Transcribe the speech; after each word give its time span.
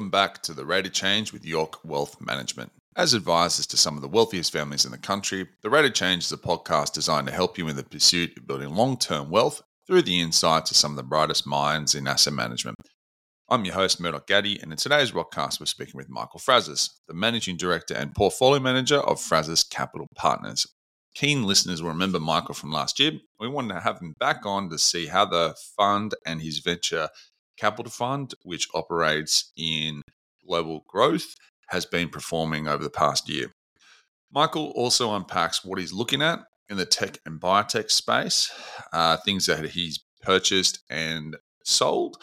welcome 0.00 0.10
back 0.10 0.40
to 0.40 0.54
the 0.54 0.64
Rate 0.64 0.86
of 0.86 0.94
Change 0.94 1.30
with 1.30 1.44
York 1.44 1.84
Wealth 1.84 2.16
Management. 2.22 2.72
As 2.96 3.12
advisors 3.12 3.66
to 3.66 3.76
some 3.76 3.96
of 3.96 4.00
the 4.00 4.08
wealthiest 4.08 4.50
families 4.50 4.86
in 4.86 4.92
the 4.92 4.96
country, 4.96 5.46
the 5.60 5.68
Rate 5.68 5.84
of 5.84 5.92
Change 5.92 6.24
is 6.24 6.32
a 6.32 6.38
podcast 6.38 6.94
designed 6.94 7.26
to 7.26 7.34
help 7.34 7.58
you 7.58 7.68
in 7.68 7.76
the 7.76 7.84
pursuit 7.84 8.34
of 8.38 8.46
building 8.46 8.70
long 8.70 8.96
term 8.96 9.28
wealth 9.28 9.60
through 9.86 10.00
the 10.00 10.18
insights 10.18 10.70
of 10.70 10.78
some 10.78 10.92
of 10.92 10.96
the 10.96 11.02
brightest 11.02 11.46
minds 11.46 11.94
in 11.94 12.08
asset 12.08 12.32
management. 12.32 12.78
I'm 13.50 13.66
your 13.66 13.74
host, 13.74 14.00
Murdoch 14.00 14.26
Gatti, 14.26 14.58
and 14.62 14.72
in 14.72 14.78
today's 14.78 15.10
podcast, 15.10 15.60
we're 15.60 15.66
speaking 15.66 15.96
with 15.98 16.08
Michael 16.08 16.40
Frazis, 16.40 16.88
the 17.06 17.12
Managing 17.12 17.58
Director 17.58 17.92
and 17.92 18.14
Portfolio 18.14 18.58
Manager 18.58 19.00
of 19.00 19.20
Frazis 19.20 19.68
Capital 19.68 20.06
Partners. 20.16 20.66
Keen 21.14 21.42
listeners 21.42 21.82
will 21.82 21.90
remember 21.90 22.20
Michael 22.20 22.54
from 22.54 22.72
last 22.72 22.98
year. 23.00 23.12
We 23.38 23.48
wanted 23.48 23.74
to 23.74 23.80
have 23.80 23.98
him 23.98 24.14
back 24.18 24.46
on 24.46 24.70
to 24.70 24.78
see 24.78 25.08
how 25.08 25.26
the 25.26 25.54
fund 25.76 26.14
and 26.24 26.40
his 26.40 26.60
venture 26.60 27.10
capital 27.60 27.90
fund, 27.90 28.34
which 28.42 28.68
operates 28.74 29.52
in 29.56 30.02
global 30.46 30.84
growth, 30.88 31.34
has 31.68 31.86
been 31.86 32.08
performing 32.08 32.66
over 32.66 32.82
the 32.82 32.90
past 32.90 33.28
year. 33.28 33.52
Michael 34.32 34.72
also 34.76 35.14
unpacks 35.14 35.64
what 35.64 35.78
he's 35.78 35.92
looking 35.92 36.22
at 36.22 36.40
in 36.68 36.76
the 36.76 36.86
tech 36.86 37.18
and 37.26 37.40
biotech 37.40 37.90
space, 37.90 38.50
uh, 38.92 39.16
things 39.18 39.46
that 39.46 39.64
he's 39.70 40.04
purchased 40.22 40.80
and 40.88 41.36
sold, 41.64 42.16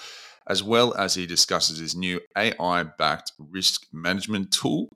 as 0.47 0.63
well 0.63 0.93
as 0.95 1.15
he 1.15 1.25
discusses 1.25 1.79
his 1.79 1.95
new 1.95 2.19
AI 2.37 2.83
backed 2.97 3.33
risk 3.37 3.85
management 3.91 4.51
tool 4.51 4.87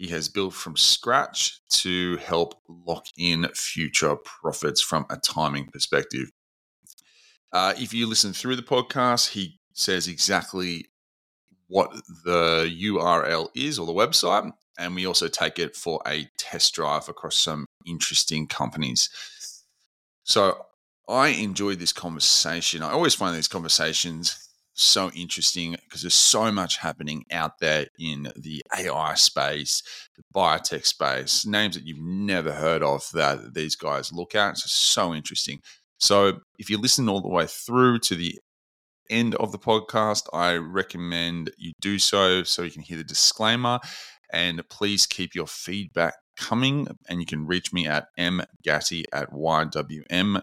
he 0.00 0.08
has 0.08 0.30
built 0.30 0.54
from 0.54 0.78
scratch 0.78 1.60
to 1.68 2.16
help 2.16 2.54
lock 2.66 3.04
in 3.18 3.46
future 3.54 4.16
profits 4.16 4.80
from 4.80 5.04
a 5.10 5.18
timing 5.18 5.66
perspective. 5.66 6.30
Uh, 7.52 7.74
if 7.76 7.92
you 7.92 8.06
listen 8.06 8.32
through 8.32 8.56
the 8.56 8.62
podcast, 8.62 9.32
he 9.32 9.59
says 9.80 10.08
exactly 10.08 10.86
what 11.68 11.92
the 12.24 12.70
URL 12.82 13.48
is 13.54 13.78
or 13.78 13.86
the 13.86 13.92
website. 13.92 14.50
And 14.78 14.94
we 14.94 15.06
also 15.06 15.28
take 15.28 15.58
it 15.58 15.76
for 15.76 16.00
a 16.06 16.28
test 16.38 16.74
drive 16.74 17.08
across 17.08 17.36
some 17.36 17.66
interesting 17.86 18.46
companies. 18.46 19.10
So 20.24 20.66
I 21.08 21.28
enjoyed 21.28 21.78
this 21.78 21.92
conversation. 21.92 22.82
I 22.82 22.90
always 22.90 23.14
find 23.14 23.36
these 23.36 23.48
conversations 23.48 24.48
so 24.72 25.10
interesting 25.10 25.72
because 25.84 26.02
there's 26.02 26.14
so 26.14 26.50
much 26.50 26.78
happening 26.78 27.24
out 27.30 27.58
there 27.58 27.86
in 27.98 28.32
the 28.36 28.62
AI 28.76 29.14
space, 29.14 29.82
the 30.16 30.22
biotech 30.34 30.86
space, 30.86 31.44
names 31.44 31.74
that 31.74 31.86
you've 31.86 31.98
never 31.98 32.52
heard 32.52 32.82
of 32.82 33.08
that 33.12 33.54
these 33.54 33.76
guys 33.76 34.12
look 34.12 34.34
at. 34.34 34.50
It's 34.52 34.70
so 34.70 35.14
interesting. 35.14 35.60
So 35.98 36.40
if 36.58 36.70
you 36.70 36.78
listen 36.78 37.08
all 37.08 37.20
the 37.20 37.28
way 37.28 37.46
through 37.46 37.98
to 38.00 38.14
the 38.14 38.38
end 39.10 39.34
of 39.36 39.52
the 39.52 39.58
podcast, 39.58 40.28
I 40.32 40.54
recommend 40.54 41.50
you 41.58 41.72
do 41.80 41.98
so 41.98 42.42
so 42.42 42.62
you 42.62 42.70
can 42.70 42.82
hear 42.82 42.96
the 42.96 43.04
disclaimer. 43.04 43.80
And 44.32 44.62
please 44.68 45.06
keep 45.06 45.34
your 45.34 45.46
feedback 45.46 46.14
coming. 46.36 46.88
And 47.08 47.20
you 47.20 47.26
can 47.26 47.46
reach 47.46 47.72
me 47.72 47.86
at 47.86 48.06
mgatti 48.18 49.04
at 49.12 49.30
ywm.com.au. 49.32 50.40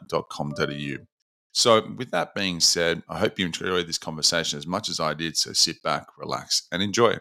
So, 1.54 1.90
with 1.98 2.12
that 2.12 2.36
being 2.36 2.60
said, 2.60 3.02
I 3.10 3.18
hope 3.18 3.40
you 3.40 3.46
enjoyed 3.46 3.88
this 3.88 3.98
conversation 3.98 4.60
as 4.60 4.68
much 4.68 4.90
as 4.90 5.00
I 5.00 5.16
did. 5.16 5.36
So, 5.38 5.54
sit 5.54 5.82
back, 5.82 6.06
relax, 6.16 6.68
and 6.72 6.84
enjoy. 6.84 7.18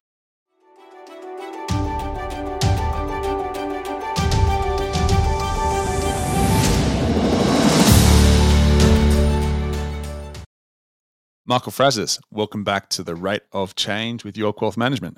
Michael 11.48 11.70
Frazis, 11.70 12.18
welcome 12.32 12.64
back 12.64 12.90
to 12.90 13.04
the 13.04 13.14
Rate 13.14 13.42
of 13.52 13.76
Change 13.76 14.24
with 14.24 14.36
York 14.36 14.60
Wealth 14.60 14.76
Management. 14.76 15.16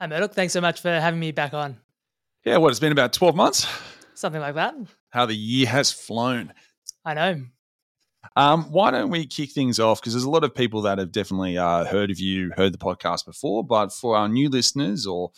Hi, 0.00 0.08
Murdoch. 0.08 0.34
Thanks 0.34 0.52
so 0.52 0.60
much 0.60 0.80
for 0.80 0.90
having 0.90 1.20
me 1.20 1.30
back 1.30 1.54
on. 1.54 1.76
Yeah, 2.44 2.56
what, 2.56 2.70
it's 2.70 2.80
been 2.80 2.90
about 2.90 3.12
12 3.12 3.36
months? 3.36 3.68
Something 4.14 4.40
like 4.40 4.56
that. 4.56 4.74
How 5.10 5.24
the 5.24 5.36
year 5.36 5.68
has 5.68 5.92
flown. 5.92 6.52
I 7.04 7.14
know. 7.14 7.44
Um, 8.34 8.72
why 8.72 8.90
don't 8.90 9.10
we 9.10 9.24
kick 9.24 9.52
things 9.52 9.78
off? 9.78 10.00
Because 10.00 10.14
there's 10.14 10.24
a 10.24 10.30
lot 10.30 10.42
of 10.42 10.52
people 10.52 10.82
that 10.82 10.98
have 10.98 11.12
definitely 11.12 11.56
uh, 11.56 11.84
heard 11.84 12.10
of 12.10 12.18
you, 12.18 12.50
heard 12.56 12.74
the 12.74 12.78
podcast 12.78 13.24
before, 13.24 13.62
but 13.62 13.92
for 13.92 14.16
our 14.16 14.28
new 14.28 14.48
listeners 14.48 15.06
or 15.06 15.30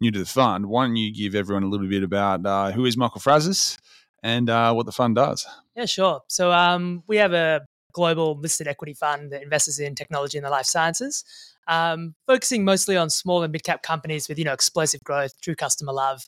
new 0.00 0.12
to 0.12 0.18
the 0.20 0.26
fund, 0.26 0.66
why 0.66 0.86
don't 0.86 0.94
you 0.94 1.12
give 1.12 1.34
everyone 1.34 1.64
a 1.64 1.68
little 1.68 1.88
bit 1.88 2.04
about 2.04 2.46
uh, 2.46 2.70
who 2.70 2.84
is 2.84 2.96
Michael 2.96 3.20
Frazis 3.20 3.76
and 4.22 4.48
uh, 4.48 4.72
what 4.74 4.86
the 4.86 4.92
fund 4.92 5.16
does? 5.16 5.44
Yeah, 5.74 5.86
sure. 5.86 6.20
So 6.28 6.52
um, 6.52 7.02
we 7.08 7.16
have 7.16 7.32
a 7.32 7.62
global 7.92 8.36
listed 8.38 8.68
equity 8.68 8.94
fund 8.94 9.32
that 9.32 9.42
invests 9.42 9.78
in 9.78 9.94
technology 9.94 10.38
and 10.38 10.44
the 10.44 10.50
life 10.50 10.66
sciences, 10.66 11.24
um, 11.68 12.14
focusing 12.26 12.64
mostly 12.64 12.96
on 12.96 13.10
small 13.10 13.42
and 13.42 13.52
mid 13.52 13.64
cap 13.64 13.82
companies 13.82 14.28
with 14.28 14.38
you 14.38 14.44
know 14.44 14.52
explosive 14.52 15.00
growth, 15.04 15.40
true 15.40 15.54
customer 15.54 15.92
love, 15.92 16.22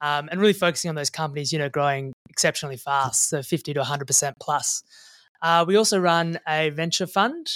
um, 0.00 0.28
and 0.30 0.40
really 0.40 0.52
focusing 0.52 0.88
on 0.88 0.94
those 0.94 1.10
companies 1.10 1.52
you 1.52 1.58
know 1.58 1.68
growing 1.68 2.12
exceptionally 2.30 2.76
fast, 2.76 3.28
so 3.28 3.42
fifty 3.42 3.72
to 3.74 3.80
one 3.80 3.86
hundred 3.86 4.06
percent 4.06 4.36
plus. 4.40 4.82
Uh, 5.42 5.64
we 5.66 5.76
also 5.76 5.98
run 5.98 6.38
a 6.48 6.70
venture 6.70 7.06
fund, 7.06 7.46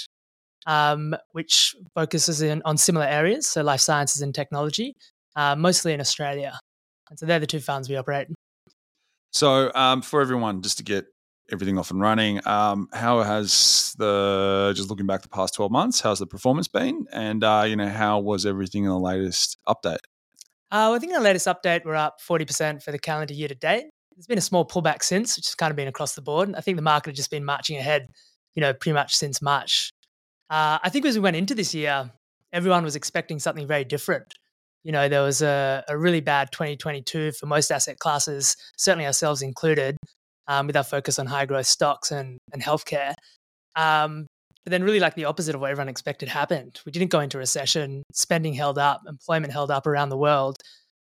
um, 0.67 1.15
which 1.31 1.75
focuses 1.95 2.41
in, 2.41 2.61
on 2.65 2.77
similar 2.77 3.05
areas, 3.05 3.47
so 3.47 3.63
life 3.63 3.81
sciences 3.81 4.21
and 4.21 4.35
technology, 4.35 4.95
uh, 5.35 5.55
mostly 5.55 5.93
in 5.93 5.99
Australia. 5.99 6.59
And 7.09 7.19
so 7.19 7.25
they're 7.25 7.39
the 7.39 7.47
two 7.47 7.59
funds 7.59 7.89
we 7.89 7.97
operate. 7.97 8.27
So, 9.33 9.71
um, 9.73 10.01
for 10.01 10.21
everyone, 10.21 10.61
just 10.61 10.77
to 10.77 10.83
get 10.83 11.05
everything 11.51 11.77
off 11.77 11.91
and 11.91 11.99
running. 12.01 12.45
Um, 12.47 12.87
how 12.93 13.21
has 13.21 13.95
the 13.97 14.73
just 14.75 14.89
looking 14.89 15.05
back 15.05 15.21
the 15.21 15.29
past 15.29 15.53
twelve 15.53 15.71
months? 15.71 16.01
How's 16.01 16.19
the 16.19 16.27
performance 16.27 16.67
been? 16.67 17.05
And 17.11 17.43
uh, 17.43 17.65
you 17.67 17.75
know, 17.75 17.89
how 17.89 18.19
was 18.19 18.45
everything 18.45 18.83
in 18.83 18.89
the 18.89 18.99
latest 18.99 19.57
update? 19.67 19.99
Uh, 20.71 20.93
I 20.93 20.99
think 20.99 21.11
in 21.11 21.17
the 21.17 21.23
latest 21.23 21.47
update, 21.47 21.85
we're 21.85 21.95
up 21.95 22.21
forty 22.21 22.45
percent 22.45 22.83
for 22.83 22.91
the 22.91 22.99
calendar 22.99 23.33
year 23.33 23.47
to 23.47 23.55
date. 23.55 23.85
There's 24.15 24.27
been 24.27 24.37
a 24.37 24.41
small 24.41 24.65
pullback 24.65 25.03
since, 25.03 25.37
which 25.37 25.47
has 25.47 25.55
kind 25.55 25.71
of 25.71 25.75
been 25.75 25.87
across 25.87 26.15
the 26.15 26.21
board. 26.21 26.53
I 26.55 26.61
think 26.61 26.77
the 26.77 26.83
market 26.83 27.11
has 27.11 27.17
just 27.17 27.31
been 27.31 27.45
marching 27.45 27.77
ahead, 27.77 28.07
you 28.55 28.61
know, 28.61 28.73
pretty 28.73 28.93
much 28.93 29.15
since 29.15 29.41
March. 29.41 29.91
Uh, 30.49 30.79
I 30.83 30.89
think 30.89 31.05
as 31.05 31.15
we 31.15 31.21
went 31.21 31.37
into 31.37 31.55
this 31.55 31.73
year, 31.73 32.11
everyone 32.53 32.83
was 32.83 32.95
expecting 32.95 33.39
something 33.39 33.65
very 33.67 33.85
different. 33.85 34.33
You 34.83 34.91
know, 34.91 35.07
there 35.07 35.21
was 35.21 35.41
a, 35.41 35.83
a 35.87 35.97
really 35.97 36.21
bad 36.21 36.51
2022 36.51 37.33
for 37.33 37.45
most 37.45 37.71
asset 37.71 37.99
classes, 37.99 38.57
certainly 38.77 39.05
ourselves 39.05 39.41
included 39.41 39.95
um, 40.47 40.67
with 40.67 40.75
our 40.75 40.83
focus 40.83 41.19
on 41.19 41.27
high 41.27 41.45
growth 41.45 41.67
stocks 41.67 42.11
and, 42.11 42.37
and 42.53 42.61
healthcare. 42.61 43.13
Um, 43.75 44.27
but 44.63 44.71
then, 44.71 44.83
really, 44.83 44.99
like 44.99 45.15
the 45.15 45.25
opposite 45.25 45.55
of 45.55 45.61
what 45.61 45.71
everyone 45.71 45.89
expected 45.89 46.29
happened. 46.29 46.79
We 46.85 46.91
didn't 46.91 47.09
go 47.09 47.19
into 47.19 47.37
recession, 47.37 48.03
spending 48.11 48.53
held 48.53 48.77
up, 48.77 49.01
employment 49.07 49.53
held 49.53 49.71
up 49.71 49.87
around 49.87 50.09
the 50.09 50.17
world. 50.17 50.57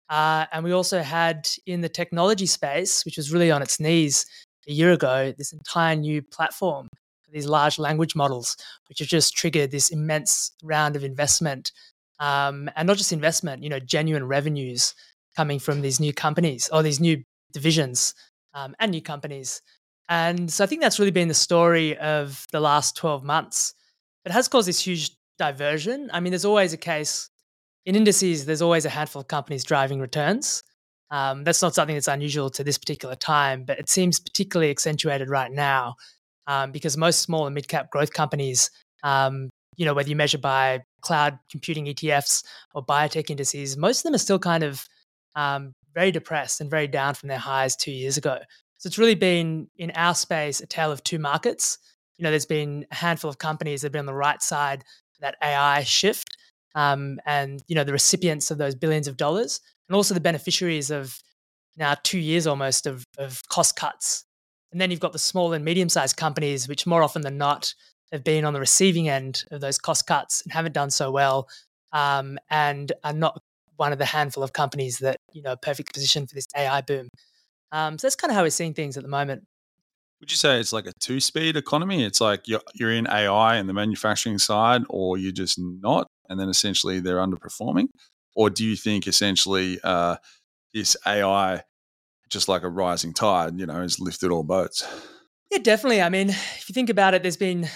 Uh, 0.09 0.45
and 0.51 0.63
we 0.63 0.71
also 0.71 1.01
had 1.01 1.49
in 1.65 1.81
the 1.81 1.89
technology 1.89 2.45
space, 2.45 3.03
which 3.03 3.17
was 3.17 3.33
really 3.33 3.51
on 3.51 3.61
its 3.61 3.79
knees 3.79 4.25
a 4.67 4.71
year 4.71 4.91
ago, 4.91 5.33
this 5.37 5.53
entire 5.53 5.95
new 5.95 6.21
platform 6.21 6.87
these 7.31 7.47
large 7.47 7.79
language 7.79 8.15
models, 8.15 8.57
which 8.89 8.99
have 8.99 9.07
just 9.07 9.35
triggered 9.35 9.71
this 9.71 9.89
immense 9.89 10.51
round 10.63 10.95
of 10.95 11.03
investment. 11.03 11.71
Um, 12.19 12.69
and 12.75 12.87
not 12.87 12.97
just 12.97 13.13
investment, 13.13 13.63
you 13.63 13.69
know, 13.69 13.79
genuine 13.79 14.25
revenues 14.25 14.95
coming 15.35 15.59
from 15.59 15.81
these 15.81 15.99
new 15.99 16.13
companies 16.13 16.69
or 16.71 16.81
these 16.81 16.99
new 16.99 17.23
divisions 17.53 18.15
um, 18.57 18.75
and 18.79 18.91
new 18.91 19.01
companies. 19.01 19.61
And 20.09 20.51
so 20.51 20.63
I 20.63 20.67
think 20.67 20.81
that's 20.81 20.99
really 20.99 21.11
been 21.11 21.27
the 21.27 21.33
story 21.33 21.97
of 21.97 22.45
the 22.51 22.59
last 22.59 22.95
12 22.97 23.23
months. 23.23 23.73
It 24.25 24.31
has 24.31 24.47
caused 24.47 24.67
this 24.67 24.79
huge 24.79 25.11
diversion. 25.37 26.09
I 26.11 26.19
mean, 26.19 26.31
there's 26.31 26.45
always 26.45 26.73
a 26.73 26.77
case 26.77 27.29
in 27.85 27.95
indices, 27.95 28.45
there's 28.45 28.61
always 28.61 28.85
a 28.85 28.89
handful 28.89 29.21
of 29.21 29.27
companies 29.27 29.63
driving 29.63 30.01
returns. 30.01 30.63
Um, 31.09 31.45
that's 31.45 31.61
not 31.61 31.73
something 31.73 31.95
that's 31.95 32.09
unusual 32.09 32.49
to 32.49 32.63
this 32.63 32.77
particular 32.77 33.15
time, 33.15 33.63
but 33.63 33.79
it 33.79 33.89
seems 33.89 34.19
particularly 34.19 34.71
accentuated 34.71 35.29
right 35.29 35.51
now 35.51 35.95
um, 36.47 36.71
because 36.71 36.97
most 36.97 37.21
small 37.21 37.45
and 37.45 37.55
mid 37.55 37.69
cap 37.69 37.89
growth 37.89 38.11
companies, 38.11 38.69
um, 39.03 39.49
you 39.77 39.85
know, 39.85 39.93
whether 39.93 40.09
you 40.09 40.17
measure 40.17 40.37
by 40.37 40.81
cloud 41.01 41.39
computing 41.49 41.85
ETFs 41.85 42.43
or 42.73 42.85
biotech 42.85 43.29
indices, 43.29 43.77
most 43.77 43.99
of 43.99 44.03
them 44.03 44.15
are 44.15 44.17
still 44.17 44.39
kind 44.39 44.63
of 44.63 44.85
um, 45.35 45.71
very 45.97 46.11
depressed 46.11 46.61
and 46.61 46.69
very 46.69 46.87
down 46.87 47.15
from 47.15 47.27
their 47.27 47.39
highs 47.39 47.75
two 47.75 47.91
years 47.91 48.17
ago. 48.17 48.37
So 48.77 48.85
it's 48.85 48.99
really 48.99 49.15
been 49.15 49.67
in 49.77 49.89
our 49.95 50.13
space 50.13 50.61
a 50.61 50.67
tale 50.67 50.91
of 50.91 51.03
two 51.03 51.17
markets. 51.17 51.79
You 52.19 52.23
know, 52.23 52.29
there's 52.29 52.45
been 52.45 52.85
a 52.91 52.95
handful 52.95 53.31
of 53.31 53.39
companies 53.39 53.81
that 53.81 53.87
have 53.87 53.93
been 53.93 54.01
on 54.01 54.05
the 54.05 54.13
right 54.13 54.39
side 54.39 54.81
of 54.81 55.21
that 55.21 55.37
AI 55.41 55.81
shift, 55.81 56.37
um, 56.75 57.19
and 57.25 57.63
you 57.67 57.73
know 57.73 57.83
the 57.83 57.93
recipients 57.93 58.51
of 58.51 58.59
those 58.59 58.75
billions 58.75 59.07
of 59.07 59.17
dollars, 59.17 59.59
and 59.89 59.95
also 59.95 60.13
the 60.13 60.19
beneficiaries 60.19 60.91
of 60.91 61.19
now 61.77 61.95
two 62.03 62.19
years 62.19 62.45
almost 62.45 62.85
of, 62.85 63.03
of 63.17 63.41
cost 63.49 63.75
cuts. 63.75 64.23
And 64.71 64.79
then 64.79 64.91
you've 64.91 64.99
got 64.99 65.13
the 65.13 65.19
small 65.19 65.51
and 65.53 65.65
medium-sized 65.65 66.15
companies, 66.15 66.67
which 66.67 66.85
more 66.85 67.01
often 67.01 67.23
than 67.23 67.39
not 67.39 67.73
have 68.11 68.23
been 68.23 68.45
on 68.45 68.53
the 68.53 68.59
receiving 68.59 69.09
end 69.09 69.45
of 69.49 69.61
those 69.61 69.79
cost 69.79 70.05
cuts 70.05 70.43
and 70.43 70.53
haven't 70.53 70.73
done 70.73 70.91
so 70.91 71.09
well, 71.09 71.47
um, 71.91 72.37
and 72.51 72.91
are 73.03 73.13
not 73.13 73.41
one 73.77 73.93
of 73.93 73.97
the 73.97 74.05
handful 74.05 74.43
of 74.43 74.53
companies 74.53 74.99
that 74.99 75.16
you 75.33 75.41
know 75.41 75.55
perfect 75.55 75.93
position 75.93 76.27
for 76.27 76.35
this 76.35 76.47
AI 76.55 76.81
boom. 76.81 77.09
Um, 77.71 77.97
so 77.97 78.07
that's 78.07 78.15
kind 78.15 78.31
of 78.31 78.35
how 78.35 78.43
we're 78.43 78.49
seeing 78.49 78.73
things 78.73 78.97
at 78.97 79.03
the 79.03 79.09
moment. 79.09 79.43
Would 80.19 80.31
you 80.31 80.37
say 80.37 80.59
it's 80.59 80.73
like 80.73 80.87
a 80.87 80.93
two 80.99 81.19
speed 81.19 81.57
economy? 81.57 82.03
It's 82.03 82.19
like 82.19 82.47
you're, 82.47 82.61
you're 82.73 82.91
in 82.91 83.07
AI 83.07 83.57
and 83.57 83.69
the 83.69 83.73
manufacturing 83.73 84.39
side, 84.39 84.81
or 84.89 85.17
you're 85.17 85.31
just 85.31 85.59
not, 85.59 86.07
and 86.29 86.39
then 86.39 86.49
essentially 86.49 86.99
they're 86.99 87.17
underperforming? 87.17 87.87
Or 88.35 88.49
do 88.49 88.65
you 88.65 88.75
think 88.75 89.07
essentially 89.07 89.79
uh, 89.83 90.17
this 90.73 90.97
AI, 91.05 91.63
just 92.29 92.47
like 92.47 92.63
a 92.63 92.69
rising 92.69 93.13
tide, 93.13 93.59
you 93.59 93.65
know, 93.65 93.81
has 93.81 93.99
lifted 93.99 94.31
all 94.31 94.43
boats? 94.43 94.87
Yeah, 95.51 95.59
definitely. 95.59 96.01
I 96.01 96.09
mean, 96.09 96.29
if 96.57 96.67
you 96.67 96.73
think 96.73 96.89
about 96.89 97.13
it, 97.13 97.21
there's 97.21 97.37
been 97.37 97.67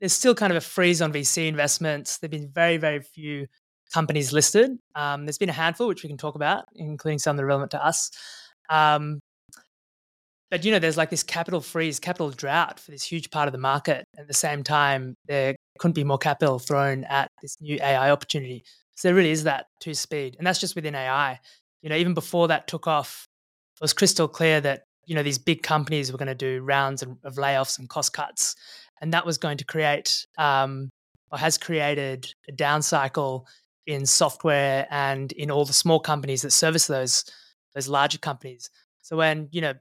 there's 0.00 0.12
still 0.12 0.34
kind 0.34 0.52
of 0.52 0.56
a 0.56 0.60
freeze 0.60 1.02
on 1.02 1.12
VC 1.12 1.48
investments. 1.48 2.18
There've 2.18 2.30
been 2.30 2.50
very, 2.50 2.76
very 2.76 3.00
few 3.00 3.48
companies 3.92 4.32
listed. 4.32 4.78
Um, 4.94 5.24
there's 5.24 5.38
been 5.38 5.48
a 5.48 5.52
handful, 5.52 5.88
which 5.88 6.02
we 6.02 6.08
can 6.08 6.18
talk 6.18 6.34
about, 6.34 6.64
including 6.74 7.18
some 7.18 7.36
that 7.36 7.42
are 7.42 7.46
relevant 7.46 7.70
to 7.72 7.84
us. 7.84 8.10
Um, 8.70 9.20
but 10.50 10.64
you 10.64 10.72
know, 10.72 10.78
there's 10.78 10.96
like 10.96 11.10
this 11.10 11.22
capital 11.22 11.60
freeze, 11.60 12.00
capital 12.00 12.30
drought 12.30 12.80
for 12.80 12.90
this 12.90 13.02
huge 13.02 13.30
part 13.30 13.48
of 13.48 13.52
the 13.52 13.58
market. 13.58 14.04
At 14.18 14.28
the 14.28 14.34
same 14.34 14.62
time, 14.62 15.14
there 15.26 15.56
couldn't 15.78 15.94
be 15.94 16.04
more 16.04 16.18
capital 16.18 16.58
thrown 16.58 17.04
at 17.04 17.30
this 17.42 17.56
new 17.60 17.78
AI 17.82 18.10
opportunity. 18.10 18.64
So 18.96 19.08
there 19.08 19.14
really 19.14 19.30
is 19.30 19.44
that 19.44 19.66
two 19.80 19.94
speed, 19.94 20.36
and 20.38 20.46
that's 20.46 20.58
just 20.58 20.74
within 20.74 20.94
AI. 20.94 21.38
You 21.82 21.90
know, 21.90 21.96
even 21.96 22.14
before 22.14 22.48
that 22.48 22.66
took 22.66 22.86
off, 22.86 23.26
it 23.76 23.82
was 23.82 23.92
crystal 23.92 24.26
clear 24.26 24.60
that 24.62 24.84
you 25.06 25.14
know 25.14 25.22
these 25.22 25.38
big 25.38 25.62
companies 25.62 26.10
were 26.10 26.18
going 26.18 26.28
to 26.28 26.34
do 26.34 26.62
rounds 26.62 27.02
of, 27.02 27.34
layoffs 27.36 27.78
and 27.78 27.88
cost 27.88 28.12
cuts, 28.12 28.56
and 29.00 29.12
that 29.12 29.26
was 29.26 29.38
going 29.38 29.58
to 29.58 29.64
create 29.64 30.26
um, 30.38 30.88
or 31.30 31.38
has 31.38 31.58
created 31.58 32.32
a 32.48 32.52
down 32.52 32.82
cycle 32.82 33.46
in 33.88 34.04
software 34.04 34.86
and 34.90 35.32
in 35.32 35.50
all 35.50 35.64
the 35.64 35.72
small 35.72 35.98
companies 35.98 36.42
that 36.42 36.52
service 36.52 36.86
those 36.86 37.24
those 37.74 37.88
larger 37.88 38.18
companies. 38.18 38.70
So 39.02 39.16
when 39.16 39.48
you 39.50 39.62
know 39.62 39.74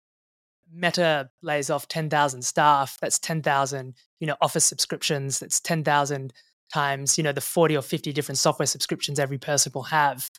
Meta 0.73 1.29
lays 1.41 1.69
off 1.69 1.87
10,000 1.87 2.41
staff, 2.41 2.97
that's 3.01 3.19
10,000, 3.19 3.93
you 4.19 4.27
know, 4.27 4.35
office 4.41 4.65
subscriptions, 4.65 5.39
that's 5.39 5.59
10,000 5.61 6.33
times, 6.73 7.17
you 7.17 7.23
know, 7.23 7.31
the 7.31 7.41
40 7.41 7.77
or 7.77 7.81
50 7.81 8.11
different 8.11 8.37
software 8.37 8.65
subscriptions 8.65 9.19
every 9.19 9.37
person 9.37 9.71
will 9.73 9.83
have. 9.83 10.29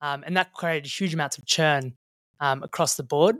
Um, 0.00 0.24
and 0.26 0.36
that 0.36 0.52
created 0.52 0.90
huge 0.90 1.12
amounts 1.12 1.36
of 1.36 1.44
churn 1.44 1.94
um, 2.40 2.62
across 2.62 2.96
the 2.96 3.02
board. 3.02 3.36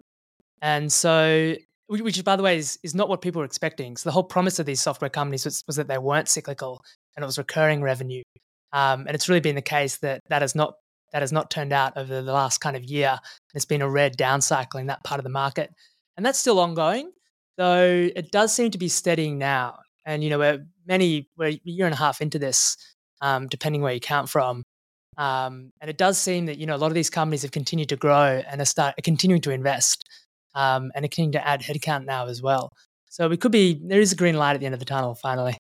And 0.60 0.92
so, 0.92 1.56
which 1.87 2.25
by 2.25 2.37
the 2.37 2.42
way 2.42 2.58
is, 2.58 2.78
is 2.82 2.94
not 2.94 3.08
what 3.08 3.22
people 3.22 3.40
were 3.40 3.46
expecting. 3.46 3.96
So 3.96 4.08
the 4.08 4.12
whole 4.12 4.22
promise 4.22 4.58
of 4.58 4.66
these 4.66 4.80
software 4.80 5.10
companies 5.10 5.44
was, 5.44 5.62
was 5.66 5.76
that 5.76 5.88
they 5.88 5.98
weren't 5.98 6.28
cyclical 6.28 6.82
and 7.16 7.22
it 7.22 7.26
was 7.26 7.38
recurring 7.38 7.82
revenue. 7.82 8.22
Um, 8.75 9.06
and 9.06 9.15
it's 9.15 9.29
really 9.29 9.41
been 9.41 9.55
the 9.55 9.62
case 9.62 9.97
that 9.99 10.21
that 10.29 10.43
has 10.43 10.55
not 10.55 10.75
that 11.15 11.23
has 11.23 11.32
not 11.32 11.50
turned 11.50 11.73
out 11.73 11.97
over 11.97 12.21
the 12.21 12.32
last 12.32 12.59
kind 12.59 12.76
of 12.76 12.85
year. 12.85 13.19
It's 13.55 13.65
been 13.65 13.81
a 13.81 13.88
red 13.88 14.17
down 14.17 14.43
cycle 14.43 14.81
in 14.81 14.88
that 14.88 15.03
part 15.05 15.19
of 15.19 15.25
the 15.25 15.31
market 15.31 15.71
and 16.17 16.25
that's 16.25 16.38
still 16.38 16.61
ongoing. 16.61 17.11
Though 17.56 18.11
it 18.15 18.32
does 18.32 18.53
seem 18.53 18.71
to 18.73 18.79
be 18.79 18.88
steadying 18.88 19.38
now, 19.38 19.79
and 20.05 20.25
you 20.25 20.31
know 20.31 20.38
we're 20.38 20.67
many 20.87 21.29
we're 21.37 21.50
a 21.50 21.61
year 21.65 21.87
and 21.87 21.94
a 21.94 21.99
half 21.99 22.21
into 22.21 22.38
this, 22.38 22.76
um, 23.21 23.47
depending 23.47 23.81
where 23.81 23.93
you 23.93 24.00
count 24.00 24.29
from, 24.29 24.65
um, 25.19 25.73
and 25.81 25.88
it 25.88 25.97
does 25.97 26.19
seem 26.19 26.47
that 26.47 26.59
you 26.59 26.67
know 26.67 26.75
a 26.75 26.79
lot 26.79 26.88
of 26.88 26.94
these 26.94 27.11
companies 27.11 27.43
have 27.43 27.53
continued 27.53 27.88
to 27.91 27.97
grow 27.97 28.43
and 28.49 28.61
are 28.61 28.65
start 28.65 28.94
are 28.99 29.03
continuing 29.03 29.41
to 29.43 29.53
invest, 29.53 30.05
um, 30.55 30.91
and 30.94 31.05
are 31.05 31.09
continuing 31.09 31.32
to 31.32 31.47
add 31.47 31.62
headcount 31.62 32.06
now 32.06 32.26
as 32.26 32.43
well. 32.43 32.73
So 33.09 33.29
we 33.29 33.37
could 33.37 33.53
be 33.53 33.81
there 33.85 34.00
is 34.00 34.12
a 34.12 34.17
green 34.17 34.37
light 34.37 34.55
at 34.55 34.61
the 34.61 34.67
end 34.67 34.75
of 34.75 34.81
the 34.81 34.87
tunnel 34.87 35.15
finally. 35.15 35.56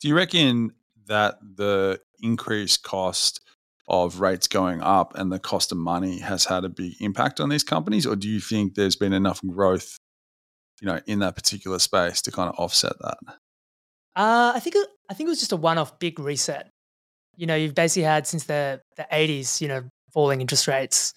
Do 0.00 0.08
you 0.08 0.16
reckon 0.16 0.72
that 1.10 1.38
the 1.42 2.00
increased 2.22 2.82
cost 2.84 3.40
of 3.88 4.20
rates 4.20 4.46
going 4.46 4.80
up 4.80 5.12
and 5.16 5.32
the 5.32 5.38
cost 5.38 5.72
of 5.72 5.78
money 5.78 6.20
has 6.20 6.44
had 6.44 6.64
a 6.64 6.68
big 6.68 6.92
impact 7.00 7.40
on 7.40 7.48
these 7.48 7.64
companies, 7.64 8.06
or 8.06 8.14
do 8.14 8.28
you 8.28 8.40
think 8.40 8.74
there's 8.74 8.94
been 8.94 9.12
enough 9.12 9.40
growth, 9.44 9.98
you 10.80 10.86
know, 10.86 11.00
in 11.06 11.18
that 11.18 11.34
particular 11.34 11.80
space 11.80 12.22
to 12.22 12.30
kind 12.30 12.48
of 12.48 12.54
offset 12.58 12.92
that? 13.00 13.18
Uh, 14.14 14.52
I 14.54 14.60
think 14.60 14.76
I 15.08 15.14
think 15.14 15.26
it 15.26 15.30
was 15.30 15.40
just 15.40 15.52
a 15.52 15.56
one-off 15.56 15.98
big 15.98 16.20
reset. 16.20 16.70
You 17.36 17.46
know, 17.46 17.56
you've 17.56 17.74
basically 17.74 18.04
had 18.04 18.26
since 18.26 18.44
the 18.44 18.80
the 18.96 19.06
80s, 19.12 19.60
you 19.60 19.66
know, 19.66 19.82
falling 20.12 20.40
interest 20.40 20.68
rates, 20.68 21.12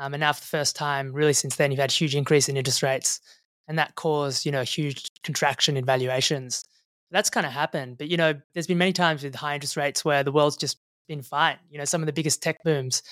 um, 0.00 0.12
and 0.12 0.20
now 0.20 0.32
for 0.32 0.40
the 0.40 0.46
first 0.46 0.74
time, 0.74 1.12
really 1.12 1.32
since 1.32 1.54
then, 1.54 1.70
you've 1.70 1.80
had 1.80 1.90
a 1.90 1.92
huge 1.92 2.16
increase 2.16 2.48
in 2.48 2.56
interest 2.56 2.82
rates, 2.82 3.20
and 3.68 3.78
that 3.78 3.94
caused 3.94 4.44
you 4.44 4.50
know 4.50 4.62
a 4.62 4.64
huge 4.64 5.06
contraction 5.22 5.76
in 5.76 5.84
valuations. 5.84 6.64
That's 7.10 7.30
kind 7.30 7.46
of 7.46 7.52
happened, 7.52 7.98
but 7.98 8.08
you 8.08 8.16
know, 8.16 8.34
there's 8.52 8.66
been 8.66 8.78
many 8.78 8.92
times 8.92 9.22
with 9.22 9.34
high 9.34 9.54
interest 9.54 9.76
rates 9.76 10.04
where 10.04 10.24
the 10.24 10.32
world's 10.32 10.56
just 10.56 10.78
been 11.08 11.22
fine. 11.22 11.56
You 11.70 11.78
know, 11.78 11.84
some 11.84 12.02
of 12.02 12.06
the 12.06 12.12
biggest 12.12 12.42
tech 12.42 12.62
booms 12.64 13.02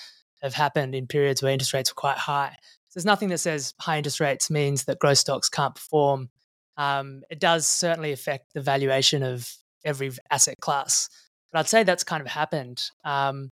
have 0.41 0.53
happened 0.53 0.93
in 0.95 1.07
periods 1.07 1.41
where 1.41 1.51
interest 1.51 1.73
rates 1.73 1.91
were 1.91 1.99
quite 1.99 2.17
high. 2.17 2.55
So 2.61 2.99
there's 2.99 3.05
nothing 3.05 3.29
that 3.29 3.39
says 3.39 3.73
high 3.79 3.97
interest 3.97 4.19
rates 4.19 4.49
means 4.49 4.83
that 4.85 4.99
growth 4.99 5.17
stocks 5.17 5.49
can't 5.49 5.75
perform. 5.75 6.29
Um, 6.77 7.23
it 7.29 7.39
does 7.39 7.65
certainly 7.65 8.11
affect 8.11 8.53
the 8.53 8.61
valuation 8.61 9.23
of 9.23 9.49
every 9.85 10.11
asset 10.29 10.55
class, 10.61 11.09
but 11.51 11.59
I'd 11.59 11.69
say 11.69 11.83
that's 11.83 12.03
kind 12.03 12.21
of 12.21 12.27
happened. 12.27 12.83
Um, 13.05 13.49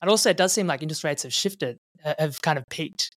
and 0.00 0.10
also, 0.10 0.30
it 0.30 0.36
does 0.36 0.52
seem 0.52 0.66
like 0.66 0.82
interest 0.82 1.04
rates 1.04 1.22
have 1.22 1.32
shifted, 1.32 1.78
have 2.18 2.42
kind 2.42 2.58
of 2.58 2.64
peaked, 2.68 3.10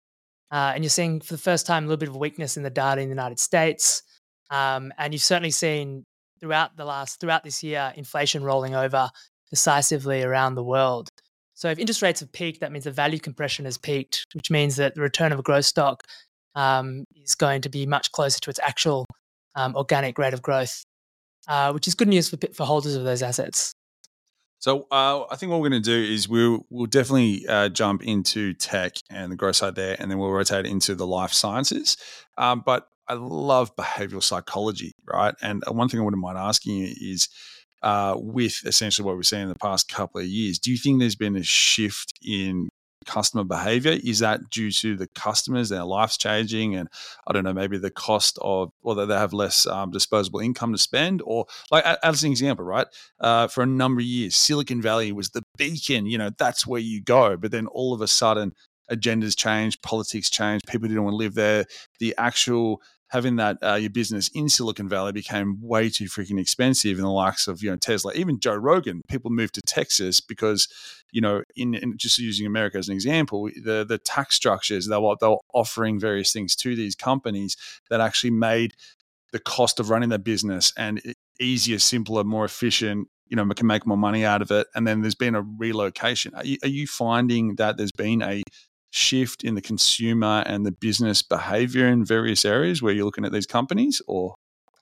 uh, 0.52 0.74
and 0.76 0.84
you're 0.84 0.90
seeing 0.90 1.22
for 1.22 1.34
the 1.34 1.40
first 1.40 1.66
time 1.66 1.86
a 1.86 1.88
little 1.88 1.98
bit 1.98 2.10
of 2.10 2.18
weakness 2.18 2.58
in 2.58 2.64
the 2.64 2.70
data 2.70 3.02
in 3.02 3.08
the 3.08 3.16
United 3.16 3.40
States. 3.40 4.04
Um, 4.52 4.94
and 4.98 5.14
you've 5.14 5.24
certainly 5.24 5.52
seen 5.52 6.06
throughout 6.40 6.76
the 6.78 6.86
last 6.86 7.20
throughout 7.20 7.44
this 7.44 7.64
year 7.64 7.94
inflation 7.96 8.44
rolling 8.44 8.76
over 8.76 9.10
decisively 9.50 10.24
around 10.24 10.56
the 10.56 10.64
world. 10.64 11.10
So 11.54 11.70
if 11.70 11.80
interest 11.80 12.02
rates 12.02 12.20
have 12.20 12.32
peaked, 12.32 12.60
that 12.60 12.72
means 12.72 12.84
the 12.84 12.92
value 12.92 13.20
compression 13.20 13.64
has 13.66 13.78
peaked, 13.78 14.26
which 14.34 14.52
means 14.52 14.76
that 14.76 14.96
the 14.96 15.02
return 15.02 15.32
of 15.32 15.40
a 15.40 15.44
growth 15.44 15.66
stock 15.66 16.04
um, 16.54 17.06
is 17.16 17.36
going 17.36 17.62
to 17.62 17.70
be 17.70 17.86
much 17.86 18.12
closer 18.12 18.40
to 18.42 18.50
its 18.50 18.60
actual 18.60 19.06
um, 19.56 19.76
organic 19.76 20.18
rate 20.18 20.34
of 20.34 20.42
growth, 20.42 20.84
uh, 21.48 21.72
which 21.72 21.88
is 21.88 21.96
good 21.96 22.10
news 22.10 22.30
for, 22.30 22.38
for 22.54 22.66
holders 22.66 22.96
of 22.96 23.06
those 23.06 23.24
assets. 23.24 23.74
So 24.60 24.88
uh, 24.92 25.26
I 25.30 25.36
think 25.36 25.52
what 25.52 25.62
we're 25.62 25.70
going 25.70 25.84
to 25.84 25.90
do 25.90 26.14
is 26.14 26.28
we'll 26.28 26.66
we'll 26.70 26.88
definitely 26.88 27.46
uh, 27.48 27.70
jump 27.70 28.04
into 28.04 28.54
tech 28.54 28.94
and 29.10 29.32
the 29.32 29.36
growth 29.36 29.58
side 29.58 29.76
there, 29.76 29.96
and 30.00 30.10
then 30.10 30.18
we'll 30.18 30.32
rotate 30.32 30.66
into 30.66 30.96
the 30.96 31.06
life 31.06 31.34
sciences. 31.34 31.98
Um, 32.38 32.64
but 32.66 32.88
I 33.08 33.14
love 33.14 33.76
behavioral 33.76 34.24
psychology, 34.24 34.94
right? 35.08 35.34
And 35.42 35.64
uh, 35.68 35.74
one 35.74 35.90
thing 35.90 36.00
I 36.00 36.04
wouldn't 36.04 36.22
mind 36.22 36.38
asking 36.38 36.78
you 36.78 36.94
is 37.00 37.28
uh, 37.84 38.16
with 38.18 38.62
essentially 38.66 39.06
what 39.06 39.16
we've 39.16 39.26
seen 39.26 39.42
in 39.42 39.50
the 39.50 39.56
past 39.56 39.88
couple 39.88 40.22
of 40.22 40.28
years. 40.28 40.60
Do 40.60 40.72
you 40.72 40.78
think 40.78 41.00
there's 41.00 41.16
been 41.16 41.36
a 41.36 41.44
shift 41.44 42.14
in 42.24 42.70
customer 43.06 43.44
behavior? 43.44 43.98
Is 44.04 44.20
that 44.20 44.50
due 44.50 44.72
to 44.72 44.96
the 44.96 45.08
customers, 45.14 45.70
their 45.70 45.84
lives 45.84 46.18
changing, 46.18 46.76
and 46.76 46.90
I 47.28 47.34
don't 47.34 47.44
know, 47.44 47.54
maybe 47.54 47.78
the 47.78 47.92
cost 47.92 48.40
of, 48.42 48.72
or 48.82 48.96
that 48.96 49.06
they 49.06 49.16
have 49.16 49.34
less 49.34 49.68
um, 49.68 49.92
disposable 49.92 50.40
income 50.40 50.72
to 50.72 50.80
spend? 50.80 51.22
Or, 51.24 51.46
like, 51.70 51.86
as 52.02 52.24
an 52.24 52.32
example, 52.32 52.66
right? 52.66 52.88
Uh, 53.20 53.48
for 53.48 53.62
a 53.62 53.68
number 53.68 54.02
of 54.02 54.06
years, 54.06 54.36
Silicon 54.36 54.82
Valley 54.82 55.12
was 55.12 55.30
the 55.30 55.44
beacon, 55.58 56.08
you 56.08 56.18
know, 56.18 56.32
that's 56.38 56.66
where 56.66 56.82
you 56.82 57.04
go. 57.04 57.38
But 57.38 57.52
then 57.52 57.68
all 57.68 57.94
of 57.94 58.02
a 58.02 58.08
sudden, 58.08 58.54
agendas 58.92 59.38
change, 59.38 59.82
politics 59.82 60.30
change, 60.30 60.62
people 60.68 60.88
didn't 60.88 61.04
want 61.04 61.14
to 61.14 61.18
live 61.18 61.36
there. 61.36 61.66
The 62.00 62.16
actual 62.18 62.82
having 63.10 63.36
that 63.38 63.58
uh, 63.62 63.76
your 63.76 63.90
business 63.90 64.30
in 64.34 64.50
Silicon 64.50 64.90
Valley 64.90 65.12
became 65.12 65.58
way 65.62 65.90
too 65.90 66.06
freaking 66.06 66.40
expensive 66.40 66.98
in 66.98 67.04
the 67.04 67.10
likes 67.10 67.48
of 67.48 67.62
you 67.64 67.70
know 67.70 67.78
Tesla, 67.78 68.14
even 68.14 68.40
Joe 68.40 68.56
Rogan. 68.56 69.02
People 69.08 69.32
moved 69.32 69.56
to 69.56 69.62
Texas 69.62 70.20
because 70.20 70.68
you 71.12 71.22
know 71.22 71.44
in, 71.56 71.76
in 71.76 71.98
just 71.98 72.18
using 72.18 72.46
America 72.46 72.78
as 72.78 72.88
an 72.88 72.94
example, 72.94 73.50
the 73.64 73.86
the 73.88 73.98
tax 73.98 74.36
structures 74.36 74.88
they 74.88 74.98
were 74.98 75.16
they 75.20 75.28
were 75.28 75.38
offering 75.54 76.00
various 76.00 76.32
things 76.32 76.56
to 76.58 76.76
these 76.76 76.96
companies 76.96 77.56
that 77.90 78.02
actually 78.02 78.32
made 78.32 78.74
the 79.32 79.40
cost 79.40 79.80
of 79.80 79.90
running 79.90 80.10
their 80.10 80.18
business 80.18 80.74
and 80.78 81.02
easier, 81.40 81.80
simpler, 81.80 82.24
more 82.24 82.46
efficient. 82.46 83.08
You 83.28 83.36
know, 83.36 83.46
can 83.56 83.66
make 83.66 83.88
more 83.88 83.98
money 83.98 84.24
out 84.24 84.44
of 84.44 84.52
it. 84.52 84.68
And 84.76 84.86
then 84.86 85.02
there's 85.02 85.16
been 85.16 85.34
a 85.34 85.42
relocation. 85.42 86.36
Are 86.36 86.46
you, 86.46 86.58
are 86.62 86.70
you 86.70 86.86
finding 86.86 87.56
that 87.56 87.76
there's 87.76 87.92
been 87.92 88.22
a 88.22 88.44
shift 88.96 89.44
in 89.44 89.56
the 89.56 89.62
consumer 89.62 90.42
and 90.46 90.66
the 90.66 90.72
business 90.72 91.22
behavior 91.22 91.88
in 91.88 92.06
various 92.06 92.46
areas 92.46 92.82
where 92.82 92.94
you're 92.94 93.04
looking 93.04 93.26
at 93.26 93.32
these 93.34 93.46
companies 93.46 94.02
or? 94.08 94.36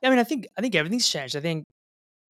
I 0.03 0.09
mean 0.09 0.19
I 0.19 0.25
think 0.25 0.47
I 0.57 0.63
think 0.63 0.75
everything's 0.75 1.09
changed. 1.09 1.37
I 1.37 1.41
think 1.41 1.65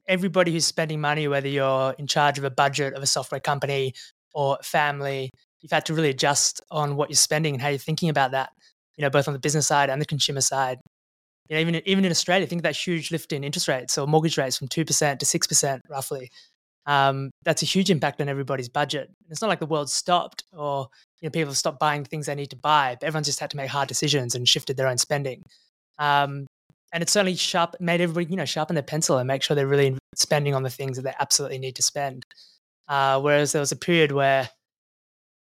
everybody 0.08 0.52
who's 0.52 0.66
spending 0.66 1.00
money 1.00 1.28
whether 1.28 1.48
you're 1.48 1.94
in 1.98 2.06
charge 2.08 2.38
of 2.38 2.44
a 2.44 2.50
budget 2.50 2.94
of 2.94 3.02
a 3.02 3.06
software 3.06 3.40
company 3.40 3.92
or 4.34 4.58
family 4.62 5.30
you've 5.60 5.70
had 5.70 5.86
to 5.86 5.94
really 5.94 6.08
adjust 6.08 6.60
on 6.72 6.96
what 6.96 7.08
you're 7.08 7.16
spending 7.16 7.54
and 7.54 7.62
how 7.62 7.68
you're 7.68 7.78
thinking 7.78 8.08
about 8.08 8.32
that 8.32 8.50
you 8.96 9.02
know 9.02 9.10
both 9.10 9.28
on 9.28 9.34
the 9.34 9.40
business 9.40 9.68
side 9.68 9.90
and 9.90 10.00
the 10.00 10.06
consumer 10.06 10.40
side. 10.40 10.78
You 11.48 11.54
know 11.54 11.60
even 11.60 11.82
even 11.86 12.04
in 12.04 12.10
Australia 12.10 12.48
think 12.48 12.62
that 12.62 12.74
huge 12.74 13.12
lift 13.12 13.32
in 13.32 13.44
interest 13.44 13.68
rates 13.68 13.96
or 13.96 14.08
mortgage 14.08 14.36
rates 14.36 14.58
from 14.58 14.66
2% 14.66 15.18
to 15.18 15.26
6% 15.26 15.80
roughly 15.88 16.30
um, 16.86 17.30
that's 17.44 17.62
a 17.62 17.66
huge 17.66 17.90
impact 17.90 18.20
on 18.20 18.28
everybody's 18.28 18.68
budget. 18.68 19.10
It's 19.28 19.42
not 19.42 19.48
like 19.48 19.60
the 19.60 19.66
world 19.66 19.90
stopped 19.90 20.44
or 20.52 20.88
you 21.20 21.26
know 21.26 21.30
people 21.30 21.54
stopped 21.54 21.78
buying 21.78 22.04
things 22.04 22.26
they 22.26 22.34
need 22.34 22.50
to 22.50 22.56
buy. 22.56 22.96
But 22.98 23.06
everyone's 23.06 23.26
just 23.26 23.40
had 23.40 23.50
to 23.50 23.56
make 23.56 23.70
hard 23.70 23.88
decisions 23.88 24.34
and 24.34 24.48
shifted 24.48 24.76
their 24.76 24.88
own 24.88 24.98
spending. 24.98 25.42
Um, 25.98 26.46
and 26.92 27.02
it's 27.02 27.12
certainly 27.12 27.36
sharp 27.36 27.76
made 27.78 28.00
everybody 28.00 28.26
you 28.30 28.36
know 28.36 28.44
sharpen 28.44 28.74
their 28.74 28.82
pencil 28.82 29.18
and 29.18 29.28
make 29.28 29.42
sure 29.42 29.54
they're 29.54 29.66
really 29.66 29.96
spending 30.16 30.54
on 30.54 30.62
the 30.62 30.70
things 30.70 30.96
that 30.96 31.02
they 31.02 31.14
absolutely 31.20 31.58
need 31.58 31.76
to 31.76 31.82
spend. 31.82 32.24
Uh, 32.88 33.20
whereas 33.20 33.52
there 33.52 33.60
was 33.60 33.72
a 33.72 33.76
period 33.76 34.12
where 34.12 34.48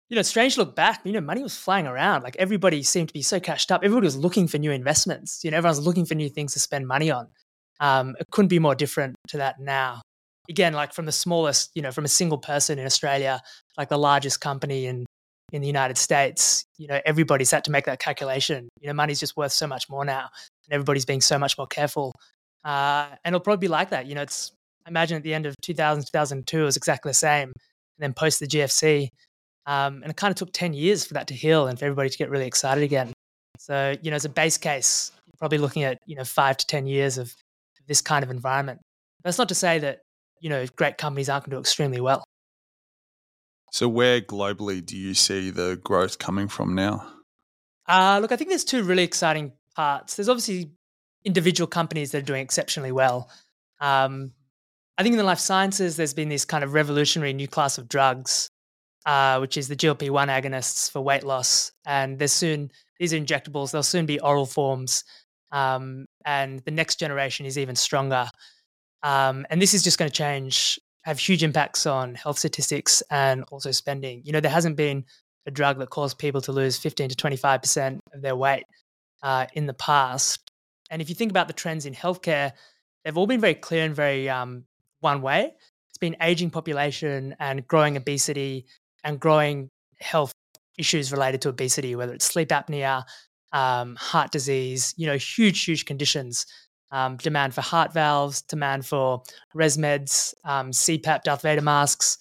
you 0.09 0.15
know, 0.15 0.21
strange 0.21 0.57
look 0.57 0.75
back, 0.75 1.01
you 1.03 1.11
know, 1.11 1.21
money 1.21 1.43
was 1.43 1.57
flying 1.57 1.85
around. 1.85 2.23
Like 2.23 2.37
everybody 2.37 2.81
seemed 2.81 3.09
to 3.09 3.13
be 3.13 3.21
so 3.21 3.39
cashed 3.39 3.71
up. 3.71 3.83
Everybody 3.83 4.05
was 4.05 4.15
looking 4.15 4.47
for 4.47 4.57
new 4.57 4.71
investments. 4.71 5.43
You 5.43 5.51
know, 5.51 5.57
everyone's 5.57 5.85
looking 5.85 6.05
for 6.05 6.15
new 6.15 6.29
things 6.29 6.53
to 6.53 6.59
spend 6.59 6.87
money 6.87 7.11
on. 7.11 7.27
Um, 7.79 8.15
it 8.19 8.25
couldn't 8.31 8.47
be 8.47 8.59
more 8.59 8.75
different 8.75 9.15
to 9.29 9.37
that 9.37 9.59
now. 9.59 10.01
Again, 10.49 10.73
like 10.73 10.93
from 10.93 11.05
the 11.05 11.11
smallest, 11.11 11.71
you 11.75 11.81
know, 11.81 11.91
from 11.91 12.05
a 12.05 12.09
single 12.09 12.37
person 12.37 12.79
in 12.79 12.85
Australia, 12.85 13.41
like 13.77 13.89
the 13.89 13.97
largest 13.97 14.41
company 14.41 14.85
in 14.85 15.05
in 15.53 15.61
the 15.61 15.67
United 15.67 15.97
States, 15.97 16.65
you 16.77 16.87
know, 16.87 16.99
everybody's 17.05 17.51
had 17.51 17.63
to 17.63 17.71
make 17.71 17.85
that 17.85 17.99
calculation. 17.99 18.67
You 18.81 18.87
know, 18.87 18.93
money's 18.93 19.19
just 19.19 19.37
worth 19.37 19.53
so 19.53 19.65
much 19.65 19.89
more 19.89 20.03
now, 20.03 20.29
and 20.65 20.73
everybody's 20.73 21.05
being 21.05 21.21
so 21.21 21.39
much 21.39 21.57
more 21.57 21.67
careful. 21.67 22.13
Uh, 22.65 23.07
and 23.23 23.33
it'll 23.33 23.43
probably 23.43 23.65
be 23.65 23.69
like 23.69 23.91
that. 23.91 24.07
You 24.07 24.15
know, 24.15 24.23
it's 24.23 24.51
I 24.85 24.89
imagine 24.89 25.17
at 25.17 25.23
the 25.23 25.33
end 25.33 25.45
of 25.45 25.55
2000, 25.61 26.05
2002, 26.05 26.61
it 26.61 26.63
was 26.63 26.77
exactly 26.77 27.09
the 27.09 27.13
same. 27.13 27.49
And 27.49 28.03
then 28.03 28.13
post 28.13 28.39
the 28.39 28.47
GFC, 28.47 29.09
um, 29.65 30.01
and 30.01 30.11
it 30.11 30.15
kind 30.15 30.31
of 30.31 30.37
took 30.37 30.53
10 30.53 30.73
years 30.73 31.05
for 31.05 31.13
that 31.15 31.27
to 31.27 31.33
heal 31.33 31.67
and 31.67 31.77
for 31.77 31.85
everybody 31.85 32.09
to 32.09 32.17
get 32.17 32.29
really 32.29 32.47
excited 32.47 32.83
again. 32.83 33.11
So, 33.57 33.95
you 34.01 34.11
know, 34.11 34.15
as 34.15 34.23
a 34.23 34.29
base 34.29 34.57
case, 34.57 35.11
you're 35.25 35.37
probably 35.37 35.57
looking 35.57 35.83
at, 35.83 35.97
you 36.05 36.15
know, 36.15 36.23
five 36.23 36.57
to 36.57 36.67
10 36.67 36.87
years 36.87 37.17
of 37.17 37.33
this 37.87 38.01
kind 38.01 38.23
of 38.23 38.31
environment. 38.31 38.79
That's 39.23 39.37
not 39.37 39.49
to 39.49 39.55
say 39.55 39.79
that, 39.79 40.01
you 40.39 40.49
know, 40.49 40.65
great 40.75 40.97
companies 40.97 41.29
aren't 41.29 41.45
going 41.45 41.51
to 41.51 41.55
do 41.57 41.59
extremely 41.59 42.01
well. 42.01 42.23
So, 43.71 43.87
where 43.87 44.21
globally 44.21 44.85
do 44.85 44.95
you 44.95 45.13
see 45.13 45.49
the 45.49 45.79
growth 45.83 46.19
coming 46.19 46.47
from 46.47 46.73
now? 46.73 47.05
Uh, 47.87 48.19
look, 48.21 48.31
I 48.31 48.35
think 48.35 48.49
there's 48.49 48.63
two 48.63 48.83
really 48.83 49.03
exciting 49.03 49.53
parts. 49.75 50.15
There's 50.15 50.29
obviously 50.29 50.71
individual 51.25 51.67
companies 51.67 52.11
that 52.11 52.19
are 52.19 52.25
doing 52.25 52.41
exceptionally 52.41 52.91
well. 52.91 53.29
Um, 53.79 54.31
I 54.97 55.03
think 55.03 55.13
in 55.13 55.17
the 55.17 55.23
life 55.23 55.39
sciences, 55.39 55.95
there's 55.95 56.13
been 56.13 56.29
this 56.29 56.45
kind 56.45 56.63
of 56.63 56.73
revolutionary 56.73 57.33
new 57.33 57.47
class 57.47 57.77
of 57.77 57.87
drugs 57.87 58.49
uh, 59.07 59.37
which 59.39 59.55
is 59.55 59.69
the 59.69 59.75
GLP 59.75 60.09
1 60.09 60.27
agonists 60.27 60.91
for 60.91 60.99
weight 60.99 61.23
loss. 61.23 61.71
And 61.85 62.19
there's 62.19 62.33
soon, 62.33 62.69
these 62.99 63.13
are 63.13 63.17
injectables, 63.17 63.71
they'll 63.71 63.81
soon 63.81 64.05
be 64.05 64.19
oral 64.19 64.45
forms. 64.45 65.05
Um, 65.51 66.07
and 66.25 66.59
the 66.65 66.71
next 66.71 66.99
generation 66.99 67.45
is 67.45 67.57
even 67.57 67.77
stronger. 67.77 68.29
Um, 69.03 69.45
and 69.49 69.61
this 69.61 69.73
is 69.73 69.83
just 69.83 69.97
going 69.97 70.09
to 70.09 70.15
change, 70.15 70.79
have 71.03 71.19
huge 71.19 71.43
impacts 71.43 71.85
on 71.85 72.15
health 72.15 72.39
statistics 72.39 73.01
and 73.09 73.43
also 73.51 73.71
spending. 73.71 74.21
You 74.25 74.33
know, 74.33 74.39
there 74.39 74.51
hasn't 74.51 74.75
been 74.75 75.05
a 75.45 75.51
drug 75.51 75.79
that 75.79 75.89
caused 75.89 76.17
people 76.17 76.41
to 76.41 76.51
lose 76.51 76.77
15 76.77 77.09
to 77.09 77.15
25% 77.15 77.99
of 78.13 78.21
their 78.21 78.35
weight 78.35 78.65
uh, 79.23 79.47
in 79.53 79.65
the 79.65 79.73
past. 79.73 80.51
And 80.89 81.01
if 81.01 81.09
you 81.09 81.15
think 81.15 81.31
about 81.31 81.47
the 81.47 81.53
trends 81.53 81.85
in 81.85 81.93
healthcare, 81.93 82.51
they've 83.03 83.17
all 83.17 83.27
been 83.27 83.41
very 83.41 83.55
clear 83.55 83.85
and 83.85 83.95
very 83.95 84.29
um, 84.29 84.65
one 84.99 85.21
way. 85.21 85.53
It's 85.89 85.97
been 85.97 86.17
aging 86.21 86.49
population 86.49 87.35
and 87.39 87.65
growing 87.67 87.97
obesity 87.97 88.65
and 89.03 89.19
growing 89.19 89.69
health 89.99 90.31
issues 90.77 91.11
related 91.11 91.41
to 91.41 91.49
obesity, 91.49 91.95
whether 91.95 92.13
it's 92.13 92.25
sleep 92.25 92.49
apnea, 92.49 93.03
um, 93.51 93.95
heart 93.95 94.31
disease, 94.31 94.93
you 94.97 95.07
know, 95.07 95.17
huge, 95.17 95.63
huge 95.63 95.85
conditions. 95.85 96.45
Um, 96.91 97.17
demand 97.17 97.53
for 97.53 97.61
heart 97.61 97.93
valves, 97.93 98.41
demand 98.43 98.85
for 98.85 99.21
ResMeds, 99.55 100.33
um, 100.45 100.71
CPAP, 100.71 101.23
Darth 101.23 101.41
Vader 101.41 101.61
masks. 101.61 102.17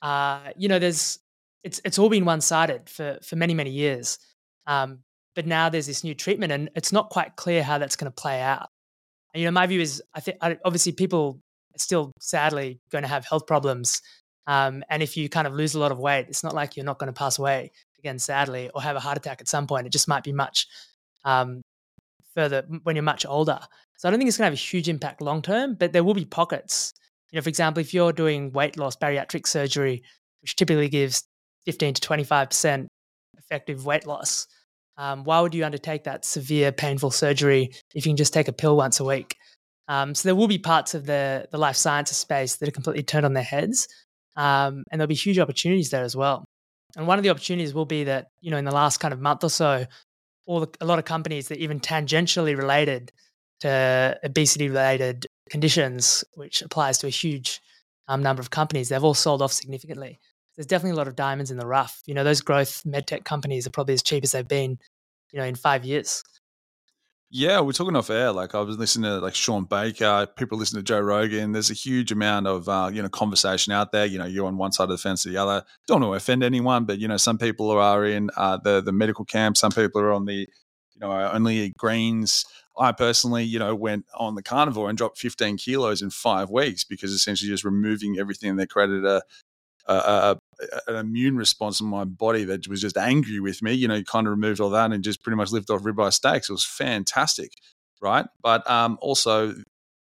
Uh, 0.00 0.50
you 0.56 0.68
know, 0.68 0.78
there's 0.78 1.18
it's 1.64 1.80
it's 1.84 1.98
all 1.98 2.08
been 2.08 2.24
one 2.24 2.40
sided 2.40 2.88
for 2.88 3.18
for 3.22 3.36
many 3.36 3.52
many 3.54 3.70
years. 3.70 4.18
Um, 4.66 5.00
but 5.34 5.46
now 5.46 5.68
there's 5.68 5.86
this 5.86 6.02
new 6.02 6.14
treatment, 6.14 6.52
and 6.52 6.70
it's 6.74 6.92
not 6.92 7.10
quite 7.10 7.36
clear 7.36 7.62
how 7.62 7.76
that's 7.78 7.96
going 7.96 8.10
to 8.10 8.22
play 8.22 8.40
out. 8.40 8.68
And, 9.34 9.42
you 9.42 9.46
know, 9.46 9.52
my 9.52 9.66
view 9.66 9.82
is, 9.82 10.02
I 10.14 10.20
think 10.20 10.38
obviously 10.64 10.92
people 10.92 11.40
are 11.74 11.78
still 11.78 12.10
sadly 12.20 12.80
going 12.90 13.02
to 13.02 13.08
have 13.08 13.26
health 13.26 13.46
problems 13.46 14.00
um, 14.46 14.84
and 14.88 15.02
if 15.02 15.16
you 15.16 15.28
kind 15.28 15.46
of 15.46 15.54
lose 15.54 15.74
a 15.74 15.78
lot 15.78 15.92
of 15.92 15.98
weight, 15.98 16.26
it's 16.28 16.44
not 16.44 16.54
like 16.54 16.76
you're 16.76 16.86
not 16.86 16.98
going 16.98 17.12
to 17.12 17.18
pass 17.18 17.38
away 17.38 17.72
again, 17.98 18.18
sadly, 18.18 18.70
or 18.74 18.82
have 18.82 18.96
a 18.96 19.00
heart 19.00 19.18
attack 19.18 19.40
at 19.40 19.48
some 19.48 19.66
point. 19.66 19.86
It 19.86 19.92
just 19.92 20.08
might 20.08 20.22
be 20.22 20.32
much 20.32 20.68
um, 21.24 21.62
further 22.34 22.64
when 22.84 22.94
you're 22.94 23.02
much 23.02 23.26
older. 23.26 23.58
So 23.96 24.08
I 24.08 24.10
don't 24.10 24.18
think 24.18 24.28
it's 24.28 24.36
going 24.36 24.44
to 24.44 24.50
have 24.50 24.52
a 24.52 24.56
huge 24.56 24.88
impact 24.88 25.20
long 25.20 25.42
term, 25.42 25.74
but 25.74 25.92
there 25.92 26.04
will 26.04 26.14
be 26.14 26.24
pockets. 26.24 26.92
You 27.30 27.36
know, 27.36 27.42
for 27.42 27.48
example, 27.48 27.80
if 27.80 27.92
you're 27.92 28.12
doing 28.12 28.52
weight 28.52 28.76
loss 28.76 28.96
bariatric 28.96 29.46
surgery, 29.46 30.02
which 30.42 30.56
typically 30.56 30.88
gives 30.88 31.24
15 31.64 31.94
to 31.94 32.08
25% 32.08 32.86
effective 33.38 33.84
weight 33.84 34.06
loss, 34.06 34.46
um, 34.98 35.24
why 35.24 35.40
would 35.40 35.54
you 35.54 35.64
undertake 35.64 36.04
that 36.04 36.24
severe, 36.24 36.72
painful 36.72 37.10
surgery 37.10 37.70
if 37.94 38.06
you 38.06 38.10
can 38.10 38.16
just 38.16 38.32
take 38.32 38.48
a 38.48 38.52
pill 38.52 38.76
once 38.76 39.00
a 39.00 39.04
week? 39.04 39.36
Um, 39.88 40.14
so 40.14 40.28
there 40.28 40.34
will 40.34 40.48
be 40.48 40.58
parts 40.58 40.94
of 40.94 41.06
the 41.06 41.46
the 41.52 41.58
life 41.58 41.76
sciences 41.76 42.16
space 42.16 42.56
that 42.56 42.68
are 42.68 42.72
completely 42.72 43.02
turned 43.02 43.26
on 43.26 43.34
their 43.34 43.44
heads, 43.44 43.88
um, 44.36 44.82
and 44.90 45.00
there'll 45.00 45.06
be 45.06 45.14
huge 45.14 45.38
opportunities 45.38 45.90
there 45.90 46.02
as 46.02 46.16
well. 46.16 46.44
And 46.96 47.06
one 47.06 47.18
of 47.18 47.22
the 47.22 47.30
opportunities 47.30 47.74
will 47.74 47.84
be 47.84 48.04
that, 48.04 48.28
you 48.40 48.50
know, 48.50 48.56
in 48.56 48.64
the 48.64 48.72
last 48.72 48.98
kind 48.98 49.12
of 49.12 49.20
month 49.20 49.44
or 49.44 49.50
so, 49.50 49.86
all 50.46 50.60
the, 50.60 50.68
a 50.80 50.86
lot 50.86 50.98
of 50.98 51.04
companies 51.04 51.48
that 51.48 51.58
even 51.58 51.78
tangentially 51.78 52.56
related 52.56 53.12
to 53.60 54.18
obesity 54.24 54.68
related 54.68 55.26
conditions, 55.50 56.24
which 56.34 56.62
applies 56.62 56.98
to 56.98 57.06
a 57.06 57.10
huge 57.10 57.60
um, 58.08 58.22
number 58.22 58.40
of 58.40 58.50
companies, 58.50 58.88
they've 58.88 59.02
all 59.02 59.14
sold 59.14 59.42
off 59.42 59.52
significantly. 59.52 60.18
There's 60.56 60.66
definitely 60.66 60.92
a 60.92 60.96
lot 60.96 61.08
of 61.08 61.16
diamonds 61.16 61.50
in 61.50 61.58
the 61.58 61.66
rough. 61.66 62.02
You 62.06 62.14
know, 62.14 62.24
those 62.24 62.40
growth 62.40 62.82
medtech 62.86 63.24
companies 63.24 63.66
are 63.66 63.70
probably 63.70 63.94
as 63.94 64.02
cheap 64.02 64.24
as 64.24 64.32
they've 64.32 64.46
been, 64.46 64.78
you 65.32 65.38
know, 65.38 65.44
in 65.44 65.54
five 65.54 65.84
years. 65.84 66.22
Yeah, 67.28 67.60
we're 67.60 67.72
talking 67.72 67.96
off 67.96 68.08
air. 68.08 68.30
Like 68.30 68.54
I 68.54 68.60
was 68.60 68.78
listening 68.78 69.10
to 69.10 69.18
like 69.18 69.34
Shawn 69.34 69.64
Baker, 69.64 70.28
people 70.36 70.56
listen 70.56 70.78
to 70.78 70.82
Joe 70.82 71.00
Rogan. 71.00 71.52
There's 71.52 71.70
a 71.70 71.74
huge 71.74 72.12
amount 72.12 72.46
of 72.46 72.68
uh, 72.68 72.88
you 72.92 73.02
know 73.02 73.08
conversation 73.08 73.72
out 73.72 73.90
there. 73.90 74.06
You 74.06 74.18
know, 74.18 74.26
you're 74.26 74.46
on 74.46 74.56
one 74.56 74.70
side 74.70 74.84
of 74.84 74.90
the 74.90 74.98
fence 74.98 75.26
or 75.26 75.30
the 75.30 75.36
other. 75.36 75.64
Don't 75.88 76.00
want 76.00 76.12
to 76.12 76.16
offend 76.16 76.44
anyone, 76.44 76.84
but 76.84 76.98
you 77.00 77.08
know, 77.08 77.16
some 77.16 77.36
people 77.36 77.70
are 77.72 78.04
in 78.06 78.30
uh, 78.36 78.58
the 78.58 78.80
the 78.80 78.92
medical 78.92 79.24
camp. 79.24 79.56
Some 79.56 79.72
people 79.72 80.00
are 80.00 80.12
on 80.12 80.24
the 80.24 80.34
you 80.34 81.00
know 81.00 81.10
only 81.32 81.74
greens. 81.76 82.44
I 82.78 82.92
personally, 82.92 83.44
you 83.44 83.58
know, 83.58 83.74
went 83.74 84.06
on 84.14 84.34
the 84.34 84.42
carnivore 84.42 84.88
and 84.88 84.98
dropped 84.98 85.18
15 85.18 85.56
kilos 85.56 86.02
in 86.02 86.10
five 86.10 86.50
weeks 86.50 86.84
because 86.84 87.12
essentially 87.12 87.50
just 87.50 87.64
removing 87.64 88.18
everything 88.18 88.56
that 88.56 88.70
created 88.70 89.04
a 89.04 89.22
a, 89.88 90.36
an 90.88 90.96
immune 90.96 91.36
response 91.36 91.80
in 91.80 91.86
my 91.86 92.04
body 92.04 92.44
that 92.44 92.66
was 92.68 92.80
just 92.80 92.96
angry 92.96 93.40
with 93.40 93.62
me. 93.62 93.72
You 93.72 93.88
know, 93.88 94.02
kind 94.02 94.26
of 94.26 94.32
removed 94.32 94.60
all 94.60 94.70
that 94.70 94.92
and 94.92 95.04
just 95.04 95.22
pretty 95.22 95.36
much 95.36 95.52
lived 95.52 95.70
off 95.70 95.82
ribeye 95.82 96.12
steaks. 96.12 96.48
It 96.48 96.52
was 96.52 96.64
fantastic, 96.64 97.52
right? 98.00 98.26
But 98.42 98.68
um, 98.68 98.98
also, 99.00 99.54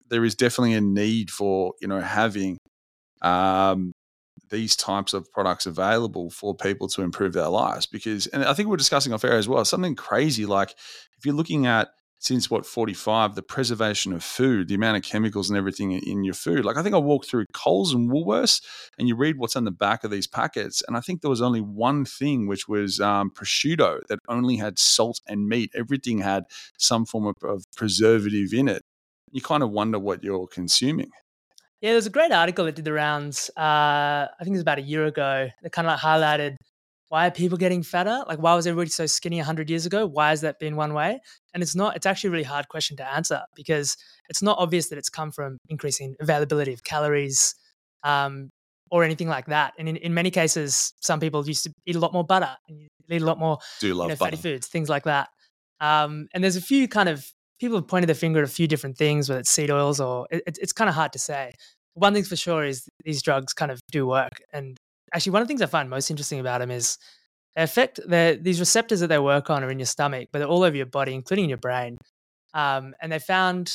there 0.09 0.25
is 0.25 0.35
definitely 0.35 0.73
a 0.73 0.81
need 0.81 1.29
for 1.29 1.73
you 1.81 1.87
know 1.87 2.01
having 2.01 2.57
um, 3.21 3.91
these 4.49 4.75
types 4.75 5.13
of 5.13 5.31
products 5.31 5.65
available 5.65 6.29
for 6.29 6.55
people 6.55 6.87
to 6.89 7.01
improve 7.01 7.33
their 7.33 7.49
lives 7.49 7.85
because 7.85 8.25
and 8.27 8.43
i 8.43 8.53
think 8.53 8.67
we're 8.67 8.77
discussing 8.77 9.13
off 9.13 9.23
air 9.23 9.33
as 9.33 9.47
well 9.47 9.63
something 9.63 9.95
crazy 9.95 10.45
like 10.45 10.71
if 11.17 11.25
you're 11.25 11.35
looking 11.35 11.67
at 11.67 11.89
since 12.19 12.49
what 12.49 12.65
45 12.65 13.35
the 13.35 13.41
preservation 13.41 14.13
of 14.13 14.23
food 14.23 14.67
the 14.67 14.75
amount 14.75 14.97
of 14.97 15.03
chemicals 15.03 15.49
and 15.49 15.57
everything 15.57 15.91
in 15.91 16.23
your 16.23 16.33
food. 16.33 16.65
Like 16.65 16.77
i 16.77 16.83
think 16.83 16.95
i 16.95 16.99
walked 16.99 17.29
through 17.29 17.45
coles 17.53 17.93
and 17.93 18.09
woolworths 18.09 18.61
and 18.97 19.07
you 19.07 19.15
read 19.15 19.37
what's 19.37 19.55
on 19.55 19.63
the 19.63 19.71
back 19.71 20.03
of 20.03 20.11
these 20.11 20.27
packets 20.27 20.83
and 20.87 20.95
i 20.97 20.99
think 20.99 21.21
there 21.21 21.29
was 21.29 21.41
only 21.41 21.61
one 21.61 22.05
thing 22.05 22.47
which 22.47 22.67
was 22.67 22.99
um, 22.99 23.31
prosciutto 23.31 24.01
that 24.07 24.19
only 24.27 24.57
had 24.57 24.77
salt 24.77 25.21
and 25.27 25.47
meat. 25.47 25.71
Everything 25.75 26.19
had 26.19 26.43
some 26.77 27.05
form 27.05 27.25
of, 27.27 27.35
of 27.43 27.63
preservative 27.75 28.53
in 28.53 28.67
it. 28.67 28.83
You 29.31 29.41
kind 29.41 29.63
of 29.63 29.71
wonder 29.71 29.99
what 29.99 30.23
you're 30.23 30.47
consuming. 30.47 31.11
Yeah 31.81 31.91
there's 31.93 32.07
a 32.07 32.11
great 32.11 32.31
article 32.31 32.65
that 32.65 32.75
did 32.75 32.85
the 32.85 32.93
rounds 32.93 33.49
uh, 33.55 34.27
i 34.27 34.43
think 34.43 34.49
it 34.49 34.59
was 34.59 34.61
about 34.61 34.79
a 34.79 34.83
year 34.83 35.05
ago 35.05 35.47
that 35.61 35.71
kind 35.71 35.87
of 35.87 35.93
like 35.93 36.01
highlighted 36.01 36.55
why 37.09 37.27
are 37.27 37.31
people 37.31 37.57
getting 37.57 37.83
fatter? 37.83 38.23
Like, 38.27 38.39
why 38.39 38.55
was 38.55 38.67
everybody 38.67 38.91
so 38.91 39.07
skinny 39.07 39.37
100 39.37 39.69
years 39.69 39.85
ago? 39.85 40.05
Why 40.05 40.29
has 40.29 40.41
that 40.41 40.59
been 40.59 40.75
one 40.75 40.93
way? 40.93 41.19
And 41.53 41.61
it's 41.61 41.75
not, 41.75 41.95
it's 41.95 42.05
actually 42.05 42.29
a 42.29 42.31
really 42.31 42.43
hard 42.43 42.69
question 42.69 42.95
to 42.97 43.13
answer 43.13 43.41
because 43.55 43.97
it's 44.29 44.43
not 44.43 44.57
obvious 44.59 44.89
that 44.89 44.97
it's 44.97 45.09
come 45.09 45.31
from 45.31 45.57
increasing 45.69 46.15
availability 46.19 46.71
of 46.71 46.83
calories 46.83 47.55
um, 48.03 48.51
or 48.91 49.03
anything 49.03 49.27
like 49.27 49.47
that. 49.47 49.73
And 49.79 49.89
in, 49.89 49.97
in 49.97 50.13
many 50.13 50.29
cases, 50.29 50.93
some 51.01 51.19
people 51.19 51.45
used 51.47 51.63
to 51.63 51.73
eat 51.87 51.95
a 51.95 51.99
lot 51.99 52.13
more 52.13 52.23
butter 52.23 52.55
and 52.67 52.87
eat 53.09 53.21
a 53.21 53.25
lot 53.25 53.39
more 53.39 53.57
Do 53.79 53.87
you 53.87 53.95
know, 53.95 54.15
fatty 54.15 54.37
foods, 54.37 54.67
things 54.67 54.87
like 54.87 55.03
that. 55.03 55.29
Um, 55.81 56.27
and 56.33 56.43
there's 56.43 56.57
a 56.57 56.61
few 56.61 56.87
kind 56.87 57.09
of 57.09 57.25
people 57.59 57.77
have 57.77 57.87
pointed 57.87 58.07
their 58.07 58.15
finger 58.15 58.39
at 58.39 58.45
a 58.45 58.51
few 58.51 58.67
different 58.67 58.97
things, 58.97 59.29
whether 59.29 59.39
it's 59.39 59.49
seed 59.49 59.71
oils 59.71 59.99
or 59.99 60.27
it, 60.29 60.43
it's 60.61 60.73
kind 60.73 60.89
of 60.89 60.95
hard 60.95 61.13
to 61.13 61.19
say. 61.19 61.53
One 61.95 62.13
thing's 62.13 62.29
for 62.29 62.35
sure 62.35 62.63
is 62.63 62.87
these 63.03 63.23
drugs 63.23 63.53
kind 63.53 63.71
of 63.71 63.81
do 63.91 64.05
work, 64.05 64.41
and 64.53 64.77
actually 65.13 65.33
one 65.33 65.41
of 65.41 65.47
the 65.47 65.51
things 65.51 65.61
I 65.61 65.67
find 65.67 65.89
most 65.89 66.09
interesting 66.09 66.39
about 66.39 66.59
them 66.59 66.71
is 66.71 66.97
they 67.55 67.63
affect 67.63 67.99
these 68.07 68.59
receptors 68.59 68.99
that 68.99 69.07
they 69.07 69.19
work 69.19 69.49
on 69.49 69.63
are 69.63 69.71
in 69.71 69.79
your 69.79 69.85
stomach, 69.85 70.29
but 70.31 70.39
they're 70.39 70.47
all 70.47 70.63
over 70.63 70.75
your 70.75 70.85
body, 70.85 71.13
including 71.13 71.49
your 71.49 71.57
brain. 71.57 71.97
Um, 72.53 72.95
and 73.01 73.11
they 73.11 73.19
found, 73.19 73.73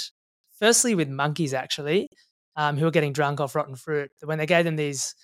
firstly, 0.59 0.95
with 0.95 1.09
monkeys 1.09 1.55
actually, 1.55 2.09
um, 2.57 2.77
who 2.77 2.85
were 2.85 2.91
getting 2.91 3.13
drunk 3.13 3.41
off 3.41 3.55
rotten 3.55 3.77
fruit, 3.77 4.11
that 4.21 4.27
when 4.27 4.39
they 4.39 4.47
gave 4.47 4.65
them 4.65 4.77
these 4.77 5.15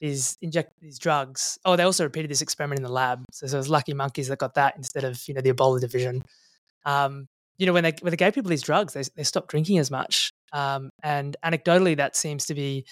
these 0.00 0.36
inject 0.42 0.72
these 0.80 0.98
drugs. 0.98 1.58
Oh, 1.64 1.76
they 1.76 1.82
also 1.82 2.04
repeated 2.04 2.30
this 2.30 2.42
experiment 2.42 2.78
in 2.78 2.82
the 2.82 2.92
lab. 2.92 3.24
So, 3.32 3.46
so 3.46 3.56
it 3.56 3.60
was 3.60 3.70
lucky 3.70 3.94
monkeys 3.94 4.28
that 4.28 4.38
got 4.38 4.54
that 4.54 4.76
instead 4.76 5.04
of 5.04 5.22
you 5.26 5.34
know 5.34 5.40
the 5.40 5.52
Ebola 5.52 5.80
division. 5.80 6.24
Um, 6.84 7.26
you 7.56 7.66
know 7.66 7.72
when 7.72 7.84
they 7.84 7.94
when 8.00 8.10
they 8.10 8.16
gave 8.16 8.34
people 8.34 8.50
these 8.50 8.62
drugs, 8.62 8.92
they 8.92 9.02
they 9.16 9.22
stopped 9.22 9.48
drinking 9.48 9.78
as 9.78 9.90
much. 9.90 10.30
Um, 10.52 10.90
and 11.02 11.36
anecdotally, 11.44 11.96
that 11.96 12.16
seems 12.16 12.46
to 12.46 12.54
be 12.54 12.84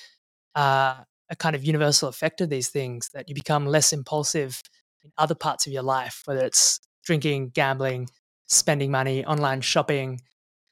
uh, 0.54 0.96
a 1.30 1.36
kind 1.36 1.56
of 1.56 1.64
universal 1.64 2.08
effect 2.08 2.40
of 2.40 2.50
these 2.50 2.68
things 2.68 3.08
that 3.14 3.28
you 3.28 3.34
become 3.34 3.66
less 3.66 3.92
impulsive 3.92 4.62
in 5.04 5.10
other 5.18 5.34
parts 5.34 5.66
of 5.66 5.72
your 5.72 5.82
life, 5.82 6.22
whether 6.26 6.44
it's 6.44 6.80
drinking, 7.04 7.50
gambling, 7.50 8.08
spending 8.46 8.90
money, 8.90 9.24
online 9.24 9.60
shopping. 9.60 10.20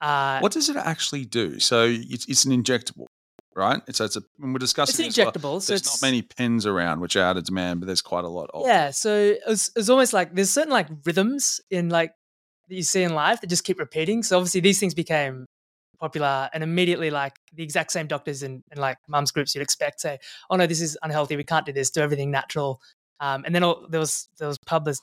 Uh, 0.00 0.38
what 0.40 0.52
does 0.52 0.68
it 0.68 0.76
actually 0.76 1.24
do? 1.24 1.58
So 1.58 1.86
it's, 1.88 2.26
it's 2.26 2.44
an 2.44 2.52
injectable, 2.52 3.06
right? 3.54 3.80
It's, 3.86 4.00
it's 4.00 4.16
a, 4.16 4.22
when 4.36 4.52
we're 4.52 4.58
discussing 4.58 5.06
it's 5.06 5.18
an 5.18 5.24
injectable. 5.26 5.42
Well, 5.42 5.60
so 5.60 5.72
there's 5.72 5.86
not 5.86 6.06
many 6.06 6.22
pens 6.22 6.66
around 6.66 7.00
which 7.00 7.16
are 7.16 7.24
out 7.24 7.36
of 7.36 7.44
demand, 7.44 7.80
but 7.80 7.86
there's 7.86 8.02
quite 8.02 8.24
a 8.24 8.28
lot 8.28 8.50
of. 8.54 8.66
Yeah. 8.66 8.90
So 8.90 9.36
it's, 9.46 9.70
it's 9.74 9.88
almost 9.88 10.12
like 10.12 10.34
there's 10.34 10.50
certain 10.50 10.72
like 10.72 10.88
rhythms 11.04 11.60
in 11.70 11.88
like 11.88 12.12
that 12.68 12.74
you 12.74 12.82
see 12.82 13.02
in 13.02 13.14
life 13.14 13.40
that 13.40 13.48
just 13.48 13.64
keep 13.64 13.78
repeating. 13.78 14.22
So 14.22 14.36
obviously 14.36 14.60
these 14.60 14.78
things 14.78 14.94
became 14.94 15.46
popular 16.00 16.48
and 16.52 16.62
immediately 16.62 17.10
like 17.10 17.34
the 17.52 17.62
exact 17.62 17.92
same 17.92 18.06
doctors 18.06 18.42
and, 18.42 18.62
and 18.70 18.80
like 18.80 18.96
mums 19.08 19.30
groups 19.30 19.54
you'd 19.54 19.62
expect 19.62 20.00
say, 20.00 20.18
oh 20.48 20.56
no, 20.56 20.66
this 20.66 20.80
is 20.80 20.98
unhealthy. 21.02 21.36
We 21.36 21.44
can't 21.44 21.66
do 21.66 21.72
this. 21.72 21.90
Do 21.90 22.00
everything 22.00 22.30
natural. 22.30 22.80
Um, 23.20 23.44
and 23.44 23.54
then 23.54 23.62
all, 23.62 23.86
there 23.88 24.00
was 24.00 24.28
there 24.38 24.48
was 24.48 24.58
public 24.66 24.96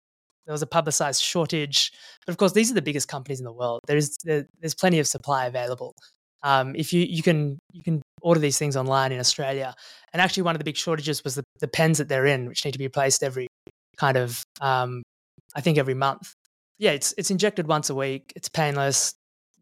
there 0.46 0.54
was 0.54 0.62
a 0.62 0.68
publicized 0.68 1.22
shortage. 1.22 1.92
But 2.25 2.32
of 2.32 2.38
course, 2.38 2.54
these 2.54 2.72
are 2.72 2.74
the 2.74 2.82
biggest 2.82 3.08
companies 3.08 3.39
in 3.39 3.46
the 3.46 3.54
world. 3.54 3.82
There's 3.86 4.18
there, 4.24 4.48
there's 4.60 4.74
plenty 4.74 5.00
of 5.00 5.08
supply 5.08 5.46
available. 5.46 5.94
Um, 6.44 6.75
if 6.75 6.94
you 6.94 7.01
you 7.01 7.22
can 7.22 7.60
you 7.72 7.84
can 7.84 8.01
order 8.22 8.39
these 8.39 8.58
things 8.58 8.75
online 8.75 9.12
in 9.12 9.20
Australia, 9.20 9.75
and 10.13 10.22
actually 10.22 10.44
one 10.44 10.56
of 10.56 10.60
the 10.60 10.66
big 10.66 10.77
shortages 10.77 11.24
was 11.24 11.36
the, 11.36 11.44
the 11.60 11.68
pens 11.68 11.98
that 11.98 12.08
they're 12.08 12.25
in, 12.25 12.48
which 12.48 12.63
need 12.66 12.72
to 12.72 12.80
be 12.80 12.86
replaced 12.86 13.24
every 13.24 13.48
kind 13.98 14.18
of 14.18 14.44
um, 14.62 15.04
I 15.56 15.62
think 15.62 15.77
every 15.77 15.94
month. 15.94 16.34
Yeah, 16.80 16.92
it's 16.92 17.13
it's 17.18 17.32
injected 17.32 17.68
once 17.68 17.89
a 17.89 17.96
week. 17.96 18.34
It's 18.36 18.50
painless. 18.50 19.13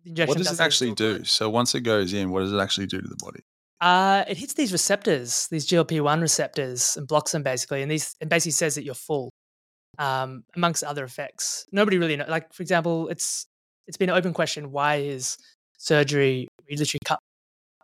What 0.05 0.37
does 0.37 0.51
it 0.51 0.59
actually 0.59 0.93
do? 0.93 1.23
So 1.23 1.49
once 1.49 1.75
it 1.75 1.81
goes 1.81 2.13
in, 2.13 2.31
what 2.31 2.41
does 2.41 2.53
it 2.53 2.59
actually 2.59 2.87
do 2.87 3.01
to 3.01 3.07
the 3.07 3.17
body? 3.17 3.41
Uh, 3.81 4.23
it 4.27 4.37
hits 4.37 4.53
these 4.53 4.71
receptors, 4.71 5.47
these 5.49 5.67
GLP 5.67 6.01
one 6.01 6.21
receptors, 6.21 6.95
and 6.97 7.07
blocks 7.07 7.31
them 7.31 7.43
basically, 7.43 7.81
and 7.81 7.91
these 7.91 8.15
and 8.21 8.29
basically 8.29 8.51
says 8.51 8.75
that 8.75 8.83
you're 8.83 8.93
full 8.93 9.31
um, 9.99 10.43
amongst 10.55 10.83
other 10.83 11.03
effects. 11.03 11.65
Nobody 11.71 11.97
really 11.97 12.15
know. 12.15 12.25
Like 12.27 12.53
for 12.53 12.63
example, 12.63 13.09
it's 13.09 13.47
it's 13.87 13.97
been 13.97 14.09
an 14.09 14.15
open 14.15 14.33
question. 14.33 14.71
Why 14.71 14.97
is 14.97 15.37
surgery? 15.77 16.47
We 16.69 16.77
literally 16.77 16.99
cut. 17.03 17.19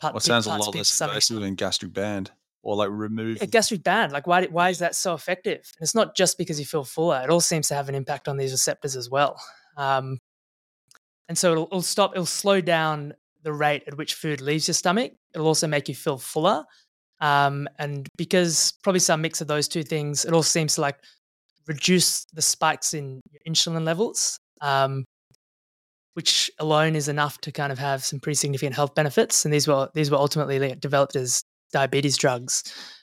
cut 0.01 0.13
well, 0.13 0.21
sounds 0.21 0.45
a 0.45 0.49
lot 0.49 0.73
less 0.73 0.99
invasive 1.01 1.41
than 1.41 1.55
gastric 1.55 1.93
band 1.93 2.31
or 2.63 2.75
like 2.75 2.89
remove 2.91 3.41
a 3.41 3.47
gastric 3.47 3.83
band. 3.83 4.11
Like 4.11 4.27
why 4.27 4.45
why 4.45 4.69
is 4.69 4.79
that 4.79 4.95
so 4.95 5.13
effective? 5.13 5.61
And 5.77 5.83
it's 5.83 5.95
not 5.95 6.15
just 6.15 6.37
because 6.37 6.59
you 6.59 6.65
feel 6.65 6.83
fuller. 6.83 7.21
It 7.23 7.29
all 7.29 7.41
seems 7.41 7.67
to 7.69 7.75
have 7.75 7.89
an 7.89 7.95
impact 7.95 8.27
on 8.27 8.37
these 8.37 8.51
receptors 8.51 8.95
as 8.95 9.09
well. 9.09 9.39
Um, 9.77 10.19
and 11.31 11.37
so 11.37 11.53
it'll, 11.53 11.67
it'll 11.67 11.81
stop. 11.81 12.11
It'll 12.11 12.25
slow 12.25 12.59
down 12.59 13.13
the 13.43 13.53
rate 13.53 13.83
at 13.87 13.95
which 13.95 14.15
food 14.15 14.41
leaves 14.41 14.67
your 14.67 14.73
stomach. 14.73 15.13
It'll 15.33 15.47
also 15.47 15.65
make 15.65 15.87
you 15.87 15.95
feel 15.95 16.17
fuller. 16.17 16.65
Um, 17.21 17.69
and 17.79 18.05
because 18.17 18.73
probably 18.83 18.99
some 18.99 19.21
mix 19.21 19.39
of 19.39 19.47
those 19.47 19.69
two 19.69 19.81
things, 19.81 20.25
it 20.25 20.33
all 20.33 20.43
seems 20.43 20.75
to 20.75 20.81
like 20.81 20.97
reduce 21.67 22.25
the 22.33 22.41
spikes 22.41 22.93
in 22.93 23.21
insulin 23.47 23.85
levels, 23.85 24.37
um, 24.59 25.05
which 26.15 26.51
alone 26.59 26.97
is 26.97 27.07
enough 27.07 27.39
to 27.41 27.51
kind 27.53 27.71
of 27.71 27.79
have 27.79 28.03
some 28.03 28.19
pretty 28.19 28.35
significant 28.35 28.75
health 28.75 28.93
benefits. 28.93 29.45
And 29.45 29.53
these 29.53 29.69
were 29.69 29.87
these 29.93 30.11
were 30.11 30.17
ultimately 30.17 30.75
developed 30.75 31.15
as 31.15 31.41
diabetes 31.71 32.17
drugs, 32.17 32.61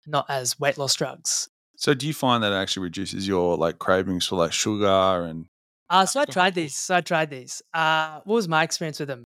not 0.05 0.25
as 0.27 0.59
weight 0.59 0.77
loss 0.77 0.95
drugs. 0.95 1.47
So, 1.77 1.93
do 1.93 2.07
you 2.07 2.13
find 2.13 2.43
that 2.43 2.51
it 2.51 2.57
actually 2.57 2.83
reduces 2.83 3.25
your 3.25 3.55
like 3.55 3.79
cravings 3.79 4.27
for 4.27 4.35
like 4.35 4.51
sugar 4.51 5.25
and? 5.29 5.45
Uh, 5.91 6.05
so 6.05 6.21
I 6.21 6.25
tried 6.25 6.55
these. 6.55 6.73
So 6.73 6.95
I 6.95 7.01
tried 7.01 7.29
these. 7.29 7.61
Uh, 7.73 8.21
what 8.23 8.35
was 8.35 8.47
my 8.47 8.63
experience 8.63 8.97
with 8.99 9.09
them? 9.09 9.25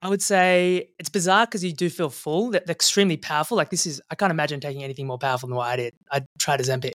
I 0.00 0.08
would 0.08 0.22
say 0.22 0.88
it's 0.98 1.10
bizarre 1.10 1.46
because 1.46 1.62
you 1.62 1.72
do 1.72 1.90
feel 1.90 2.08
full. 2.08 2.50
They're 2.50 2.62
extremely 2.68 3.18
powerful. 3.18 3.58
Like 3.58 3.70
this 3.70 3.86
is, 3.86 4.00
I 4.10 4.14
can't 4.14 4.32
imagine 4.32 4.58
taking 4.58 4.82
anything 4.82 5.06
more 5.06 5.18
powerful 5.18 5.48
than 5.48 5.56
what 5.56 5.68
I 5.68 5.76
did. 5.76 5.94
I 6.10 6.22
tried 6.40 6.60
Ozempic. 6.60 6.92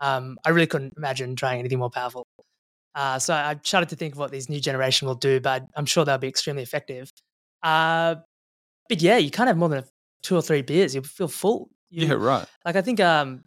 Um, 0.00 0.36
I 0.44 0.50
really 0.50 0.66
couldn't 0.66 0.94
imagine 0.96 1.36
trying 1.36 1.60
anything 1.60 1.78
more 1.78 1.90
powerful. 1.90 2.26
Uh, 2.94 3.18
so 3.18 3.34
I 3.34 3.58
started 3.62 3.88
to 3.90 3.96
think 3.96 4.14
of 4.14 4.18
what 4.18 4.30
these 4.30 4.48
new 4.48 4.60
generation 4.60 5.06
will 5.08 5.14
do, 5.14 5.40
but 5.40 5.64
I'm 5.76 5.86
sure 5.86 6.04
they'll 6.04 6.18
be 6.18 6.28
extremely 6.28 6.62
effective. 6.62 7.10
Uh, 7.62 8.16
but 8.88 9.00
yeah, 9.00 9.16
you 9.16 9.30
can't 9.30 9.46
have 9.46 9.56
more 9.56 9.68
than 9.68 9.84
two 10.22 10.36
or 10.36 10.42
three 10.42 10.62
beers. 10.62 10.94
You'll 10.94 11.04
feel 11.04 11.28
full. 11.28 11.70
You, 11.88 12.08
yeah, 12.08 12.14
right. 12.14 12.46
Like 12.64 12.76
I 12.76 12.82
think 12.82 12.98
um, 12.98 13.44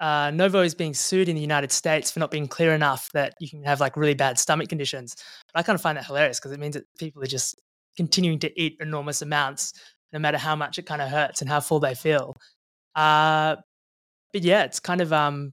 uh, 0.00 0.30
Novo 0.30 0.60
is 0.60 0.74
being 0.74 0.94
sued 0.94 1.28
in 1.28 1.34
the 1.34 1.40
United 1.40 1.72
States 1.72 2.10
for 2.10 2.20
not 2.20 2.30
being 2.30 2.48
clear 2.48 2.74
enough 2.74 3.10
that 3.12 3.34
you 3.40 3.48
can 3.48 3.62
have 3.64 3.80
like 3.80 3.96
really 3.96 4.14
bad 4.14 4.38
stomach 4.38 4.68
conditions. 4.68 5.16
But 5.52 5.60
I 5.60 5.62
kind 5.62 5.74
of 5.74 5.80
find 5.80 5.96
that 5.96 6.04
hilarious 6.04 6.38
because 6.38 6.52
it 6.52 6.60
means 6.60 6.74
that 6.74 6.84
people 6.98 7.22
are 7.22 7.26
just 7.26 7.60
continuing 7.96 8.38
to 8.40 8.60
eat 8.60 8.76
enormous 8.80 9.22
amounts, 9.22 9.72
no 10.12 10.18
matter 10.18 10.38
how 10.38 10.54
much 10.54 10.78
it 10.78 10.86
kind 10.86 11.00
of 11.00 11.08
hurts 11.08 11.40
and 11.40 11.48
how 11.48 11.60
full 11.60 11.80
they 11.80 11.94
feel. 11.94 12.34
Uh, 12.94 13.56
but 14.32 14.42
yeah, 14.42 14.64
it's 14.64 14.80
kind 14.80 15.00
of 15.00 15.12
um, 15.12 15.52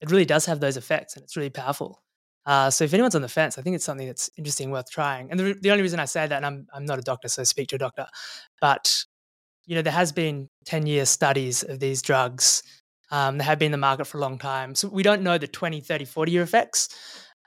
it 0.00 0.10
really 0.10 0.24
does 0.24 0.46
have 0.46 0.60
those 0.60 0.76
effects, 0.76 1.14
and 1.14 1.22
it's 1.22 1.36
really 1.36 1.50
powerful. 1.50 2.02
Uh, 2.44 2.70
so 2.70 2.84
if 2.84 2.94
anyone's 2.94 3.14
on 3.14 3.22
the 3.22 3.28
fence, 3.28 3.58
I 3.58 3.62
think 3.62 3.74
it's 3.74 3.84
something 3.84 4.06
that's 4.06 4.30
interesting, 4.36 4.70
worth 4.70 4.88
trying. 4.90 5.30
And 5.30 5.38
the, 5.38 5.56
the 5.60 5.70
only 5.70 5.82
reason 5.82 5.98
I 5.98 6.04
say 6.04 6.26
that, 6.26 6.36
and 6.36 6.46
I'm 6.46 6.66
I'm 6.72 6.84
not 6.84 6.98
a 6.98 7.02
doctor, 7.02 7.28
so 7.28 7.44
speak 7.44 7.68
to 7.68 7.76
a 7.76 7.78
doctor, 7.78 8.06
but 8.60 9.04
you 9.66 9.74
know 9.74 9.82
there 9.82 9.92
has 9.92 10.12
been 10.12 10.48
ten 10.64 10.86
year 10.86 11.06
studies 11.06 11.62
of 11.62 11.80
these 11.80 12.02
drugs. 12.02 12.62
Um, 13.10 13.38
they 13.38 13.44
have 13.44 13.58
been 13.58 13.66
in 13.66 13.72
the 13.72 13.78
market 13.78 14.06
for 14.06 14.18
a 14.18 14.20
long 14.20 14.38
time, 14.38 14.74
so 14.74 14.88
we 14.88 15.02
don't 15.02 15.22
know 15.22 15.38
the 15.38 15.46
20, 15.46 15.80
30, 15.80 16.04
40 16.04 16.32
year 16.32 16.42
effects, 16.42 16.88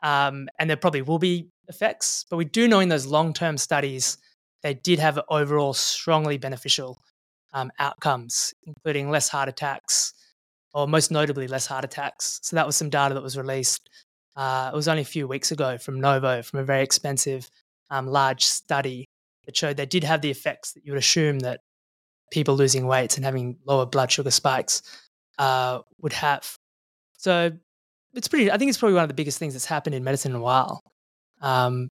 um, 0.04 0.48
and 0.58 0.70
there 0.70 0.78
probably 0.78 1.02
will 1.02 1.20
be 1.20 1.50
effects, 1.68 2.26
but 2.30 2.38
we 2.38 2.46
do 2.46 2.68
know 2.68 2.80
in 2.80 2.90
those 2.90 3.06
long 3.06 3.34
term 3.34 3.58
studies 3.58 4.18
they 4.64 4.74
did 4.74 5.00
have 5.00 5.20
overall 5.30 5.74
strongly 5.74 6.38
beneficial 6.38 7.02
um, 7.54 7.72
outcomes, 7.80 8.54
including 8.66 9.10
less 9.10 9.30
heart 9.30 9.50
attacks, 9.50 10.14
or 10.74 10.88
most 10.88 11.12
notably 11.12 11.48
less 11.48 11.66
heart 11.66 11.86
attacks. 11.86 12.40
So 12.44 12.56
that 12.56 12.66
was 12.66 12.76
some 12.76 12.90
data 12.90 13.14
that 13.14 13.24
was 13.24 13.38
released. 13.38 13.90
Uh, 14.36 14.70
it 14.72 14.76
was 14.76 14.88
only 14.88 15.02
a 15.02 15.06
few 15.06 15.28
weeks 15.28 15.52
ago 15.52 15.78
from 15.78 16.00
Novo, 16.00 16.42
from 16.42 16.60
a 16.60 16.64
very 16.64 16.84
expensive, 16.84 17.50
um, 17.90 18.08
large 18.08 18.46
study 18.46 19.06
that 19.46 19.56
showed 19.56 19.78
they 19.78 19.86
did 19.86 20.04
have 20.04 20.22
the 20.22 20.30
effects 20.30 20.74
that 20.74 20.86
you 20.86 20.92
would 20.92 21.00
assume 21.00 21.40
that 21.40 21.62
people 22.32 22.56
losing 22.56 22.86
weight 22.86 23.16
and 23.18 23.26
having 23.26 23.58
lower 23.66 23.86
blood 23.86 24.12
sugar 24.12 24.30
spikes 24.32 24.84
uh, 25.40 25.80
would 26.02 26.14
have. 26.14 26.56
So 27.18 27.52
it's 28.14 28.28
pretty. 28.28 28.52
I 28.52 28.58
think 28.58 28.70
it's 28.70 28.78
probably 28.78 28.96
one 28.96 29.04
of 29.04 29.10
the 29.10 29.16
biggest 29.16 29.40
things 29.40 29.54
that's 29.54 29.66
happened 29.66 29.96
in 29.96 30.04
medicine 30.04 30.34
in 30.34 30.38
a 30.38 30.42
while. 30.42 30.82
Um, 31.42 31.90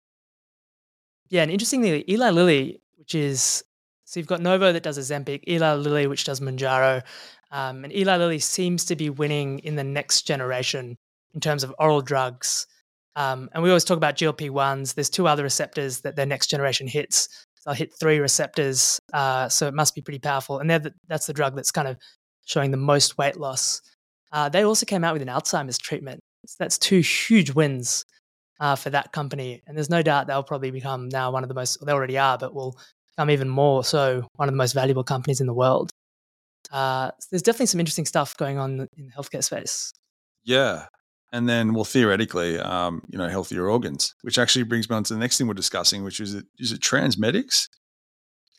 yeah, 1.30 1.42
and 1.42 1.50
interestingly, 1.50 2.04
Eli 2.08 2.30
Lilly, 2.30 2.80
which 2.96 3.14
is 3.14 3.64
so 4.04 4.20
you've 4.20 4.26
got 4.26 4.40
Novo 4.40 4.72
that 4.72 4.82
does 4.82 4.98
Ozempic, 4.98 5.42
Eli 5.48 5.74
Lilly 5.74 6.06
which 6.06 6.24
does 6.24 6.40
Mounjaro, 6.40 7.02
um, 7.50 7.84
and 7.84 7.92
Eli 7.92 8.16
Lilly 8.16 8.38
seems 8.38 8.84
to 8.86 8.96
be 8.96 9.10
winning 9.10 9.58
in 9.60 9.76
the 9.76 9.84
next 9.84 10.22
generation 10.22 10.96
in 11.34 11.40
terms 11.40 11.64
of 11.64 11.74
oral 11.78 12.00
drugs. 12.00 12.66
Um, 13.16 13.50
and 13.52 13.62
we 13.62 13.68
always 13.68 13.84
talk 13.84 13.96
about 13.96 14.16
GLP 14.16 14.50
ones. 14.50 14.94
There's 14.94 15.10
two 15.10 15.26
other 15.26 15.42
receptors 15.42 16.00
that 16.02 16.16
their 16.16 16.26
next 16.26 16.46
generation 16.46 16.86
hits. 16.86 17.46
They'll 17.64 17.74
hit 17.74 17.92
three 17.92 18.18
receptors, 18.18 19.00
uh, 19.12 19.48
so 19.48 19.66
it 19.66 19.74
must 19.74 19.94
be 19.94 20.00
pretty 20.00 20.20
powerful. 20.20 20.58
And 20.58 20.70
the, 20.70 20.94
that's 21.08 21.26
the 21.26 21.32
drug 21.32 21.56
that's 21.56 21.72
kind 21.72 21.88
of 21.88 21.98
showing 22.48 22.70
the 22.70 22.76
most 22.76 23.18
weight 23.18 23.36
loss. 23.36 23.80
Uh, 24.32 24.48
they 24.48 24.64
also 24.64 24.86
came 24.86 25.04
out 25.04 25.12
with 25.12 25.22
an 25.22 25.28
Alzheimer's 25.28 25.78
treatment. 25.78 26.20
So 26.46 26.56
that's 26.58 26.78
two 26.78 27.00
huge 27.00 27.52
wins 27.52 28.04
uh, 28.58 28.74
for 28.74 28.90
that 28.90 29.12
company. 29.12 29.62
And 29.66 29.76
there's 29.76 29.90
no 29.90 30.02
doubt 30.02 30.26
they'll 30.26 30.42
probably 30.42 30.70
become 30.70 31.08
now 31.08 31.30
one 31.30 31.44
of 31.44 31.48
the 31.48 31.54
most, 31.54 31.84
they 31.84 31.92
already 31.92 32.18
are, 32.18 32.38
but 32.38 32.54
will 32.54 32.78
become 33.14 33.30
even 33.30 33.48
more 33.48 33.84
so 33.84 34.26
one 34.36 34.48
of 34.48 34.52
the 34.52 34.56
most 34.56 34.72
valuable 34.72 35.04
companies 35.04 35.40
in 35.40 35.46
the 35.46 35.54
world. 35.54 35.90
Uh, 36.72 37.10
so 37.18 37.28
there's 37.30 37.42
definitely 37.42 37.66
some 37.66 37.80
interesting 37.80 38.06
stuff 38.06 38.36
going 38.36 38.58
on 38.58 38.88
in 38.96 39.06
the 39.06 39.12
healthcare 39.12 39.44
space. 39.44 39.92
Yeah. 40.44 40.86
And 41.32 41.46
then, 41.46 41.74
well, 41.74 41.84
theoretically, 41.84 42.58
um, 42.58 43.02
you 43.10 43.18
know, 43.18 43.28
healthier 43.28 43.68
organs, 43.68 44.14
which 44.22 44.38
actually 44.38 44.62
brings 44.62 44.88
me 44.88 44.96
on 44.96 45.04
to 45.04 45.14
the 45.14 45.20
next 45.20 45.36
thing 45.36 45.46
we're 45.46 45.54
discussing, 45.54 46.02
which 46.02 46.20
is 46.20 46.32
it 46.34 46.46
is 46.58 46.72
it 46.72 46.80
transmedics? 46.80 47.68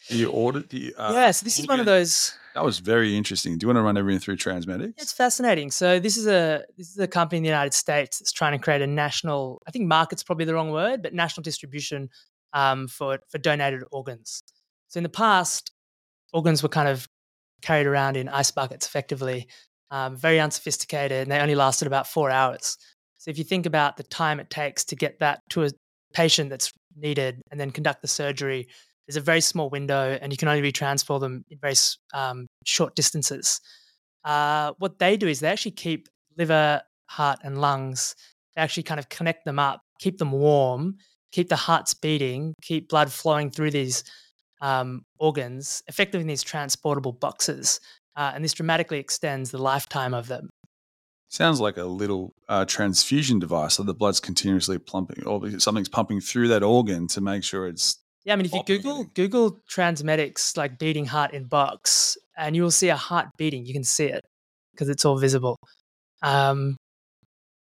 You 0.10 0.32
audit 0.32 0.70
the? 0.70 0.96
Uh, 0.96 1.14
yeah, 1.14 1.32
so 1.32 1.44
this 1.44 1.60
is 1.60 1.68
one 1.68 1.80
of 1.80 1.86
those. 1.86 2.34
That 2.56 2.64
was 2.66 2.80
very 2.80 3.16
interesting. 3.16 3.58
Do 3.58 3.64
you 3.64 3.68
want 3.68 3.78
to 3.78 3.84
run 3.84 3.98
everything 3.98 4.20
through 4.20 4.38
transmedics? 4.38 4.96
It's 4.98 5.14
fascinating. 5.14 5.72
So 5.72 6.00
this 6.00 6.18
is 6.18 6.28
a 6.28 6.64
this 6.78 6.90
is 6.90 6.98
a 6.98 7.08
company 7.08 7.38
in 7.38 7.44
the 7.44 7.50
United 7.50 7.74
States 7.74 8.20
that's 8.20 8.32
trying 8.32 8.54
to 8.54 8.64
create 8.64 8.82
a 8.82 8.88
national. 8.88 9.62
I 9.68 9.72
think 9.72 9.86
market's 9.86 10.24
probably 10.24 10.46
the 10.46 10.56
wrong 10.56 10.72
word, 10.72 11.04
but 11.04 11.14
national 11.14 11.44
distribution 11.44 12.10
um, 12.54 12.88
for 12.88 13.20
for 13.30 13.38
donated 13.38 13.84
organs. 13.92 14.44
So 14.88 14.98
in 14.98 15.04
the 15.04 15.10
past, 15.10 15.72
organs 16.34 16.64
were 16.64 16.70
kind 16.70 16.88
of 16.90 17.08
carried 17.62 17.86
around 17.86 18.18
in 18.18 18.30
ice 18.30 18.52
buckets 18.52 18.88
effectively, 18.88 19.48
um, 19.92 20.16
very 20.16 20.40
unsophisticated, 20.40 21.22
and 21.22 21.32
they 21.32 21.40
only 21.40 21.56
lasted 21.56 21.88
about 21.88 22.08
four 22.08 22.32
hours. 22.32 22.78
So 23.18 23.30
if 23.30 23.38
you 23.38 23.44
think 23.44 23.66
about 23.66 23.98
the 23.98 24.04
time 24.04 24.40
it 24.40 24.50
takes 24.50 24.86
to 24.86 24.96
get 24.96 25.20
that 25.20 25.42
to 25.52 25.66
a 25.66 25.70
patient 26.14 26.50
that's 26.50 26.72
needed 26.96 27.42
and 27.52 27.60
then 27.60 27.72
conduct 27.72 28.02
the 28.02 28.08
surgery, 28.08 28.68
there's 29.10 29.18
a 29.18 29.22
very 29.22 29.42
small 29.42 29.72
window, 29.72 30.20
and 30.22 30.32
you 30.32 30.38
can 30.38 30.48
only 30.48 30.72
retransport 30.72 31.20
them 31.20 31.44
in 31.50 31.58
very 31.58 31.74
um, 32.14 32.46
short 32.64 32.96
distances. 32.96 33.60
Uh, 34.24 34.74
what 34.78 35.00
they 35.00 35.18
do 35.18 35.28
is 35.28 35.40
they 35.40 35.48
actually 35.48 35.72
keep 35.72 36.08
liver, 36.38 36.80
heart, 37.08 37.40
and 37.44 37.60
lungs. 37.60 38.16
They 38.56 38.62
actually 38.62 38.84
kind 38.84 39.00
of 39.00 39.10
connect 39.10 39.46
them 39.46 39.58
up, 39.58 39.82
keep 40.00 40.20
them 40.20 40.32
warm, 40.32 40.98
keep 41.32 41.50
the 41.50 41.56
hearts 41.56 41.96
beating, 41.96 42.54
keep 42.62 42.88
blood 42.88 43.12
flowing 43.12 43.50
through 43.50 43.72
these 43.72 44.04
um, 44.62 45.02
organs 45.18 45.82
effectively 45.88 46.22
in 46.22 46.28
these 46.28 46.44
transportable 46.44 47.14
boxes. 47.14 47.80
uh, 48.20 48.34
and 48.36 48.44
this 48.44 48.54
dramatically 48.54 49.00
extends 49.00 49.50
the 49.50 49.58
lifetime 49.58 50.14
of 50.14 50.28
them. 50.28 50.50
Sounds 51.30 51.62
like 51.62 51.78
a 51.78 51.84
little 51.84 52.34
uh, 52.50 52.66
transfusion 52.66 53.40
device, 53.40 53.76
so 53.76 53.84
the 53.84 53.94
blood's 53.94 54.20
continuously 54.20 54.78
pumping, 54.78 55.24
or 55.26 55.60
something's 55.60 55.88
pumping 55.88 56.20
through 56.20 56.50
that 56.50 56.62
organ 56.62 57.08
to 57.08 57.22
make 57.22 57.44
sure 57.44 57.68
it's. 57.68 58.00
Yeah, 58.30 58.34
I 58.34 58.36
mean, 58.36 58.46
if 58.46 58.54
you 58.54 58.62
Google 58.64 59.06
Google 59.16 59.58
Transmedics 59.68 60.56
like 60.56 60.78
beating 60.78 61.08
heart 61.08 61.34
in 61.34 61.46
box, 61.46 62.16
and 62.38 62.56
you 62.56 62.62
will 62.62 62.70
see 62.70 62.90
a 62.90 62.96
heart 62.96 63.26
beating. 63.40 63.66
You 63.66 63.74
can 63.74 63.84
see 63.84 64.06
it 64.06 64.24
because 64.72 64.88
it's 64.88 65.04
all 65.04 65.18
visible. 65.18 65.58
Um, 66.22 66.78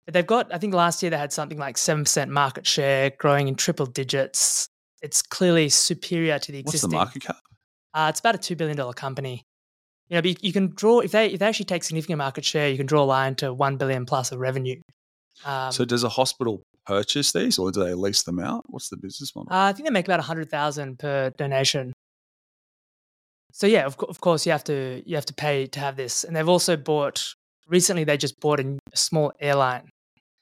but 0.07 0.15
they've 0.15 0.27
got, 0.27 0.53
I 0.53 0.59
think 0.59 0.75
last 0.75 1.05
year 1.05 1.11
they 1.11 1.19
had 1.19 1.33
something 1.33 1.57
like 1.57 1.79
seven 1.79 2.03
percent 2.03 2.33
market 2.33 2.67
share, 2.67 3.13
growing 3.17 3.47
in 3.47 3.55
triple 3.55 3.87
digits. 3.87 4.67
It's 5.03 5.23
clearly 5.23 5.69
superior 5.69 6.41
to 6.41 6.51
the 6.51 6.59
existing. 6.59 6.91
What's 6.91 7.13
the 7.13 7.21
market 7.21 7.23
cap? 7.23 7.37
Uh, 7.95 8.09
it's 8.11 8.19
about 8.19 8.35
a 8.35 8.39
two 8.39 8.57
billion 8.57 8.77
dollar 8.77 8.93
company 8.93 9.45
you 10.09 10.21
know, 10.21 10.33
you 10.41 10.53
can 10.53 10.73
draw 10.75 11.01
if 11.01 11.13
they 11.13 11.27
if 11.27 11.41
they 11.41 11.47
actually 11.47 11.67
take 11.67 11.85
significant 11.85 12.19
market 12.19 12.45
share, 12.45 12.69
you 12.69 12.77
can 12.77 12.87
draw 12.87 13.03
a 13.03 13.05
line 13.05 13.35
to 13.37 13.53
one 13.53 13.77
billion 13.77 14.07
plus 14.07 14.33
of 14.33 14.39
revenue. 14.39 14.81
Um, 15.45 15.73
so 15.73 15.85
does 15.85 16.05
a 16.05 16.09
hospital 16.09 16.63
purchase 16.87 17.33
these, 17.33 17.59
or 17.59 17.71
do 17.71 17.85
they 17.85 17.95
lease 17.95 18.23
them 18.23 18.39
out? 18.39 18.65
What's 18.69 18.89
the 18.89 18.97
business 18.97 19.35
model? 19.35 19.53
Uh, 19.53 19.65
I 19.65 19.73
think 19.73 19.87
they 19.87 19.93
make 19.93 20.07
about 20.07 20.21
a 20.21 20.25
hundred 20.25 20.51
thousand 20.51 20.99
per 20.99 21.31
donation. 21.31 21.93
So 23.53 23.67
yeah, 23.67 23.87
of, 23.87 23.97
of 24.01 24.21
course 24.21 24.47
you 24.47 24.53
have 24.53 24.65
to 24.65 25.03
you 25.07 25.17
have 25.17 25.27
to 25.27 25.35
pay 25.35 25.67
to 25.67 25.81
have 25.81 25.97
this, 25.97 26.25
and 26.25 26.35
they've 26.35 26.49
also 26.49 26.77
bought 26.77 27.35
recently. 27.69 28.05
They 28.05 28.17
just 28.17 28.41
bought 28.41 28.61
a, 28.61 28.79
a 28.93 28.97
small 28.97 29.33
airline. 29.41 29.89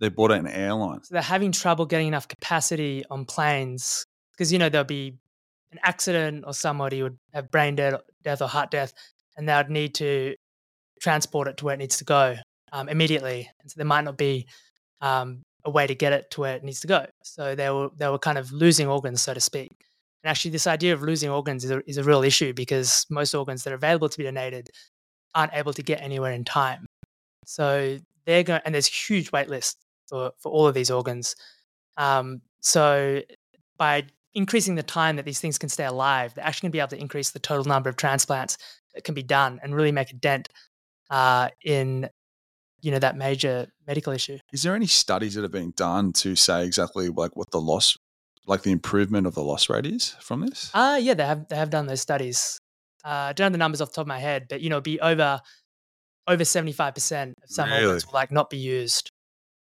They 0.01 0.09
bought 0.09 0.33
an 0.33 0.47
airline. 0.47 1.03
So 1.03 1.15
they're 1.15 1.23
having 1.23 1.53
trouble 1.53 1.87
getting 1.87 2.09
enough 2.09 2.29
capacity 2.29 3.05
on 3.11 3.25
planes 3.25 4.05
because 4.33 4.53
you 4.53 4.59
know 4.59 4.69
there'll 4.69 4.85
be 4.85 5.15
an 5.73 5.79
accident 5.83 6.45
or 6.47 6.53
somebody 6.55 7.03
would 7.03 7.19
have 7.33 7.51
brain 7.51 7.77
death, 7.77 8.01
death 8.23 8.43
or 8.43 8.49
heart 8.49 8.71
death, 8.71 8.93
and 9.37 9.49
they 9.49 9.55
would 9.55 9.71
need 9.71 9.95
to 9.97 10.35
transport 11.01 11.49
it 11.49 11.57
to 11.59 11.65
where 11.65 11.75
it 11.75 11.79
needs 11.79 11.99
to 11.99 12.05
go 12.05 12.37
um, 12.73 12.89
immediately. 12.89 13.49
And 13.61 13.71
so 13.71 13.75
there 13.77 13.87
might 13.87 14.05
not 14.05 14.17
be 14.17 14.47
um, 15.01 15.43
a 15.65 15.71
way 15.71 15.87
to 15.87 15.95
get 15.95 16.13
it 16.13 16.31
to 16.33 16.41
where 16.41 16.57
it 16.57 16.65
needs 16.65 16.81
to 16.81 16.87
go. 16.87 17.07
So 17.23 17.55
they 17.55 17.71
were 17.71 17.91
they 17.97 18.09
were 18.09 18.19
kind 18.19 18.39
of 18.39 18.53
losing 18.53 18.87
organs, 18.87 19.23
so 19.23 19.35
to 19.35 19.41
speak. 19.41 19.71
And 20.23 20.31
actually, 20.31 20.53
this 20.53 20.67
idea 20.67 20.95
of 20.95 21.03
losing 21.03 21.31
organs 21.31 21.65
is 21.65 21.71
a, 21.71 21.83
is 21.89 21.99
a 21.99 22.05
real 22.05 22.23
issue 22.23 22.53
because 22.53 23.07
most 23.11 23.35
organs 23.35 23.65
that 23.65 23.73
are 23.73 23.77
available 23.77 24.09
to 24.09 24.19
be 24.19 24.25
donated 24.25 24.69
aren't 25.35 25.55
able 25.55 25.73
to 25.73 25.83
get 25.83 26.01
anywhere 26.01 26.33
in 26.33 26.45
time. 26.45 26.87
So 27.45 27.99
they're 28.25 28.43
going, 28.43 28.61
and 28.65 28.75
there's 28.75 28.87
huge 28.87 29.33
wait 29.33 29.49
lists 29.49 29.77
for 30.09 30.33
for 30.39 30.51
all 30.51 30.67
of 30.67 30.75
these 30.75 30.91
organs. 30.91 31.35
Um, 31.97 32.43
so 32.61 33.23
by 33.77 34.05
increasing 34.35 34.75
the 34.75 34.83
time 34.83 35.17
that 35.17 35.25
these 35.25 35.41
things 35.41 35.59
can 35.59 35.69
stay 35.69 35.85
alive, 35.85 36.35
they're 36.35 36.45
actually 36.45 36.67
going 36.67 36.73
to 36.73 36.77
be 36.77 36.81
able 36.81 36.89
to 36.89 37.01
increase 37.01 37.31
the 37.31 37.39
total 37.39 37.65
number 37.65 37.89
of 37.89 37.97
transplants 37.97 38.59
that 38.95 39.05
can 39.05 39.15
be 39.15 39.23
done 39.23 39.61
and 39.63 39.75
really 39.75 39.93
make 39.93 40.11
a 40.11 40.17
dent 40.17 40.49
uh, 41.11 41.49
in 41.65 42.09
you 42.85 42.91
know 42.91 42.99
that 42.99 43.17
major 43.17 43.67
medical 43.87 44.13
issue. 44.13 44.39
Is 44.53 44.63
there 44.63 44.75
any 44.75 44.87
studies 44.87 45.35
that 45.35 45.43
have 45.43 45.51
been 45.51 45.73
done 45.75 46.13
to 46.15 46.37
say 46.37 46.67
exactly 46.67 47.09
like 47.09 47.35
what 47.35 47.51
the 47.51 47.61
loss, 47.61 47.97
like 48.47 48.63
the 48.63 48.73
improvement 48.73 49.27
of 49.27 49.35
the 49.35 49.43
loss 49.43 49.71
rate 49.71 49.87
is 49.87 50.11
from 50.21 50.43
this? 50.43 50.71
Uh 50.75 50.99
yeah, 51.01 51.15
they 51.15 51.25
have 51.25 51.49
they 51.49 51.57
have 51.57 51.71
done 51.71 51.87
those 51.87 52.03
studies. 52.03 52.59
Uh, 53.03 53.29
I 53.29 53.33
don't 53.33 53.47
have 53.47 53.53
the 53.53 53.59
numbers 53.59 53.81
off 53.81 53.89
the 53.89 53.97
top 53.97 54.03
of 54.03 54.09
my 54.09 54.19
head, 54.19 54.47
but 54.49 54.61
you 54.61 54.69
know, 54.69 54.83
be 54.83 55.01
over 55.01 55.41
over 56.29 56.45
seventy 56.45 56.73
five 56.73 56.95
percent 56.95 57.35
of 57.43 57.51
some 57.51 57.71
really? 57.71 57.87
organs 57.87 58.07
will 58.07 58.15
like 58.15 58.31
not 58.31 58.51
be 58.51 58.59
used 58.59 59.11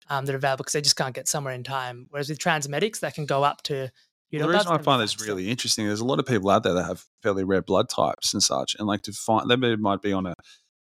um, 0.08 0.24
that 0.24 0.32
are 0.32 0.38
available 0.38 0.62
because 0.62 0.74
they 0.74 0.80
just 0.80 0.96
can't 0.96 1.14
get 1.14 1.26
somewhere 1.26 1.54
in 1.54 1.64
time. 1.64 2.06
Whereas 2.10 2.28
with 2.28 2.38
transmedics, 2.38 3.00
that 3.00 3.14
can 3.14 3.26
go 3.26 3.42
up 3.42 3.62
to 3.64 3.90
you 4.30 4.38
know, 4.38 4.46
the 4.46 4.52
reason 4.52 4.72
I 4.72 4.78
find 4.78 5.00
this 5.00 5.20
really 5.20 5.48
interesting, 5.48 5.86
there's 5.86 6.00
a 6.00 6.04
lot 6.04 6.18
of 6.18 6.26
people 6.26 6.50
out 6.50 6.62
there 6.62 6.74
that 6.74 6.84
have 6.84 7.02
fairly 7.22 7.44
rare 7.44 7.62
blood 7.62 7.88
types 7.88 8.34
and 8.34 8.42
such, 8.42 8.76
and 8.78 8.86
like 8.86 9.02
to 9.02 9.12
find 9.12 9.48
they 9.48 9.76
might 9.76 10.02
be 10.02 10.12
on 10.12 10.26
a, 10.26 10.34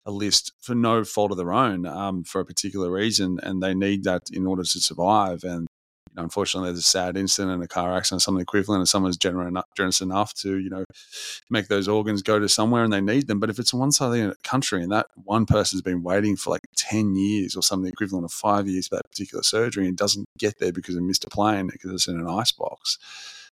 a 0.07 0.11
list 0.11 0.53
for 0.61 0.75
no 0.75 1.05
fault 1.05 1.33
of 1.33 1.37
their 1.37 1.53
own 1.53 1.85
um, 1.85 2.25
for 2.25 2.41
a 2.41 2.45
particular 2.45 2.91
reason, 2.91 3.39
and 3.43 3.63
they 3.63 3.75
need 3.75 4.05
that 4.05 4.23
in 4.33 4.47
order 4.47 4.63
to 4.63 4.81
survive. 4.81 5.43
And 5.45 5.67
you 6.11 6.17
know, 6.17 6.23
unfortunately, 6.23 6.71
there's 6.71 6.79
a 6.79 6.83
sad 6.83 7.17
incident, 7.17 7.53
and 7.53 7.63
a 7.63 7.69
car 7.69 7.95
accident, 7.95 8.23
something 8.23 8.41
equivalent, 8.41 8.81
and 8.81 8.89
someone's 8.89 9.17
generous 9.17 9.49
enough, 9.49 9.67
generous 9.77 10.01
enough 10.01 10.33
to 10.35 10.59
you 10.59 10.71
know 10.71 10.85
make 11.51 11.69
those 11.69 11.89
organs 11.89 12.23
go 12.23 12.39
to 12.39 12.49
somewhere, 12.49 12.85
and 12.85 12.93
they 12.93 13.01
need 13.01 13.27
them. 13.27 13.41
But 13.41 13.51
if 13.51 13.59
it's 13.59 13.75
one 13.75 13.93
side 13.93 14.07
of 14.07 14.13
the 14.13 14.37
country, 14.45 14.83
and 14.83 14.93
that 14.93 15.09
one 15.17 15.45
person's 15.45 15.83
been 15.83 16.03
waiting 16.03 16.37
for 16.37 16.51
like 16.51 16.63
ten 16.77 17.17
years 17.17 17.57
or 17.57 17.63
something 17.63 17.91
equivalent 17.91 18.25
of 18.25 18.33
five 18.33 18.69
years 18.69 18.89
for 18.89 18.97
that 18.97 19.11
particular 19.11 19.43
surgery, 19.43 19.87
and 19.89 19.97
doesn't 19.97 20.27
get 20.39 20.59
there 20.61 20.73
because 20.73 20.95
they 20.95 21.03
missed 21.03 21.25
a 21.25 21.31
plane 21.31 21.67
because 21.67 21.93
it's 21.93 22.09
in 22.09 22.19
an 22.19 22.29
ice 22.29 22.53
box 22.53 22.99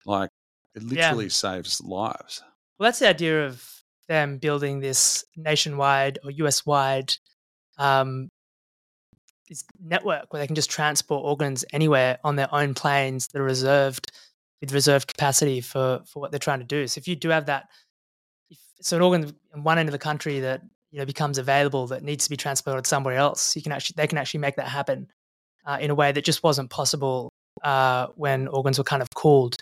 like 0.05 0.29
it 0.75 0.83
literally 0.83 1.25
yeah. 1.25 1.29
saves 1.29 1.81
lives. 1.81 2.43
Well, 2.77 2.87
that's 2.87 2.99
the 2.99 3.09
idea 3.09 3.45
of 3.45 3.80
them 4.11 4.37
building 4.37 4.81
this 4.81 5.23
nationwide 5.37 6.19
or 6.23 6.31
US 6.31 6.65
wide 6.65 7.13
um, 7.77 8.27
network 9.79 10.31
where 10.31 10.41
they 10.41 10.47
can 10.47 10.55
just 10.55 10.69
transport 10.69 11.23
organs 11.23 11.63
anywhere 11.71 12.19
on 12.25 12.35
their 12.35 12.53
own 12.53 12.73
planes 12.73 13.27
that 13.27 13.39
are 13.39 13.43
reserved 13.43 14.11
with 14.59 14.73
reserved 14.73 15.07
capacity 15.07 15.61
for 15.61 16.01
for 16.05 16.19
what 16.19 16.31
they're 16.31 16.39
trying 16.39 16.59
to 16.59 16.65
do. 16.65 16.87
So 16.87 16.99
if 16.99 17.07
you 17.07 17.15
do 17.15 17.29
have 17.29 17.45
that, 17.45 17.69
if, 18.49 18.59
so 18.81 18.97
an 18.97 19.01
organ 19.01 19.33
in 19.55 19.63
one 19.63 19.77
end 19.77 19.87
of 19.87 19.93
the 19.93 20.05
country 20.09 20.41
that 20.41 20.61
you 20.91 20.99
know 20.99 21.05
becomes 21.05 21.37
available 21.37 21.87
that 21.87 22.03
needs 22.03 22.25
to 22.25 22.29
be 22.29 22.37
transported 22.37 22.85
somewhere 22.85 23.15
else, 23.15 23.55
you 23.55 23.61
can 23.61 23.71
actually 23.71 23.95
they 23.95 24.07
can 24.07 24.17
actually 24.17 24.41
make 24.41 24.57
that 24.57 24.67
happen 24.67 25.07
uh, 25.65 25.77
in 25.79 25.89
a 25.89 25.95
way 25.95 26.11
that 26.11 26.25
just 26.25 26.43
wasn't 26.43 26.69
possible 26.69 27.31
uh, 27.63 28.07
when 28.15 28.49
organs 28.49 28.77
were 28.77 28.83
kind 28.83 29.01
of 29.01 29.07
cooled 29.15 29.55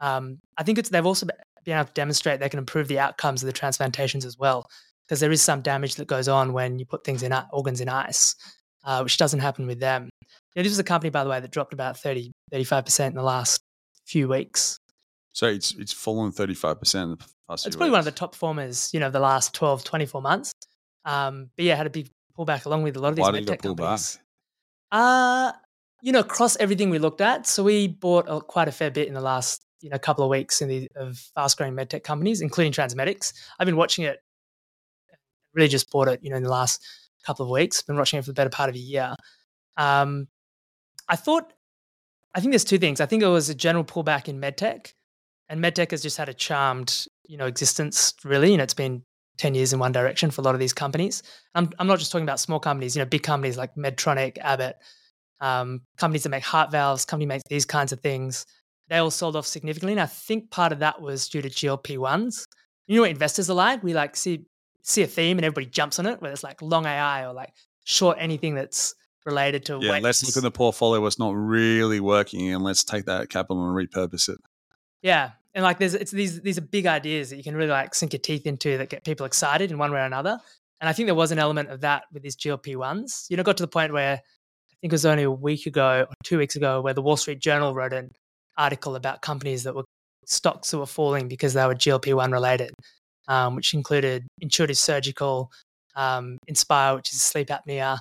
um, 0.00 0.38
I 0.56 0.62
think 0.62 0.78
it's 0.78 0.88
they've 0.90 1.04
also 1.04 1.26
been 1.68 1.76
able 1.78 1.86
to 1.86 1.92
demonstrate 1.92 2.40
they 2.40 2.48
can 2.48 2.58
improve 2.58 2.88
the 2.88 2.98
outcomes 2.98 3.42
of 3.42 3.46
the 3.46 3.52
transplantations 3.52 4.24
as 4.24 4.38
well, 4.38 4.66
because 5.06 5.20
there 5.20 5.30
is 5.30 5.42
some 5.42 5.60
damage 5.60 5.96
that 5.96 6.06
goes 6.08 6.28
on 6.28 6.52
when 6.52 6.78
you 6.78 6.86
put 6.86 7.04
things 7.04 7.22
in 7.22 7.34
organs 7.52 7.80
in 7.80 7.88
ice, 7.88 8.34
uh, 8.84 9.00
which 9.02 9.18
doesn't 9.18 9.40
happen 9.40 9.66
with 9.66 9.78
them. 9.78 10.08
Yeah, 10.54 10.62
this 10.62 10.72
was 10.72 10.78
a 10.78 10.84
company, 10.84 11.10
by 11.10 11.24
the 11.24 11.30
way, 11.30 11.40
that 11.40 11.50
dropped 11.50 11.72
about 11.74 11.98
30, 11.98 12.32
35% 12.52 13.06
in 13.08 13.14
the 13.14 13.22
last 13.22 13.60
few 14.06 14.28
weeks. 14.28 14.78
So 15.32 15.46
it's 15.46 15.72
it's 15.74 15.92
fallen 15.92 16.32
35% 16.32 17.02
in 17.02 17.10
the 17.10 17.16
past 17.48 17.66
It's 17.66 17.76
probably 17.76 17.90
weeks. 17.90 17.92
one 17.92 17.98
of 18.00 18.04
the 18.06 18.10
top 18.12 18.32
performers, 18.32 18.90
you 18.94 18.98
know, 19.00 19.10
the 19.10 19.20
last 19.20 19.54
12, 19.54 19.84
24 19.84 20.22
months. 20.22 20.52
Um, 21.04 21.50
but 21.54 21.64
yeah, 21.64 21.76
had 21.76 21.86
a 21.86 21.90
big 21.90 22.10
pullback 22.36 22.64
along 22.64 22.82
with 22.82 22.96
a 22.96 23.00
lot 23.00 23.10
of 23.10 23.16
these 23.16 23.22
Why 23.22 23.32
did 23.32 23.48
it 23.48 23.62
pull 23.62 23.76
companies. 23.76 24.16
back? 24.16 25.00
Uh, 25.00 25.52
you 26.00 26.12
know, 26.12 26.20
across 26.20 26.56
everything 26.56 26.88
we 26.90 26.98
looked 26.98 27.20
at. 27.20 27.46
So 27.46 27.62
we 27.62 27.88
bought 27.88 28.24
a, 28.26 28.40
quite 28.40 28.68
a 28.68 28.72
fair 28.72 28.90
bit 28.90 29.06
in 29.06 29.14
the 29.14 29.20
last 29.20 29.62
you 29.80 29.90
know 29.90 29.96
a 29.96 30.00
couple 30.00 30.24
of 30.24 30.30
weeks 30.30 30.60
in 30.60 30.68
the 30.68 30.88
of 30.96 31.18
fast 31.34 31.56
growing 31.56 31.74
medtech 31.74 32.02
companies, 32.02 32.40
including 32.40 32.72
Transmedics. 32.72 33.32
I've 33.58 33.66
been 33.66 33.76
watching 33.76 34.04
it. 34.04 34.18
Really, 35.54 35.68
just 35.68 35.90
bought 35.90 36.08
it. 36.08 36.20
You 36.22 36.30
know, 36.30 36.36
in 36.36 36.42
the 36.42 36.50
last 36.50 36.84
couple 37.24 37.44
of 37.44 37.50
weeks. 37.50 37.82
Been 37.82 37.96
watching 37.96 38.18
it 38.18 38.22
for 38.22 38.30
the 38.30 38.34
better 38.34 38.50
part 38.50 38.68
of 38.68 38.74
a 38.74 38.78
year. 38.78 39.14
Um, 39.76 40.28
I 41.08 41.16
thought, 41.16 41.52
I 42.34 42.40
think 42.40 42.52
there's 42.52 42.64
two 42.64 42.78
things. 42.78 43.00
I 43.00 43.06
think 43.06 43.22
it 43.22 43.28
was 43.28 43.48
a 43.48 43.54
general 43.54 43.84
pullback 43.84 44.28
in 44.28 44.40
medtech, 44.40 44.92
and 45.48 45.62
medtech 45.62 45.90
has 45.92 46.02
just 46.02 46.16
had 46.16 46.28
a 46.28 46.34
charmed, 46.34 47.06
you 47.26 47.36
know, 47.36 47.46
existence. 47.46 48.14
Really, 48.24 48.56
know, 48.56 48.64
it's 48.64 48.74
been 48.74 49.02
10 49.38 49.54
years 49.54 49.72
in 49.72 49.78
one 49.78 49.92
direction 49.92 50.30
for 50.30 50.40
a 50.40 50.44
lot 50.44 50.54
of 50.54 50.60
these 50.60 50.72
companies. 50.72 51.22
I'm, 51.54 51.70
I'm 51.78 51.86
not 51.86 51.98
just 51.98 52.12
talking 52.12 52.24
about 52.24 52.40
small 52.40 52.60
companies, 52.60 52.94
you 52.96 53.00
know, 53.00 53.06
big 53.06 53.22
companies 53.22 53.56
like 53.56 53.74
Medtronic, 53.76 54.36
Abbott, 54.38 54.76
um, 55.40 55.82
companies 55.96 56.24
that 56.24 56.30
make 56.30 56.42
heart 56.42 56.70
valves, 56.72 57.04
company 57.04 57.26
makes 57.26 57.44
these 57.48 57.64
kinds 57.64 57.92
of 57.92 58.00
things 58.00 58.44
they 58.88 58.98
all 58.98 59.10
sold 59.10 59.36
off 59.36 59.46
significantly. 59.46 59.92
And 59.92 60.00
I 60.00 60.06
think 60.06 60.50
part 60.50 60.72
of 60.72 60.78
that 60.80 61.00
was 61.00 61.28
due 61.28 61.42
to 61.42 61.48
GLP 61.48 61.98
ones. 61.98 62.46
You 62.86 62.96
know 62.96 63.02
what 63.02 63.10
investors 63.10 63.50
are 63.50 63.54
like? 63.54 63.82
We 63.82 63.94
like 63.94 64.16
see 64.16 64.46
see 64.82 65.02
a 65.02 65.06
theme 65.06 65.38
and 65.38 65.44
everybody 65.44 65.66
jumps 65.66 65.98
on 65.98 66.06
it, 66.06 66.20
whether 66.20 66.32
it's 66.32 66.42
like 66.42 66.62
long 66.62 66.86
AI 66.86 67.26
or 67.26 67.32
like 67.34 67.52
short 67.84 68.16
anything 68.18 68.54
that's 68.54 68.94
related 69.26 69.66
to 69.66 69.78
yeah. 69.82 69.98
Let's 69.98 70.24
look 70.24 70.36
at 70.36 70.42
the 70.42 70.50
portfolio 70.50 71.00
what's 71.00 71.18
not 71.18 71.34
really 71.34 72.00
working, 72.00 72.52
and 72.52 72.64
let's 72.64 72.84
take 72.84 73.04
that 73.06 73.28
capital 73.28 73.62
and 73.68 73.76
repurpose 73.76 74.28
it. 74.28 74.38
Yeah, 75.02 75.32
and 75.54 75.62
like 75.62 75.78
there's 75.78 75.94
it's 75.94 76.10
these 76.10 76.40
these 76.40 76.58
are 76.58 76.62
big 76.62 76.86
ideas 76.86 77.30
that 77.30 77.36
you 77.36 77.44
can 77.44 77.54
really 77.54 77.70
like 77.70 77.94
sink 77.94 78.12
your 78.12 78.20
teeth 78.20 78.46
into 78.46 78.78
that 78.78 78.88
get 78.88 79.04
people 79.04 79.26
excited 79.26 79.70
in 79.70 79.78
one 79.78 79.92
way 79.92 80.00
or 80.00 80.04
another. 80.04 80.38
And 80.80 80.88
I 80.88 80.92
think 80.92 81.06
there 81.08 81.14
was 81.14 81.32
an 81.32 81.38
element 81.38 81.70
of 81.70 81.80
that 81.80 82.04
with 82.12 82.22
these 82.22 82.36
GLP 82.36 82.76
ones. 82.76 83.26
You 83.28 83.36
know, 83.36 83.42
got 83.42 83.56
to 83.56 83.64
the 83.64 83.68
point 83.68 83.92
where 83.92 84.14
I 84.14 84.74
think 84.80 84.92
it 84.92 84.94
was 84.94 85.06
only 85.06 85.24
a 85.24 85.30
week 85.30 85.66
ago 85.66 86.06
or 86.08 86.14
two 86.22 86.38
weeks 86.38 86.56
ago 86.56 86.80
where 86.80 86.94
the 86.94 87.02
Wall 87.02 87.16
Street 87.16 87.40
Journal 87.40 87.74
wrote 87.74 87.92
an 87.92 88.10
article 88.58 88.96
about 88.96 89.22
companies 89.22 89.62
that 89.62 89.74
were 89.74 89.84
stocks 90.26 90.70
that 90.70 90.78
were 90.78 90.86
falling 90.86 91.28
because 91.28 91.54
they 91.54 91.64
were 91.64 91.74
GLP 91.74 92.14
one 92.14 92.32
related, 92.32 92.72
um, 93.28 93.56
which 93.56 93.72
included 93.72 94.26
Intuitive 94.40 94.76
Surgical, 94.76 95.50
um, 95.96 96.36
Inspire, 96.46 96.96
which 96.96 97.12
is 97.12 97.22
sleep 97.22 97.48
apnea. 97.48 97.98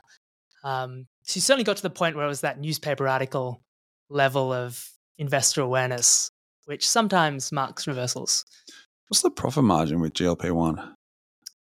Um, 0.63 1.05
so 1.23 1.37
you 1.37 1.41
certainly 1.41 1.63
got 1.63 1.77
to 1.77 1.83
the 1.83 1.89
point 1.89 2.15
where 2.15 2.25
it 2.25 2.29
was 2.29 2.41
that 2.41 2.59
newspaper 2.59 3.07
article 3.07 3.61
level 4.09 4.51
of 4.51 4.83
investor 5.17 5.61
awareness, 5.61 6.29
which 6.65 6.87
sometimes 6.87 7.51
marks 7.51 7.87
reversals. 7.87 8.43
What's 9.07 9.21
the 9.21 9.29
profit 9.29 9.63
margin 9.63 10.01
with 10.01 10.13
GLP 10.13 10.51
one? 10.51 10.95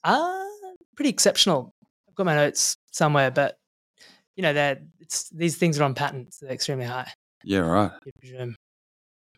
Uh 0.04 0.40
pretty 1.00 1.08
exceptional. 1.08 1.72
I've 2.06 2.14
got 2.14 2.26
my 2.26 2.34
notes 2.34 2.76
somewhere, 2.90 3.30
but 3.30 3.56
you 4.36 4.42
know, 4.42 4.76
these 5.32 5.56
things 5.56 5.80
are 5.80 5.84
on 5.84 5.94
patent, 5.94 6.34
so 6.34 6.44
they're 6.44 6.54
extremely 6.54 6.84
high. 6.84 7.10
Yeah, 7.42 7.60
right. 7.60 7.90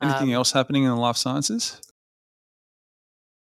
Anything 0.03 0.31
um, 0.31 0.35
else 0.35 0.53
happening 0.53 0.85
in 0.85 0.91
the 0.91 0.97
life 0.97 1.17
sciences? 1.17 1.81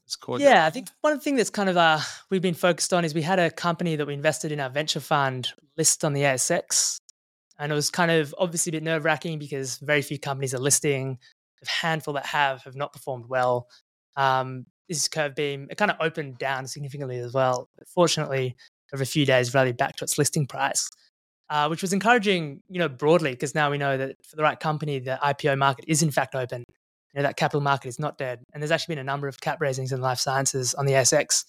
It's 0.06 0.16
called. 0.16 0.42
Yeah, 0.42 0.66
I 0.66 0.70
think 0.70 0.88
one 1.02 1.20
thing 1.20 1.36
that's 1.36 1.50
kind 1.50 1.70
of 1.70 1.78
uh, 1.78 2.00
we've 2.30 2.42
been 2.42 2.54
focused 2.54 2.94
on 2.94 3.04
is 3.04 3.14
we 3.14 3.22
had 3.22 3.40
a 3.40 3.52
company 3.52 3.96
that 3.98 4.08
we 4.08 4.14
invested 4.14 4.52
in 4.52 4.60
our 4.60 4.70
venture 4.70 5.02
fund 5.02 5.50
list 5.78 6.06
on 6.06 6.14
the 6.14 6.22
ASX, 6.22 7.00
and 7.60 7.72
it 7.72 7.76
was 7.76 7.90
kind 7.90 8.10
of 8.10 8.34
obviously 8.38 8.72
a 8.72 8.74
bit 8.74 8.84
nerve 8.84 9.04
wracking 9.04 9.38
because 9.38 9.78
very 9.80 10.02
few 10.02 10.18
companies 10.18 10.54
are 10.54 10.60
listing. 10.60 11.18
A 11.62 11.70
handful 11.70 12.14
that 12.14 12.26
have 12.26 12.64
have 12.64 12.76
not 12.76 12.94
performed 12.94 13.26
well. 13.28 13.68
Um, 14.16 14.66
this 14.88 15.08
Curvebeam 15.08 15.68
it 15.70 15.78
kind 15.78 15.92
of 15.92 15.98
opened 16.00 16.38
down 16.38 16.68
significantly 16.68 17.18
as 17.18 17.34
well. 17.34 17.70
But 17.78 17.88
fortunately, 17.88 18.56
over 18.94 19.04
a 19.04 19.08
few 19.08 19.26
days, 19.26 19.54
rallied 19.54 19.78
back 19.78 19.96
to 19.98 20.04
its 20.04 20.18
listing 20.18 20.48
price, 20.48 20.90
uh, 21.50 21.68
which 21.68 21.82
was 21.82 21.94
encouraging, 21.94 22.62
you 22.70 22.80
know, 22.80 22.90
broadly 22.90 23.32
because 23.32 23.56
now 23.56 23.72
we 23.72 23.78
know 23.78 23.98
that 23.98 24.16
for 24.26 24.36
the 24.36 24.44
right 24.44 24.60
company, 24.60 25.00
the 25.00 25.20
IPO 25.24 25.58
market 25.58 25.86
is 25.88 26.04
in 26.04 26.12
fact 26.12 26.36
open. 26.36 26.64
You 27.14 27.22
know, 27.22 27.24
that 27.24 27.38
capital 27.38 27.62
market 27.62 27.88
is 27.88 28.00
not 28.00 28.18
dead, 28.18 28.44
and 28.54 28.62
there's 28.62 28.72
actually 28.72 28.96
been 28.96 29.02
a 29.02 29.06
number 29.06 29.28
of 29.28 29.40
cap 29.40 29.60
raisings 29.62 29.92
in 29.92 30.02
life 30.02 30.20
sciences 30.20 30.74
on 30.74 30.86
the 30.86 30.94
ASX 30.94 31.46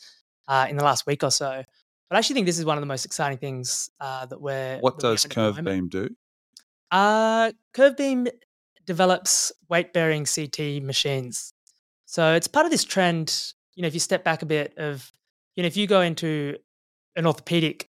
uh, 0.46 0.66
in 0.70 0.76
the 0.76 0.84
last 0.84 1.06
week 1.06 1.24
or 1.24 1.30
so. 1.30 1.62
But 2.08 2.16
I 2.16 2.18
actually 2.18 2.34
think 2.34 2.46
this 2.46 2.58
is 2.58 2.64
one 2.64 2.78
of 2.78 2.82
the 2.82 2.86
most 2.86 3.04
exciting 3.04 3.38
things 3.38 3.90
uh, 4.00 4.24
that 4.26 4.40
we're. 4.40 4.78
What 4.78 4.98
that 4.98 5.02
does 5.02 5.24
at 5.24 5.30
the 5.30 5.34
Curve. 5.34 5.64
Beam 5.64 5.88
do? 5.88 6.08
Uh, 6.90 7.52
Curvebeam 7.74 8.28
develops 8.86 9.52
weight 9.68 9.92
bearing 9.92 10.24
CT 10.24 10.82
machines. 10.82 11.52
So 12.06 12.34
it's 12.34 12.48
part 12.48 12.64
of 12.64 12.72
this 12.72 12.84
trend. 12.84 13.52
You 13.74 13.82
know, 13.82 13.88
if 13.88 13.94
you 13.94 14.00
step 14.00 14.24
back 14.24 14.42
a 14.42 14.46
bit, 14.46 14.74
of 14.78 15.12
you 15.54 15.62
know, 15.62 15.66
if 15.66 15.76
you 15.76 15.86
go 15.86 16.00
into 16.00 16.56
an 17.16 17.26
orthopedic 17.26 17.88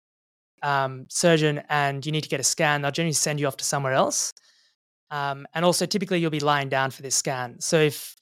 um, 0.62 1.07
surgeon 1.09 1.62
and 1.68 2.05
you 2.05 2.12
need 2.12 2.23
to 2.23 2.29
get 2.29 2.40
a 2.40 2.44
scan, 2.44 2.83
they'll 2.83 2.90
generally 2.90 3.12
send 3.12 3.40
you 3.40 3.46
off 3.46 3.57
to 3.59 3.64
somewhere 3.64 3.92
else. 3.92 4.33
Um, 5.11 5.46
and 5.55 5.64
also, 5.64 5.87
typically, 5.87 6.20
you'll 6.20 6.31
be 6.31 6.40
lying 6.40 6.68
down 6.68 6.90
for 6.90 7.03
this 7.03 7.16
scan. 7.16 7.61
So 7.61 7.79
if 7.79 8.14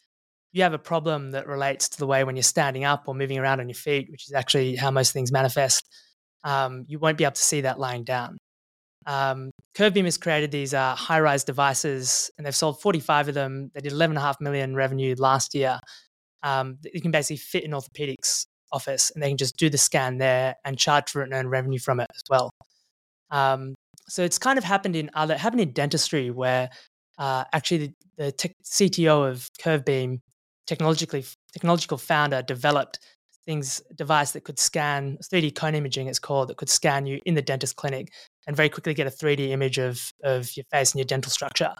you 0.52 0.62
have 0.62 0.72
a 0.72 0.78
problem 0.78 1.32
that 1.32 1.46
relates 1.46 1.88
to 1.90 1.98
the 1.98 2.06
way 2.06 2.24
when 2.24 2.36
you're 2.36 2.42
standing 2.42 2.84
up 2.84 3.04
or 3.06 3.14
moving 3.14 3.38
around 3.38 3.60
on 3.60 3.68
your 3.68 3.74
feet, 3.74 4.08
which 4.10 4.26
is 4.26 4.32
actually 4.32 4.76
how 4.76 4.90
most 4.90 5.12
things 5.12 5.30
manifest, 5.30 5.86
um, 6.44 6.84
you 6.88 6.98
won't 6.98 7.18
be 7.18 7.24
able 7.24 7.32
to 7.32 7.42
see 7.42 7.60
that 7.62 7.78
lying 7.78 8.04
down. 8.04 8.38
Um, 9.06 9.52
Curvebeam 9.74 10.04
has 10.04 10.18
created 10.18 10.50
these 10.50 10.74
uh, 10.74 10.94
HiRise 10.94 11.44
devices, 11.44 12.30
and 12.36 12.46
they've 12.46 12.56
sold 12.56 12.80
45 12.80 13.28
of 13.28 13.34
them. 13.34 13.70
They 13.74 13.80
did 13.80 13.92
11.5 13.92 14.34
million 14.40 14.74
revenue 14.74 15.14
last 15.18 15.54
year. 15.54 15.78
Um, 16.42 16.78
you 16.92 17.00
can 17.00 17.10
basically 17.10 17.38
fit 17.38 17.64
in 17.64 17.72
orthopedics 17.72 18.46
office, 18.72 19.10
and 19.10 19.22
they 19.22 19.28
can 19.28 19.36
just 19.36 19.56
do 19.56 19.70
the 19.70 19.78
scan 19.78 20.18
there 20.18 20.56
and 20.64 20.78
charge 20.78 21.10
for 21.10 21.22
it 21.22 21.24
and 21.24 21.34
earn 21.34 21.48
revenue 21.48 21.78
from 21.78 22.00
it 22.00 22.08
as 22.14 22.22
well. 22.28 22.50
Um, 23.30 23.74
so 24.08 24.22
it's 24.22 24.38
kind 24.38 24.58
of 24.58 24.64
happened 24.64 24.96
in 24.96 25.10
other 25.14 25.36
happened 25.36 25.60
in 25.60 25.72
dentistry 25.72 26.30
where 26.30 26.70
uh, 27.18 27.44
actually 27.52 27.78
the, 27.78 27.92
the 28.16 28.32
tech 28.32 28.52
CTO 28.64 29.28
of 29.28 29.48
Curvebeam, 29.60 30.20
technologically 30.66 31.24
technological 31.52 31.98
founder, 31.98 32.42
developed 32.42 33.00
things 33.44 33.82
device 33.96 34.32
that 34.32 34.44
could 34.44 34.58
scan 34.58 35.18
3D 35.22 35.54
cone 35.54 35.74
imaging. 35.74 36.06
It's 36.06 36.18
called 36.18 36.48
that 36.48 36.56
could 36.56 36.68
scan 36.68 37.06
you 37.06 37.20
in 37.24 37.34
the 37.34 37.42
dentist 37.42 37.76
clinic 37.76 38.12
and 38.46 38.56
very 38.56 38.68
quickly 38.68 38.94
get 38.94 39.06
a 39.06 39.10
3D 39.10 39.50
image 39.50 39.78
of 39.78 40.12
of 40.24 40.56
your 40.56 40.64
face 40.70 40.92
and 40.92 40.98
your 40.98 41.06
dental 41.06 41.30
structure. 41.30 41.74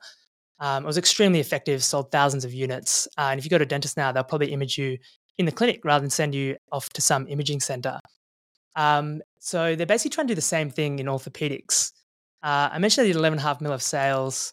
Um, 0.60 0.84
it 0.84 0.86
was 0.86 0.98
extremely 0.98 1.40
effective, 1.40 1.84
sold 1.84 2.10
thousands 2.10 2.44
of 2.44 2.52
units. 2.52 3.06
Uh, 3.16 3.28
and 3.30 3.38
if 3.38 3.44
you 3.44 3.50
go 3.50 3.58
to 3.58 3.64
a 3.64 3.66
dentist 3.66 3.96
now, 3.96 4.10
they'll 4.10 4.24
probably 4.24 4.52
image 4.52 4.76
you 4.76 4.98
in 5.38 5.46
the 5.46 5.52
clinic 5.52 5.84
rather 5.84 6.02
than 6.02 6.10
send 6.10 6.34
you 6.34 6.56
off 6.72 6.90
to 6.90 7.00
some 7.00 7.26
imaging 7.28 7.60
center. 7.60 7.98
Um, 8.76 9.22
so 9.38 9.74
they're 9.74 9.86
basically 9.86 10.14
trying 10.14 10.26
to 10.26 10.32
do 10.32 10.36
the 10.36 10.42
same 10.42 10.70
thing 10.70 10.98
in 10.98 11.06
orthopedics. 11.06 11.92
Uh, 12.42 12.68
I 12.72 12.78
mentioned 12.78 13.06
they 13.06 13.12
did 13.12 13.20
11.5 13.20 13.60
mil 13.60 13.72
of 13.72 13.82
sales. 13.82 14.52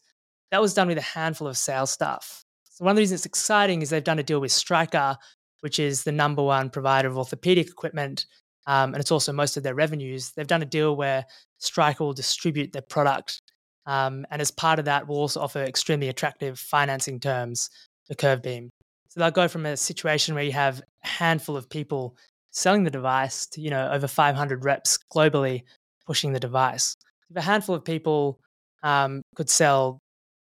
That 0.51 0.61
was 0.61 0.73
done 0.73 0.87
with 0.87 0.97
a 0.97 1.01
handful 1.01 1.47
of 1.47 1.57
sales 1.57 1.91
staff. 1.91 2.43
So 2.63 2.85
one 2.85 2.91
of 2.91 2.95
the 2.95 3.01
reasons 3.01 3.21
it's 3.21 3.25
exciting 3.25 3.81
is 3.81 3.89
they've 3.89 4.03
done 4.03 4.19
a 4.19 4.23
deal 4.23 4.41
with 4.41 4.51
Stryker, 4.51 5.17
which 5.61 5.79
is 5.79 6.03
the 6.03 6.11
number 6.11 6.43
one 6.43 6.69
provider 6.69 7.07
of 7.07 7.17
orthopedic 7.17 7.67
equipment, 7.67 8.25
um, 8.67 8.93
and 8.93 9.01
it's 9.01 9.11
also 9.11 9.31
most 9.31 9.57
of 9.57 9.63
their 9.63 9.75
revenues. 9.75 10.31
They've 10.31 10.45
done 10.45 10.61
a 10.61 10.65
deal 10.65 10.95
where 10.95 11.25
Stryker 11.59 12.03
will 12.03 12.13
distribute 12.13 12.73
their 12.73 12.81
product, 12.81 13.41
um, 13.85 14.25
and 14.29 14.41
as 14.41 14.51
part 14.51 14.79
of 14.79 14.85
that, 14.85 15.07
will 15.07 15.17
also 15.17 15.39
offer 15.39 15.63
extremely 15.63 16.09
attractive 16.09 16.59
financing 16.59 17.19
terms 17.19 17.69
for 18.07 18.15
Curvebeam. 18.15 18.69
So 19.15 19.21
they'll 19.21 19.31
go 19.31 19.47
from 19.47 19.65
a 19.65 19.77
situation 19.77 20.35
where 20.35 20.43
you 20.43 20.51
have 20.51 20.81
a 21.03 21.07
handful 21.07 21.55
of 21.55 21.69
people 21.69 22.17
selling 22.51 22.83
the 22.83 22.89
device 22.89 23.47
to 23.47 23.61
you 23.61 23.69
know 23.69 23.89
over 23.91 24.07
500 24.07 24.65
reps 24.65 24.99
globally 25.13 25.63
pushing 26.05 26.33
the 26.33 26.39
device. 26.39 26.95
If 27.29 27.37
a 27.37 27.41
handful 27.41 27.75
of 27.75 27.85
people 27.85 28.39
um, 28.83 29.21
could 29.35 29.49
sell, 29.49 29.99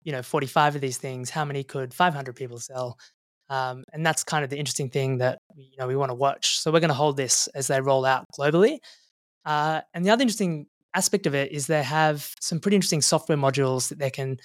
you 0.04 0.12
know, 0.12 0.22
45 0.22 0.76
of 0.76 0.82
these 0.82 0.98
things, 0.98 1.30
how 1.30 1.46
many 1.46 1.64
could 1.64 1.94
500 1.94 2.36
people 2.36 2.58
sell? 2.58 2.98
Um, 3.50 3.84
and 3.94 4.06
that's 4.06 4.24
kind 4.24 4.44
of 4.44 4.50
the 4.50 4.58
interesting 4.58 4.90
thing 4.90 5.20
that 5.20 5.38
you 5.56 5.78
know 5.78 5.88
we 5.88 5.96
want 5.96 6.10
to 6.10 6.16
watch. 6.16 6.58
So 6.60 6.72
we're 6.72 6.80
going 6.80 6.90
to 6.90 6.96
hold 6.96 7.18
this 7.18 7.48
as 7.54 7.68
they 7.68 7.80
roll 7.80 8.04
out 8.04 8.26
globally. 8.38 8.80
Uh, 9.46 9.82
and 9.94 10.04
the 10.04 10.10
other 10.10 10.24
interesting 10.24 10.66
aspect 10.96 11.28
of 11.28 11.36
it 11.36 11.52
is 11.52 11.68
they 11.68 11.84
have 11.84 12.34
some 12.42 12.60
pretty 12.60 12.76
interesting 12.76 13.02
software 13.02 13.38
modules 13.38 13.90
that 13.90 14.00
they 14.00 14.10
can 14.10 14.38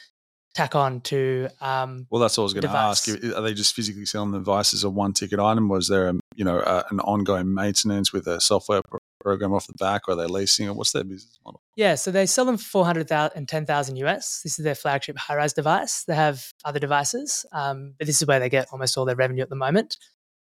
tack 0.55 0.75
on 0.75 1.01
to. 1.03 1.49
Um, 1.61 2.07
Well, 2.11 2.21
that's 2.21 2.37
what 2.37 2.43
I 2.43 2.45
was 2.45 2.55
going 2.55 2.63
to 2.63 2.71
ask. 2.71 3.09
Are 3.09 3.41
they 3.41 3.55
just 3.55 3.75
physically 3.75 4.07
selling 4.07 4.33
the 4.33 4.39
device 4.39 4.75
as 4.75 4.85
a 4.85 4.91
one-ticket 4.91 5.39
item? 5.39 5.69
Was 5.69 5.89
there, 5.89 6.09
a, 6.09 6.15
you 6.35 6.45
know, 6.45 6.59
uh, 6.59 6.83
an 6.91 7.01
ongoing 7.01 7.53
maintenance 7.55 8.13
with 8.13 8.27
a 8.27 8.41
software 8.41 8.83
pro- 8.89 8.99
program 9.21 9.53
off 9.53 9.67
the 9.67 9.75
back, 9.75 10.09
or 10.09 10.13
are 10.13 10.17
they 10.17 10.27
leasing 10.27 10.67
it? 10.67 10.75
What's 10.75 10.93
their 10.93 11.05
business 11.05 11.39
model? 11.45 11.61
Yeah, 11.77 11.95
so 11.95 12.11
they 12.11 12.27
sell 12.27 12.45
them 12.45 12.57
for 12.57 12.65
410,000 12.65 13.97
US. 13.97 14.41
This 14.43 14.59
is 14.59 14.65
their 14.65 14.75
flagship 14.75 15.17
HiRise 15.17 15.55
device. 15.55 16.05
They 16.05 16.15
have 16.15 16.53
other 16.65 16.79
devices, 16.79 17.45
um, 17.53 17.95
but 17.99 18.07
this 18.07 18.21
is 18.21 18.27
where 18.27 18.41
they 18.41 18.49
get 18.49 18.69
almost 18.73 18.97
all 18.97 19.05
their 19.05 19.17
revenue 19.17 19.43
at 19.43 19.51
the 19.51 19.57
moment. 19.57 19.97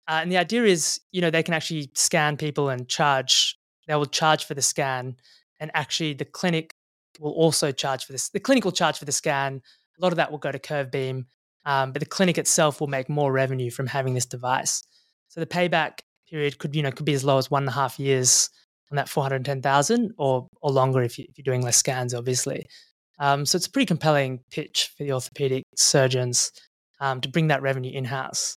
Uh, 0.07 0.19
and 0.21 0.31
the 0.31 0.37
idea 0.37 0.63
is, 0.63 0.99
you 1.11 1.21
know, 1.21 1.29
they 1.29 1.43
can 1.43 1.53
actually 1.53 1.91
scan 1.93 2.37
people 2.37 2.69
and 2.69 2.87
charge, 2.87 3.57
they 3.87 3.95
will 3.95 4.05
charge 4.05 4.45
for 4.45 4.53
the 4.55 4.61
scan. 4.61 5.15
And 5.59 5.69
actually, 5.73 6.13
the 6.13 6.25
clinic 6.25 6.73
will 7.19 7.33
also 7.33 7.71
charge 7.71 8.05
for 8.05 8.11
this. 8.13 8.29
The 8.29 8.39
clinic 8.39 8.63
will 8.63 8.71
charge 8.71 8.97
for 8.97 9.05
the 9.05 9.11
scan. 9.11 9.61
A 9.99 10.01
lot 10.01 10.13
of 10.13 10.17
that 10.17 10.31
will 10.31 10.37
go 10.37 10.51
to 10.51 10.59
Curvebeam, 10.59 11.25
um, 11.65 11.91
but 11.91 11.99
the 11.99 12.05
clinic 12.05 12.37
itself 12.37 12.79
will 12.79 12.87
make 12.87 13.09
more 13.09 13.31
revenue 13.31 13.69
from 13.69 13.87
having 13.87 14.13
this 14.13 14.25
device. 14.25 14.83
So 15.27 15.39
the 15.39 15.45
payback 15.45 15.99
period 16.29 16.57
could, 16.57 16.75
you 16.75 16.83
know, 16.83 16.91
could 16.91 17.05
be 17.05 17.13
as 17.13 17.23
low 17.23 17.37
as 17.37 17.51
one 17.51 17.63
and 17.63 17.69
a 17.69 17.73
half 17.73 17.99
years 17.99 18.49
on 18.91 18.95
that 18.95 19.09
410,000 19.09 20.13
or, 20.17 20.47
or 20.61 20.71
longer 20.71 21.01
if, 21.01 21.19
you, 21.19 21.25
if 21.29 21.37
you're 21.37 21.43
doing 21.43 21.61
less 21.61 21.77
scans, 21.77 22.13
obviously. 22.13 22.65
Um, 23.19 23.45
so 23.45 23.57
it's 23.57 23.67
a 23.67 23.71
pretty 23.71 23.85
compelling 23.85 24.39
pitch 24.49 24.91
for 24.97 25.03
the 25.03 25.11
orthopedic 25.11 25.63
surgeons 25.75 26.51
um, 26.99 27.21
to 27.21 27.29
bring 27.29 27.47
that 27.47 27.61
revenue 27.61 27.91
in 27.91 28.05
house. 28.05 28.55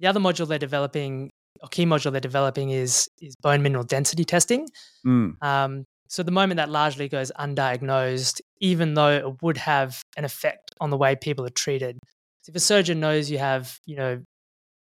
The 0.00 0.06
other 0.06 0.20
module 0.20 0.46
they're 0.46 0.58
developing, 0.58 1.30
or 1.60 1.68
key 1.68 1.84
module 1.84 2.12
they're 2.12 2.20
developing, 2.20 2.70
is, 2.70 3.08
is 3.20 3.34
bone 3.36 3.62
mineral 3.62 3.84
density 3.84 4.24
testing. 4.24 4.68
Mm. 5.04 5.42
Um, 5.42 5.84
so 6.08 6.22
at 6.22 6.26
the 6.26 6.32
moment, 6.32 6.56
that 6.56 6.70
largely 6.70 7.08
goes 7.08 7.30
undiagnosed, 7.38 8.40
even 8.60 8.94
though 8.94 9.10
it 9.10 9.42
would 9.42 9.58
have 9.58 10.00
an 10.16 10.24
effect 10.24 10.67
on 10.80 10.90
the 10.90 10.96
way 10.96 11.16
people 11.16 11.44
are 11.44 11.50
treated. 11.50 11.98
If 12.46 12.54
a 12.54 12.60
surgeon 12.60 12.98
knows 12.98 13.30
you 13.30 13.36
have, 13.38 13.78
you 13.84 13.96
know, 13.96 14.22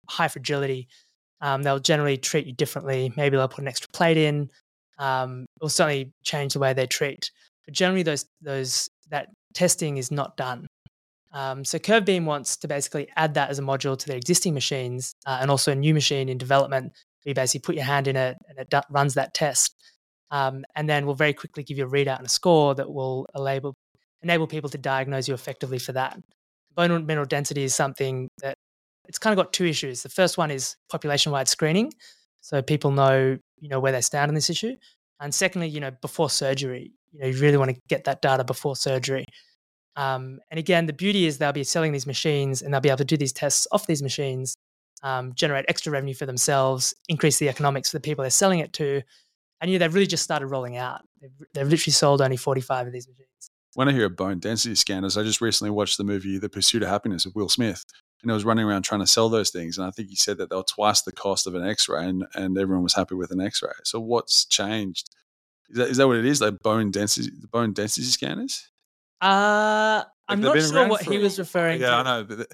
high 0.09 0.27
fragility, 0.27 0.87
um, 1.41 1.61
they'll 1.61 1.79
generally 1.79 2.17
treat 2.17 2.47
you 2.47 2.53
differently. 2.53 3.13
Maybe 3.15 3.37
they'll 3.37 3.47
put 3.47 3.61
an 3.61 3.67
extra 3.67 3.87
plate 3.93 4.17
in. 4.17 4.49
Um, 4.97 5.41
it 5.41 5.61
will 5.61 5.69
certainly 5.69 6.11
change 6.23 6.53
the 6.53 6.59
way 6.59 6.73
they 6.73 6.87
treat. 6.87 7.31
But 7.65 7.75
generally, 7.75 8.03
those 8.03 8.25
those 8.41 8.89
that 9.09 9.27
testing 9.53 9.97
is 9.97 10.11
not 10.11 10.37
done. 10.37 10.67
Um, 11.33 11.63
so 11.63 11.79
Curvebeam 11.79 12.25
wants 12.25 12.57
to 12.57 12.67
basically 12.67 13.07
add 13.15 13.35
that 13.35 13.49
as 13.49 13.59
a 13.59 13.61
module 13.61 13.97
to 13.97 14.07
their 14.07 14.17
existing 14.17 14.53
machines 14.53 15.13
uh, 15.25 15.37
and 15.41 15.49
also 15.49 15.71
a 15.71 15.75
new 15.75 15.93
machine 15.93 16.29
in 16.29 16.37
development. 16.37 16.93
You 17.23 17.33
basically 17.33 17.61
put 17.61 17.75
your 17.75 17.85
hand 17.85 18.07
in 18.07 18.15
it 18.15 18.37
and 18.49 18.57
it 18.57 18.69
do- 18.69 18.81
runs 18.89 19.13
that 19.13 19.33
test, 19.33 19.75
um, 20.31 20.65
and 20.75 20.89
then 20.89 21.05
we'll 21.05 21.15
very 21.15 21.33
quickly 21.33 21.63
give 21.63 21.77
you 21.77 21.85
a 21.85 21.89
readout 21.89 22.17
and 22.17 22.25
a 22.25 22.29
score 22.29 22.75
that 22.75 22.91
will 22.91 23.27
enable 23.35 23.75
enable 24.23 24.47
people 24.47 24.69
to 24.69 24.77
diagnose 24.77 25.27
you 25.27 25.33
effectively 25.33 25.79
for 25.79 25.93
that. 25.93 26.19
Bone 26.75 27.05
mineral 27.05 27.25
density 27.25 27.63
is 27.63 27.75
something 27.75 28.29
that 28.41 28.55
it's 29.07 29.17
kind 29.17 29.37
of 29.37 29.43
got 29.43 29.51
two 29.51 29.65
issues. 29.65 30.03
The 30.03 30.09
first 30.09 30.37
one 30.37 30.51
is 30.51 30.75
population 30.89 31.31
wide 31.31 31.47
screening, 31.47 31.91
so 32.39 32.61
people 32.61 32.91
know 32.91 33.37
you 33.59 33.69
know 33.69 33.79
where 33.79 33.91
they 33.91 34.01
stand 34.01 34.29
on 34.29 34.35
this 34.35 34.49
issue, 34.49 34.75
and 35.19 35.33
secondly, 35.33 35.67
you 35.67 35.79
know 35.79 35.91
before 36.01 36.29
surgery, 36.29 36.91
you 37.11 37.19
know 37.19 37.27
you 37.27 37.39
really 37.39 37.57
want 37.57 37.71
to 37.71 37.81
get 37.89 38.05
that 38.05 38.21
data 38.21 38.43
before 38.43 38.75
surgery. 38.75 39.25
Um, 39.95 40.39
and 40.49 40.57
again, 40.57 40.85
the 40.85 40.93
beauty 40.93 41.25
is 41.25 41.37
they'll 41.37 41.51
be 41.51 41.63
selling 41.63 41.91
these 41.91 42.07
machines 42.07 42.61
and 42.61 42.73
they'll 42.73 42.81
be 42.81 42.89
able 42.89 42.97
to 42.97 43.05
do 43.05 43.17
these 43.17 43.33
tests 43.33 43.67
off 43.71 43.87
these 43.87 44.01
machines, 44.01 44.55
um, 45.03 45.33
generate 45.33 45.65
extra 45.67 45.91
revenue 45.91 46.13
for 46.13 46.25
themselves, 46.25 46.93
increase 47.09 47.39
the 47.39 47.49
economics 47.49 47.91
for 47.91 47.97
the 47.97 48.01
people 48.01 48.23
they're 48.23 48.29
selling 48.31 48.59
it 48.59 48.73
to. 48.73 49.01
And 49.59 49.69
you 49.69 49.77
know, 49.77 49.85
they've 49.85 49.93
really 49.93 50.07
just 50.07 50.23
started 50.23 50.47
rolling 50.47 50.77
out. 50.77 51.01
They've, 51.21 51.31
they've 51.53 51.67
literally 51.67 51.91
sold 51.91 52.21
only 52.21 52.37
45 52.37 52.87
of 52.87 52.93
these 52.93 53.07
machines. 53.07 53.27
When 53.73 53.87
I 53.87 53.93
hear 53.93 54.09
bone 54.09 54.39
density 54.39 54.75
scanners, 54.75 55.17
I 55.17 55.23
just 55.23 55.39
recently 55.41 55.71
watched 55.71 55.97
the 55.97 56.03
movie 56.03 56.37
The 56.37 56.49
Pursuit 56.49 56.83
of 56.83 56.89
Happyness 56.89 57.25
with 57.25 57.35
Will 57.35 57.47
Smith, 57.49 57.85
and 58.21 58.29
he 58.29 58.33
was 58.33 58.43
running 58.43 58.65
around 58.65 58.81
trying 58.83 58.99
to 58.99 59.07
sell 59.07 59.29
those 59.29 59.49
things. 59.49 59.77
And 59.77 59.87
I 59.87 59.91
think 59.91 60.09
he 60.09 60.15
said 60.15 60.37
that 60.39 60.49
they 60.49 60.55
were 60.55 60.63
twice 60.63 61.01
the 61.03 61.11
cost 61.13 61.47
of 61.47 61.55
an 61.55 61.65
X-ray, 61.65 62.05
and, 62.05 62.25
and 62.35 62.57
everyone 62.57 62.83
was 62.83 62.95
happy 62.95 63.15
with 63.15 63.31
an 63.31 63.39
X-ray. 63.39 63.71
So 63.85 63.99
what's 63.99 64.45
changed? 64.45 65.09
Is 65.69 65.77
that, 65.77 65.87
is 65.89 65.97
that 65.97 66.07
what 66.07 66.17
it 66.17 66.25
is? 66.25 66.41
Like 66.41 66.59
bone 66.61 66.91
density, 66.91 67.29
the 67.39 67.47
bone 67.47 67.71
density 67.71 68.05
scanners? 68.07 68.69
Uh, 69.21 70.03
I'm 70.27 70.41
not 70.41 70.59
sure 70.59 70.87
what 70.89 71.03
he 71.03 71.15
a- 71.15 71.19
was 71.21 71.39
referring 71.39 71.79
Yeah, 71.79 71.87
to. 71.87 71.91
Yeah, 71.93 71.99
I 71.99 72.03
know. 72.03 72.23
But 72.25 72.37
the 72.39 72.47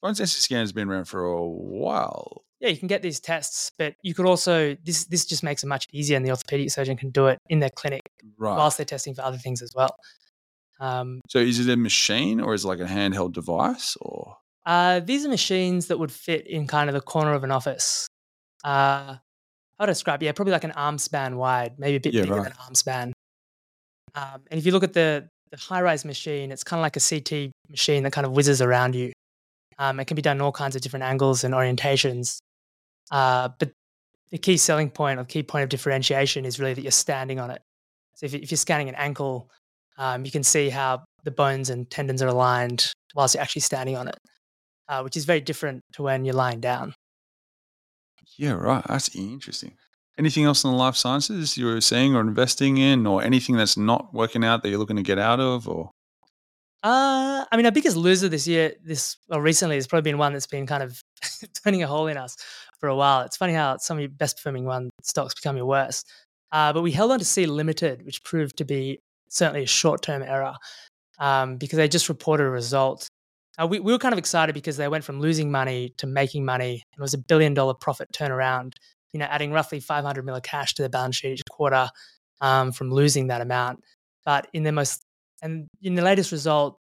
bone 0.00 0.14
density 0.14 0.40
scanners 0.40 0.70
have 0.70 0.74
been 0.74 0.88
around 0.88 1.04
for 1.04 1.24
a 1.24 1.46
while. 1.46 2.44
yeah, 2.60 2.68
you 2.70 2.78
can 2.78 2.88
get 2.88 3.02
these 3.02 3.20
tests, 3.20 3.72
but 3.76 3.94
you 4.02 4.14
could 4.14 4.24
also 4.26 4.74
this 4.84 5.04
this 5.06 5.26
just 5.26 5.42
makes 5.42 5.62
it 5.64 5.66
much 5.66 5.86
easier, 5.92 6.16
and 6.16 6.24
the 6.24 6.30
orthopedic 6.30 6.70
surgeon 6.70 6.96
can 6.96 7.10
do 7.10 7.26
it 7.26 7.38
in 7.50 7.58
their 7.58 7.70
clinic 7.70 8.02
Right. 8.38 8.56
whilst 8.56 8.78
they're 8.78 8.86
testing 8.86 9.14
for 9.14 9.22
other 9.22 9.36
things 9.36 9.60
as 9.60 9.72
well. 9.74 9.94
Um, 10.80 11.20
so 11.28 11.38
is 11.38 11.58
it 11.66 11.72
a 11.72 11.76
machine 11.76 12.40
or 12.40 12.54
is 12.54 12.64
it 12.64 12.68
like 12.68 12.80
a 12.80 12.84
handheld 12.84 13.32
device 13.32 13.96
or? 14.00 14.36
uh, 14.66 15.00
these 15.00 15.24
are 15.24 15.28
machines 15.28 15.86
that 15.88 15.98
would 15.98 16.12
fit 16.12 16.46
in 16.46 16.66
kind 16.66 16.88
of 16.88 16.94
the 16.94 17.00
corner 17.00 17.32
of 17.34 17.42
an 17.44 17.50
office. 17.50 18.06
Uh, 18.64 19.16
how 19.16 19.20
I 19.80 19.86
describe? 19.86 20.22
Yeah, 20.22 20.32
probably 20.32 20.52
like 20.52 20.64
an 20.64 20.70
arm 20.72 20.98
span 20.98 21.36
wide, 21.36 21.78
maybe 21.78 21.96
a 21.96 22.00
bit 22.00 22.14
Yeah, 22.14 22.22
bigger 22.22 22.34
right. 22.36 22.44
than 22.44 22.52
arm 22.64 22.74
span. 22.74 23.12
Um, 24.14 24.42
and 24.50 24.58
if 24.58 24.66
you 24.66 24.72
look 24.72 24.84
at 24.84 24.92
the 24.92 25.28
the 25.50 25.56
HiRise 25.58 26.04
machine, 26.06 26.50
it's 26.50 26.64
kind 26.64 26.78
of 26.78 26.82
like 26.82 26.96
a 26.96 27.00
CT 27.00 27.50
machine 27.68 28.02
that 28.04 28.12
kind 28.12 28.26
of 28.26 28.32
whizzes 28.32 28.62
around 28.62 28.94
you. 28.94 29.12
Um, 29.78 30.00
it 30.00 30.06
can 30.06 30.14
be 30.14 30.22
done 30.22 30.36
in 30.38 30.40
all 30.40 30.52
kinds 30.52 30.74
of 30.76 30.80
different 30.82 31.02
angles 31.04 31.44
and 31.44 31.52
orientations. 31.52 32.38
Uh, 33.10 33.50
but 33.58 33.70
the 34.30 34.38
key 34.38 34.56
selling 34.56 34.88
point 34.88 35.20
or 35.20 35.24
key 35.24 35.42
point 35.42 35.62
of 35.64 35.68
differentiation 35.68 36.46
is 36.46 36.58
really 36.58 36.72
that 36.72 36.80
you're 36.82 36.90
standing 36.90 37.38
on 37.38 37.50
it. 37.50 37.60
So 38.14 38.24
if, 38.26 38.34
if 38.34 38.50
you're 38.50 38.56
scanning 38.56 38.88
an 38.88 38.94
ankle, 38.94 39.50
um, 39.98 40.24
you 40.24 40.30
can 40.30 40.42
see 40.42 40.68
how 40.70 41.04
the 41.24 41.30
bones 41.30 41.70
and 41.70 41.88
tendons 41.90 42.22
are 42.22 42.28
aligned 42.28 42.92
whilst 43.14 43.34
you're 43.34 43.42
actually 43.42 43.62
standing 43.62 43.96
on 43.96 44.08
it, 44.08 44.18
uh, 44.88 45.02
which 45.02 45.16
is 45.16 45.24
very 45.24 45.40
different 45.40 45.82
to 45.92 46.02
when 46.02 46.24
you're 46.24 46.34
lying 46.34 46.60
down. 46.60 46.94
Yeah, 48.36 48.52
right. 48.52 48.84
That's 48.88 49.14
interesting. 49.14 49.74
Anything 50.18 50.44
else 50.44 50.64
in 50.64 50.70
the 50.70 50.76
life 50.76 50.96
sciences 50.96 51.56
you 51.56 51.66
were 51.66 51.80
seeing 51.80 52.14
or 52.14 52.20
investing 52.20 52.78
in, 52.78 53.06
or 53.06 53.22
anything 53.22 53.56
that's 53.56 53.76
not 53.76 54.12
working 54.12 54.44
out 54.44 54.62
that 54.62 54.68
you're 54.68 54.78
looking 54.78 54.96
to 54.96 55.02
get 55.02 55.18
out 55.18 55.40
of, 55.40 55.68
or 55.68 55.90
Uh, 56.82 57.44
I 57.50 57.56
mean, 57.56 57.66
our 57.66 57.72
biggest 57.72 57.96
loser 57.96 58.28
this 58.28 58.46
year, 58.46 58.74
this 58.84 59.16
or 59.30 59.40
recently, 59.40 59.76
has 59.76 59.86
probably 59.86 60.10
been 60.10 60.18
one 60.18 60.32
that's 60.32 60.46
been 60.46 60.66
kind 60.66 60.82
of 60.82 61.00
turning 61.64 61.82
a 61.82 61.86
hole 61.86 62.08
in 62.08 62.16
us 62.16 62.36
for 62.80 62.88
a 62.88 62.96
while. 62.96 63.20
It's 63.22 63.36
funny 63.36 63.52
how 63.52 63.76
some 63.78 63.96
of 63.98 64.00
your 64.00 64.10
best 64.10 64.36
performing 64.36 64.64
one 64.64 64.90
stocks 65.02 65.34
become 65.34 65.56
your 65.56 65.66
worst. 65.66 66.10
Uh, 66.50 66.72
but 66.72 66.82
we 66.82 66.90
held 66.90 67.10
on 67.12 67.18
to 67.18 67.24
Sea 67.24 67.46
Limited, 67.46 68.04
which 68.04 68.22
proved 68.24 68.56
to 68.58 68.64
be 68.64 69.00
certainly 69.32 69.64
a 69.64 69.66
short 69.66 70.02
term 70.02 70.22
error 70.22 70.54
um, 71.18 71.56
because 71.56 71.76
they 71.76 71.88
just 71.88 72.08
reported 72.08 72.44
a 72.44 72.50
result. 72.50 73.08
Uh, 73.60 73.66
we, 73.66 73.80
we 73.80 73.92
were 73.92 73.98
kind 73.98 74.12
of 74.12 74.18
excited 74.18 74.54
because 74.54 74.76
they 74.76 74.88
went 74.88 75.04
from 75.04 75.20
losing 75.20 75.50
money 75.50 75.92
to 75.98 76.06
making 76.06 76.44
money. 76.44 76.82
It 76.96 77.00
was 77.00 77.14
a 77.14 77.18
billion 77.18 77.54
dollar 77.54 77.74
profit 77.74 78.08
turnaround, 78.12 78.74
you 79.12 79.20
know, 79.20 79.26
adding 79.26 79.52
roughly 79.52 79.80
500 79.80 80.24
mil 80.24 80.36
of 80.36 80.42
cash 80.42 80.74
to 80.74 80.82
their 80.82 80.88
balance 80.88 81.16
sheet 81.16 81.34
each 81.34 81.42
quarter 81.50 81.88
um, 82.40 82.72
from 82.72 82.90
losing 82.90 83.28
that 83.28 83.40
amount. 83.40 83.82
But 84.24 84.48
in 84.52 84.62
their 84.62 84.72
most 84.72 85.02
and 85.42 85.66
in 85.82 85.96
the 85.96 86.02
latest 86.02 86.32
result, 86.32 86.78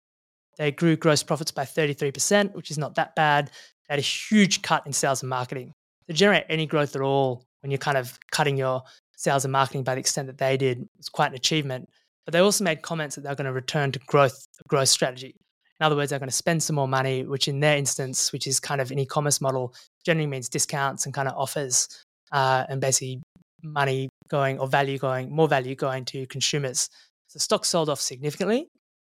they 0.57 0.71
grew 0.71 0.95
gross 0.95 1.21
profits 1.21 1.51
by 1.51 1.63
33%, 1.63 2.53
which 2.55 2.71
is 2.71 2.77
not 2.77 2.95
that 2.95 3.15
bad. 3.15 3.47
They 3.47 3.93
had 3.93 3.99
a 3.99 4.01
huge 4.01 4.61
cut 4.61 4.85
in 4.85 4.93
sales 4.93 5.21
and 5.21 5.29
marketing. 5.29 5.73
To 6.07 6.13
generate 6.13 6.45
any 6.49 6.65
growth 6.65 6.95
at 6.95 7.01
all, 7.01 7.43
when 7.61 7.71
you're 7.71 7.77
kind 7.77 7.97
of 7.97 8.17
cutting 8.31 8.57
your 8.57 8.83
sales 9.17 9.43
and 9.43 9.51
marketing 9.51 9.83
by 9.83 9.95
the 9.95 9.99
extent 9.99 10.27
that 10.27 10.37
they 10.37 10.55
did, 10.55 10.87
was 10.97 11.09
quite 11.09 11.31
an 11.31 11.35
achievement. 11.35 11.89
But 12.25 12.33
they 12.33 12.39
also 12.39 12.63
made 12.63 12.81
comments 12.81 13.15
that 13.15 13.21
they're 13.21 13.35
going 13.35 13.45
to 13.45 13.53
return 13.53 13.91
to 13.91 13.99
growth, 14.07 14.47
growth 14.67 14.89
strategy. 14.89 15.35
In 15.79 15.85
other 15.85 15.95
words, 15.95 16.09
they're 16.09 16.19
going 16.19 16.29
to 16.29 16.35
spend 16.35 16.63
some 16.63 16.77
more 16.77 16.87
money, 16.87 17.23
which 17.23 17.47
in 17.47 17.59
their 17.59 17.77
instance, 17.77 18.31
which 18.31 18.47
is 18.47 18.59
kind 18.59 18.81
of 18.81 18.91
an 18.91 18.99
e-commerce 18.99 19.41
model, 19.41 19.73
generally 20.05 20.27
means 20.27 20.49
discounts 20.49 21.05
and 21.05 21.13
kind 21.13 21.27
of 21.27 21.35
offers, 21.37 21.87
uh, 22.31 22.65
and 22.69 22.79
basically 22.79 23.21
money 23.61 24.09
going 24.29 24.57
or 24.59 24.67
value 24.67 24.97
going, 24.97 25.29
more 25.31 25.47
value 25.47 25.75
going 25.75 26.05
to 26.05 26.25
consumers. 26.27 26.87
So 27.27 27.39
stock 27.39 27.65
sold 27.65 27.89
off 27.89 27.99
significantly, 27.99 28.67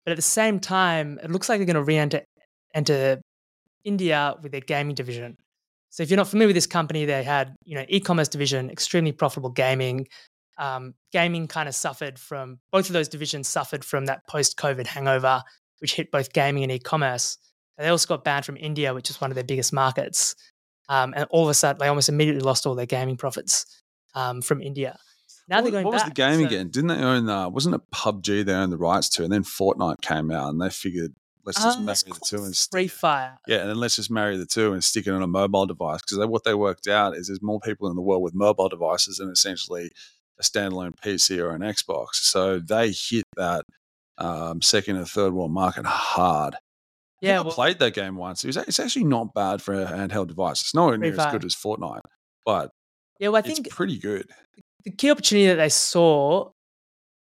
but 0.05 0.13
at 0.13 0.17
the 0.17 0.23
same 0.23 0.61
time, 0.61 1.19
it 1.23 1.31
looks 1.31 1.49
like 1.49 1.59
they're 1.59 1.67
going 1.67 1.75
to 1.75 1.83
re-enter 1.83 2.23
enter 2.75 3.21
India 3.85 4.35
with 4.43 4.53
their 4.53 4.61
gaming 4.61 4.95
division. 4.95 5.37
So 5.91 6.03
if 6.03 6.11
you're 6.11 6.17
not 6.17 6.29
familiar 6.29 6.49
with 6.49 6.57
this 6.57 6.67
company, 6.67 7.05
they 7.05 7.23
had 7.23 7.55
you 7.65 7.75
know 7.75 7.85
e-commerce 7.89 8.29
division, 8.29 8.71
extremely 8.71 9.13
profitable 9.13 9.51
gaming. 9.51 10.07
Um, 10.59 10.95
gaming 11.13 11.49
kind 11.49 11.69
of 11.69 11.75
suffered 11.75 12.19
from 12.19 12.61
both 12.73 12.87
of 12.89 12.93
those 12.95 13.09
divisions 13.09 13.47
suffered 13.49 13.85
from 13.85 14.07
that 14.07 14.27
post-COVID 14.27 14.87
hangover, 14.87 15.43
which 15.81 15.95
hit 15.95 16.11
both 16.11 16.33
gaming 16.33 16.63
and 16.63 16.73
e-commerce. 16.73 17.39
They 17.77 17.89
also 17.89 18.07
got 18.09 18.25
banned 18.25 18.47
from 18.47 18.57
India, 18.57 18.95
which 18.95 19.11
is 19.11 19.21
one 19.21 19.31
of 19.31 19.35
their 19.35 19.45
biggest 19.45 19.73
markets. 19.73 20.35
Um, 20.89 21.13
and 21.17 21.27
all 21.31 21.45
of 21.45 21.51
a 21.51 21.55
sudden, 21.55 21.79
they 21.79 21.89
almost 21.89 22.09
immediately 22.09 22.41
lost 22.43 22.67
all 22.67 22.75
their 22.75 22.87
gaming 22.87 23.17
profits 23.17 23.67
um, 24.15 24.41
from 24.41 24.63
India. 24.63 24.99
Now 25.49 25.57
what, 25.57 25.63
they're 25.63 25.73
going 25.73 25.85
back. 25.85 25.93
what 25.93 25.95
was 25.95 26.05
the 26.05 26.11
game 26.11 26.41
so- 26.41 26.47
again? 26.47 26.69
Didn't 26.69 26.89
they 26.89 27.03
own? 27.03 27.29
Uh, 27.29 27.49
wasn't 27.49 27.75
it 27.75 27.83
PUBG? 27.93 28.45
They 28.47 28.53
owned 28.55 28.73
the 28.73 28.79
rights 28.79 29.09
to, 29.11 29.25
and 29.25 29.33
then 29.33 29.45
Fortnite 29.45 30.01
came 30.01 30.31
out, 30.31 30.49
and 30.49 30.61
they 30.61 30.71
figured 30.71 31.15
let's 31.45 31.63
just 31.63 31.79
Uh, 31.79 31.83
marry 31.83 31.97
the 32.05 32.21
two 32.25 32.43
and 32.45 32.57
stick 32.57 32.73
Free 32.73 32.89
Fire. 32.89 33.39
Yeah, 33.47 33.59
and 33.59 33.71
then 33.71 33.77
let's 33.79 33.97
just 33.97 34.11
marry 34.11 34.37
the 34.37 34.47
two 34.47 34.73
and 34.73 34.83
stick 34.83 35.07
it 35.07 35.11
on 35.11 35.23
a 35.23 35.29
mobile 35.29 35.67
device 35.67 36.01
because 36.03 36.27
what 36.27 36.45
they 36.45 36.55
worked 36.55 36.89
out 36.89 37.17
is 37.17 37.29
there's 37.29 37.43
more 37.43 37.61
people 37.61 37.89
in 37.89 37.95
the 37.95 38.03
world 38.03 38.23
with 38.23 38.35
mobile 38.35 38.69
devices 38.69 39.19
than 39.19 39.29
essentially 39.31 39.91
a 40.39 40.43
standalone 40.43 40.93
PC 41.05 41.39
or 41.39 41.51
an 41.51 41.63
Xbox. 41.63 42.15
So 42.15 42.59
they 42.59 42.93
hit 42.93 43.25
that 43.37 43.65
um, 44.19 44.63
second 44.63 44.97
and 44.97 45.09
third 45.09 45.33
world 45.33 45.53
market 45.53 45.87
hard. 45.87 46.57
Yeah, 47.23 47.41
I 47.41 47.43
well, 47.43 47.53
played 47.53 47.79
that 47.79 47.95
game 47.95 48.17
once. 48.17 48.45
It 48.45 48.49
was, 48.49 48.57
it's 48.59 48.79
actually 48.79 49.05
not 49.05 49.33
bad 49.35 49.63
for 49.63 49.75
a 49.75 49.87
handheld 49.87 50.29
device. 50.29 50.61
It's 50.61 50.75
nowhere 50.75 50.99
near 50.99 51.19
as 51.19 51.33
good 51.33 51.45
as 51.45 51.55
Fortnite, 51.55 52.03
but 52.45 52.71
yeah. 53.19 53.29
Well, 53.29 53.37
I 53.37 53.49
it's 53.49 53.59
think 53.59 53.71
pretty 53.71 53.99
good. 53.99 54.31
the 54.85 54.91
key 54.91 55.11
opportunity 55.11 55.47
that 55.49 55.57
they 55.57 55.71
saw 55.71 56.51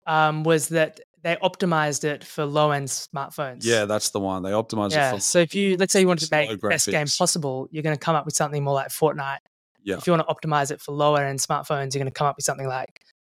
um, 0.08 0.44
was 0.44 0.70
that 0.70 1.00
they 1.22 1.36
optimized 1.36 2.04
it 2.04 2.24
for 2.24 2.46
low 2.46 2.72
end 2.72 2.88
smartphones. 2.88 3.64
Yeah, 3.64 3.86
that's 3.86 4.10
the 4.10 4.20
one. 4.20 4.42
They 4.44 4.52
optimized 4.52 4.92
yeah. 4.92 5.12
it 5.12 5.16
for 5.16 5.22
So 5.22 5.40
if 5.40 5.54
you 5.54 5.78
let's 5.78 5.94
say 5.94 6.02
you 6.02 6.08
wanted 6.08 6.28
to 6.28 6.36
make 6.36 6.50
the 6.50 6.68
best 6.68 6.88
game 6.88 7.08
possible, 7.18 7.68
you're 7.70 7.84
going 7.84 7.96
to 7.96 8.00
come 8.00 8.16
up 8.16 8.26
with 8.26 8.36
something 8.36 8.64
more 8.64 8.74
like 8.74 8.90
Fortnite. 8.90 9.40
Yeah. 9.88 9.96
If 9.96 10.06
you 10.06 10.12
want 10.12 10.28
to 10.28 10.34
optimize 10.34 10.70
it 10.70 10.82
for 10.82 10.92
lower 10.92 11.24
end 11.24 11.40
smartphones, 11.40 11.94
you're 11.94 12.04
going 12.04 12.12
to 12.12 12.12
come 12.12 12.28
up 12.28 12.36
with 12.36 12.44
something 12.44 12.68
like 12.68 12.90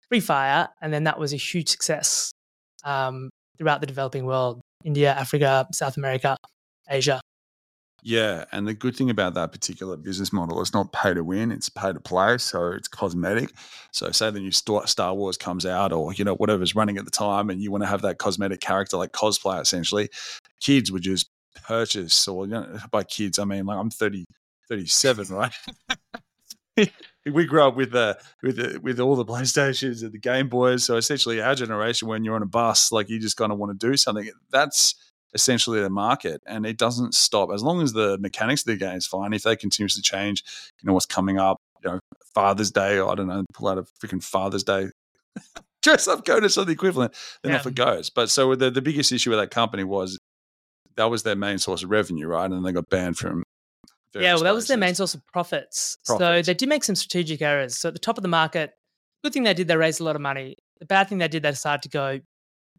Free 0.07 0.19
Fire, 0.19 0.67
and 0.81 0.91
then 0.91 1.03
that 1.03 1.19
was 1.19 1.31
a 1.31 1.35
huge 1.35 1.69
success 1.69 2.31
um, 2.83 3.29
throughout 3.59 3.81
the 3.81 3.87
developing 3.87 4.25
world: 4.25 4.59
India, 4.83 5.13
Africa, 5.13 5.67
South 5.71 5.95
America, 5.95 6.35
Asia. 6.89 7.21
Yeah, 8.01 8.45
and 8.51 8.67
the 8.67 8.73
good 8.73 8.95
thing 8.95 9.11
about 9.11 9.35
that 9.35 9.51
particular 9.51 9.95
business 9.95 10.33
model 10.33 10.59
is 10.59 10.73
not 10.73 10.91
pay 10.91 11.13
to 11.13 11.23
win; 11.23 11.51
it's 11.51 11.69
pay 11.69 11.93
to 11.93 11.99
play. 11.99 12.39
So 12.39 12.71
it's 12.71 12.87
cosmetic. 12.87 13.51
So 13.91 14.09
say 14.09 14.31
the 14.31 14.39
new 14.39 14.51
Star 14.51 14.87
Star 14.87 15.13
Wars 15.13 15.37
comes 15.37 15.67
out, 15.67 15.93
or 15.93 16.13
you 16.13 16.25
know 16.25 16.33
whatever's 16.33 16.73
running 16.73 16.97
at 16.97 17.05
the 17.05 17.11
time, 17.11 17.51
and 17.51 17.61
you 17.61 17.69
want 17.69 17.83
to 17.83 17.89
have 17.89 18.01
that 18.01 18.17
cosmetic 18.17 18.59
character 18.59 18.97
like 18.97 19.11
cosplay. 19.11 19.61
Essentially, 19.61 20.09
kids 20.61 20.91
would 20.91 21.03
just 21.03 21.29
purchase, 21.67 22.27
or 22.27 22.45
you 22.47 22.53
know, 22.53 22.79
by 22.89 23.03
kids 23.03 23.37
I 23.37 23.45
mean 23.45 23.67
like 23.67 23.77
I'm 23.77 23.91
30, 23.91 24.25
37, 24.67 25.27
right? 25.27 25.53
we 27.25 27.45
grew 27.45 27.63
up 27.63 27.75
with 27.75 27.91
the 27.91 28.17
with 28.41 28.57
the, 28.57 28.79
with 28.79 28.99
all 28.99 29.15
the 29.15 29.25
PlayStations 29.25 30.01
and 30.03 30.11
the 30.11 30.19
Game 30.19 30.49
Boys. 30.49 30.83
So 30.83 30.97
essentially, 30.97 31.41
our 31.41 31.55
generation, 31.55 32.07
when 32.07 32.23
you're 32.23 32.35
on 32.35 32.43
a 32.43 32.47
bus, 32.47 32.91
like 32.91 33.09
you 33.09 33.19
just 33.19 33.37
kind 33.37 33.51
of 33.51 33.57
want 33.57 33.79
to 33.79 33.87
do 33.87 33.97
something. 33.97 34.29
That's 34.51 34.95
essentially 35.33 35.81
the 35.81 35.89
market, 35.89 36.41
and 36.45 36.65
it 36.65 36.77
doesn't 36.77 37.13
stop 37.13 37.49
as 37.53 37.61
long 37.61 37.81
as 37.81 37.93
the 37.93 38.17
mechanics 38.17 38.61
of 38.61 38.67
the 38.67 38.77
game 38.77 38.97
is 38.97 39.07
fine. 39.07 39.33
If 39.33 39.43
they 39.43 39.55
continuously 39.55 40.01
change, 40.01 40.43
you 40.81 40.87
know 40.87 40.93
what's 40.93 41.05
coming 41.05 41.37
up. 41.37 41.57
You 41.83 41.91
know, 41.91 41.99
Father's 42.33 42.71
Day. 42.71 42.99
I 42.99 43.15
don't 43.15 43.27
know. 43.27 43.43
Pull 43.53 43.67
out 43.69 43.77
a 43.77 43.83
freaking 43.83 44.23
Father's 44.23 44.63
Day. 44.63 44.89
Dress 45.81 46.09
up 46.09 46.25
CODIS 46.25 46.57
or 46.57 46.65
the 46.65 46.73
equivalent, 46.73 47.13
then 47.41 47.55
off 47.55 47.65
it 47.65 47.73
goes. 47.73 48.09
But 48.09 48.29
so 48.29 48.53
the, 48.53 48.69
the 48.69 48.81
biggest 48.81 49.13
issue 49.13 49.29
with 49.29 49.39
that 49.39 49.49
company 49.49 49.85
was 49.85 50.19
that 50.97 51.09
was 51.09 51.23
their 51.23 51.37
main 51.37 51.57
source 51.57 51.83
of 51.83 51.89
revenue, 51.89 52.27
right? 52.27 52.43
And 52.43 52.53
then 52.53 52.63
they 52.63 52.73
got 52.73 52.89
banned 52.89 53.17
from. 53.17 53.43
Yeah, 54.15 54.33
well, 54.35 54.43
that 54.43 54.53
was 54.53 54.67
their 54.67 54.77
main 54.77 54.95
source 54.95 55.13
of 55.13 55.25
profits. 55.27 55.97
So 56.03 56.41
they 56.41 56.53
did 56.53 56.67
make 56.67 56.83
some 56.83 56.95
strategic 56.95 57.41
errors. 57.41 57.77
So 57.77 57.89
at 57.89 57.93
the 57.93 57.99
top 57.99 58.17
of 58.17 58.23
the 58.23 58.27
market, 58.29 58.71
good 59.23 59.33
thing 59.33 59.43
they 59.43 59.53
did, 59.53 59.67
they 59.67 59.77
raised 59.77 60.01
a 60.01 60.03
lot 60.03 60.15
of 60.15 60.21
money. 60.21 60.55
The 60.79 60.85
bad 60.85 61.09
thing 61.09 61.19
they 61.19 61.27
did, 61.27 61.43
they 61.43 61.51
decided 61.51 61.83
to 61.83 61.89
go 61.89 62.19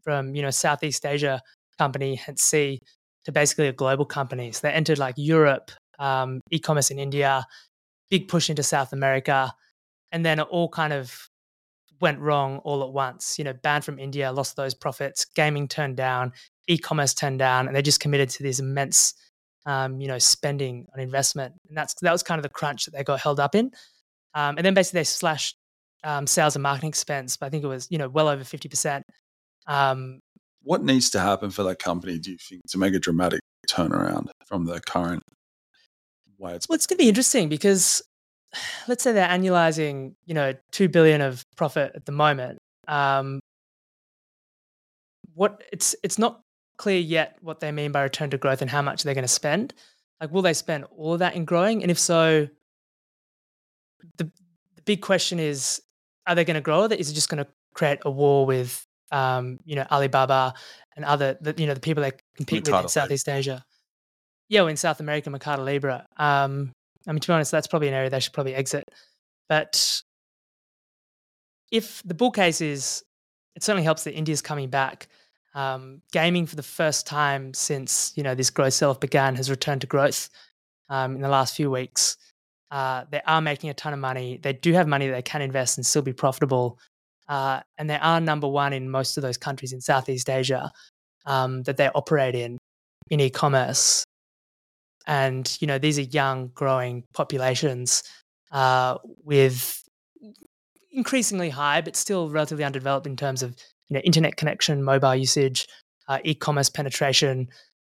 from 0.03 0.35
you 0.35 0.41
know 0.41 0.49
Southeast 0.49 1.05
Asia 1.05 1.41
company 1.77 2.19
and 2.27 2.37
Sea 2.37 2.79
to 3.25 3.31
basically 3.31 3.67
a 3.67 3.73
global 3.73 4.05
company. 4.05 4.51
So 4.51 4.67
they 4.67 4.73
entered 4.73 4.97
like 4.97 5.15
Europe, 5.17 5.71
um, 5.99 6.41
e-commerce 6.51 6.91
in 6.91 6.99
India, 6.99 7.45
big 8.09 8.27
push 8.27 8.49
into 8.49 8.63
South 8.63 8.93
America, 8.93 9.53
and 10.11 10.25
then 10.25 10.39
it 10.39 10.47
all 10.49 10.69
kind 10.69 10.93
of 10.93 11.29
went 12.01 12.19
wrong 12.19 12.57
all 12.59 12.83
at 12.83 12.91
once. 12.91 13.37
You 13.37 13.45
know, 13.45 13.53
banned 13.53 13.85
from 13.85 13.99
India, 13.99 14.31
lost 14.31 14.55
those 14.55 14.73
profits. 14.73 15.25
Gaming 15.25 15.67
turned 15.67 15.97
down, 15.97 16.33
e-commerce 16.67 17.13
turned 17.13 17.39
down, 17.39 17.67
and 17.67 17.75
they 17.75 17.81
just 17.81 17.99
committed 17.99 18.29
to 18.29 18.43
this 18.43 18.59
immense 18.59 19.13
um, 19.65 20.01
you 20.01 20.07
know, 20.07 20.19
spending 20.19 20.87
on 20.93 20.99
investment, 20.99 21.53
and 21.67 21.77
that's 21.77 21.93
that 22.01 22.11
was 22.11 22.23
kind 22.23 22.39
of 22.39 22.43
the 22.43 22.49
crunch 22.49 22.85
that 22.85 22.91
they 22.91 23.03
got 23.03 23.19
held 23.19 23.39
up 23.39 23.55
in. 23.55 23.71
Um, 24.33 24.57
and 24.57 24.65
then 24.65 24.73
basically 24.73 25.01
they 25.01 25.05
slashed 25.05 25.57
um, 26.03 26.25
sales 26.25 26.55
and 26.55 26.63
marketing 26.63 26.89
expense, 26.89 27.37
but 27.37 27.47
I 27.47 27.49
think 27.49 27.63
it 27.63 27.67
was 27.67 27.87
you 27.89 27.97
know 27.97 28.09
well 28.09 28.27
over 28.27 28.43
fifty 28.43 28.69
percent. 28.69 29.05
Um, 29.67 30.19
What 30.63 30.83
needs 30.83 31.09
to 31.11 31.19
happen 31.19 31.51
for 31.51 31.63
that 31.63 31.79
company, 31.79 32.17
do 32.17 32.31
you 32.31 32.37
think, 32.37 32.61
to 32.69 32.77
make 32.77 32.93
a 32.93 32.99
dramatic 32.99 33.41
turnaround 33.69 34.29
from 34.45 34.65
the 34.65 34.79
current 34.79 35.23
way 36.41 36.55
it's 36.55 36.67
well, 36.67 36.75
it's 36.75 36.87
going 36.87 36.97
to 36.97 37.03
be 37.03 37.09
interesting 37.09 37.47
because 37.47 38.01
let's 38.87 39.03
say 39.03 39.11
they're 39.11 39.27
annualizing 39.27 40.15
you 40.25 40.33
know 40.33 40.53
two 40.71 40.89
billion 40.89 41.21
of 41.21 41.45
profit 41.55 41.93
at 41.95 42.05
the 42.05 42.11
moment. 42.11 42.59
Um, 42.87 43.39
what 45.33 45.63
it's 45.71 45.95
it's 46.03 46.19
not 46.19 46.41
clear 46.77 46.99
yet 46.99 47.37
what 47.41 47.59
they 47.59 47.71
mean 47.71 47.91
by 47.91 48.03
return 48.03 48.29
to 48.31 48.37
growth 48.37 48.61
and 48.61 48.69
how 48.69 48.81
much 48.81 49.03
they're 49.03 49.13
going 49.13 49.23
to 49.23 49.27
spend. 49.27 49.73
Like, 50.19 50.31
will 50.31 50.41
they 50.41 50.53
spend 50.53 50.85
all 50.95 51.13
of 51.13 51.19
that 51.19 51.35
in 51.35 51.45
growing? 51.45 51.81
And 51.81 51.91
if 51.91 51.99
so, 51.99 52.47
the, 54.17 54.25
the 54.75 54.81
big 54.85 55.01
question 55.01 55.39
is, 55.39 55.81
are 56.27 56.35
they 56.35 56.45
going 56.45 56.55
to 56.55 56.61
grow? 56.61 56.83
Or 56.83 56.93
is 56.93 57.09
it 57.09 57.13
just 57.13 57.29
going 57.29 57.43
to 57.43 57.49
create 57.73 57.99
a 58.05 58.11
war 58.11 58.45
with, 58.45 58.85
um, 59.11 59.59
you 59.65 59.75
know, 59.75 59.85
Alibaba 59.91 60.53
and 60.95 61.05
other, 61.05 61.37
the, 61.41 61.53
you 61.57 61.67
know, 61.67 61.73
the 61.73 61.79
people 61.79 62.03
they 62.03 62.11
compete 62.35 62.67
with 62.67 62.81
in 62.83 62.87
Southeast 62.87 63.27
Asia? 63.27 63.63
Yeah, 64.49 64.61
well, 64.61 64.67
in 64.67 64.77
South 64.77 64.99
America, 64.99 65.29
Mercado 65.29 65.63
Libre. 65.63 66.05
Um, 66.17 66.71
I 67.07 67.11
mean, 67.11 67.19
to 67.19 67.27
be 67.27 67.33
honest, 67.33 67.51
that's 67.51 67.67
probably 67.67 67.87
an 67.87 67.93
area 67.93 68.09
they 68.09 68.19
should 68.19 68.33
probably 68.33 68.53
exit. 68.53 68.83
But 69.49 70.01
if 71.71 72.03
the 72.03 72.13
bull 72.13 72.31
case 72.31 72.61
is, 72.61 73.03
it 73.55 73.63
certainly 73.63 73.83
helps 73.83 74.03
that 74.03 74.13
India's 74.13 74.41
coming 74.41 74.69
back. 74.69 75.07
Um, 75.53 76.01
gaming 76.11 76.45
for 76.45 76.55
the 76.55 76.63
first 76.63 77.05
time 77.05 77.53
since 77.53 78.13
you 78.15 78.23
know 78.23 78.35
this 78.35 78.49
growth 78.49 78.73
sell-off 78.73 78.99
began 78.99 79.35
has 79.35 79.49
returned 79.49 79.81
to 79.81 79.87
growth 79.87 80.29
um, 80.89 81.15
in 81.15 81.21
the 81.21 81.29
last 81.29 81.55
few 81.55 81.69
weeks. 81.69 82.17
Uh, 82.69 83.03
they 83.11 83.21
are 83.27 83.41
making 83.41 83.69
a 83.69 83.73
ton 83.73 83.91
of 83.91 83.99
money. 83.99 84.39
They 84.41 84.53
do 84.53 84.71
have 84.73 84.87
money 84.87 85.07
that 85.07 85.13
they 85.13 85.21
can 85.21 85.41
invest 85.41 85.77
and 85.77 85.85
still 85.85 86.01
be 86.01 86.13
profitable. 86.13 86.79
Uh, 87.27 87.59
and 87.77 87.89
they 87.89 87.97
are 87.97 88.21
number 88.21 88.47
one 88.47 88.71
in 88.71 88.89
most 88.89 89.17
of 89.17 89.23
those 89.23 89.37
countries 89.37 89.73
in 89.73 89.81
Southeast 89.81 90.29
Asia 90.29 90.71
um, 91.25 91.63
that 91.63 91.77
they 91.77 91.89
operate 91.89 92.35
in 92.35 92.57
in 93.09 93.19
e-commerce. 93.19 94.05
And 95.07 95.57
you 95.59 95.67
know 95.67 95.77
these 95.77 95.99
are 95.99 96.03
young, 96.03 96.51
growing 96.53 97.03
populations 97.13 98.03
uh, 98.51 98.97
with 99.23 99.83
increasingly 100.91 101.49
high, 101.49 101.81
but 101.81 101.95
still 101.95 102.29
relatively 102.29 102.63
undeveloped 102.63 103.07
in 103.07 103.15
terms 103.15 103.43
of 103.43 103.55
you 103.91 103.95
know 103.95 104.01
internet 104.01 104.37
connection, 104.37 104.83
mobile 104.83 105.15
usage, 105.15 105.67
uh, 106.07 106.19
e-commerce 106.23 106.69
penetration, 106.69 107.49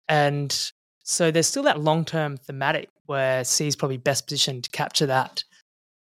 and 0.09 0.71
so 1.03 1.31
there's 1.31 1.47
still 1.47 1.63
that 1.63 1.79
long-term 1.79 2.35
thematic 2.35 2.89
where 3.05 3.45
Sea 3.45 3.67
is 3.67 3.75
probably 3.77 3.97
best 3.97 4.27
positioned 4.27 4.65
to 4.65 4.69
capture 4.71 5.05
that. 5.05 5.43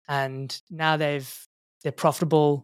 And 0.08 0.60
now 0.70 0.96
they've 0.96 1.30
they're 1.84 1.92
profitable, 1.92 2.64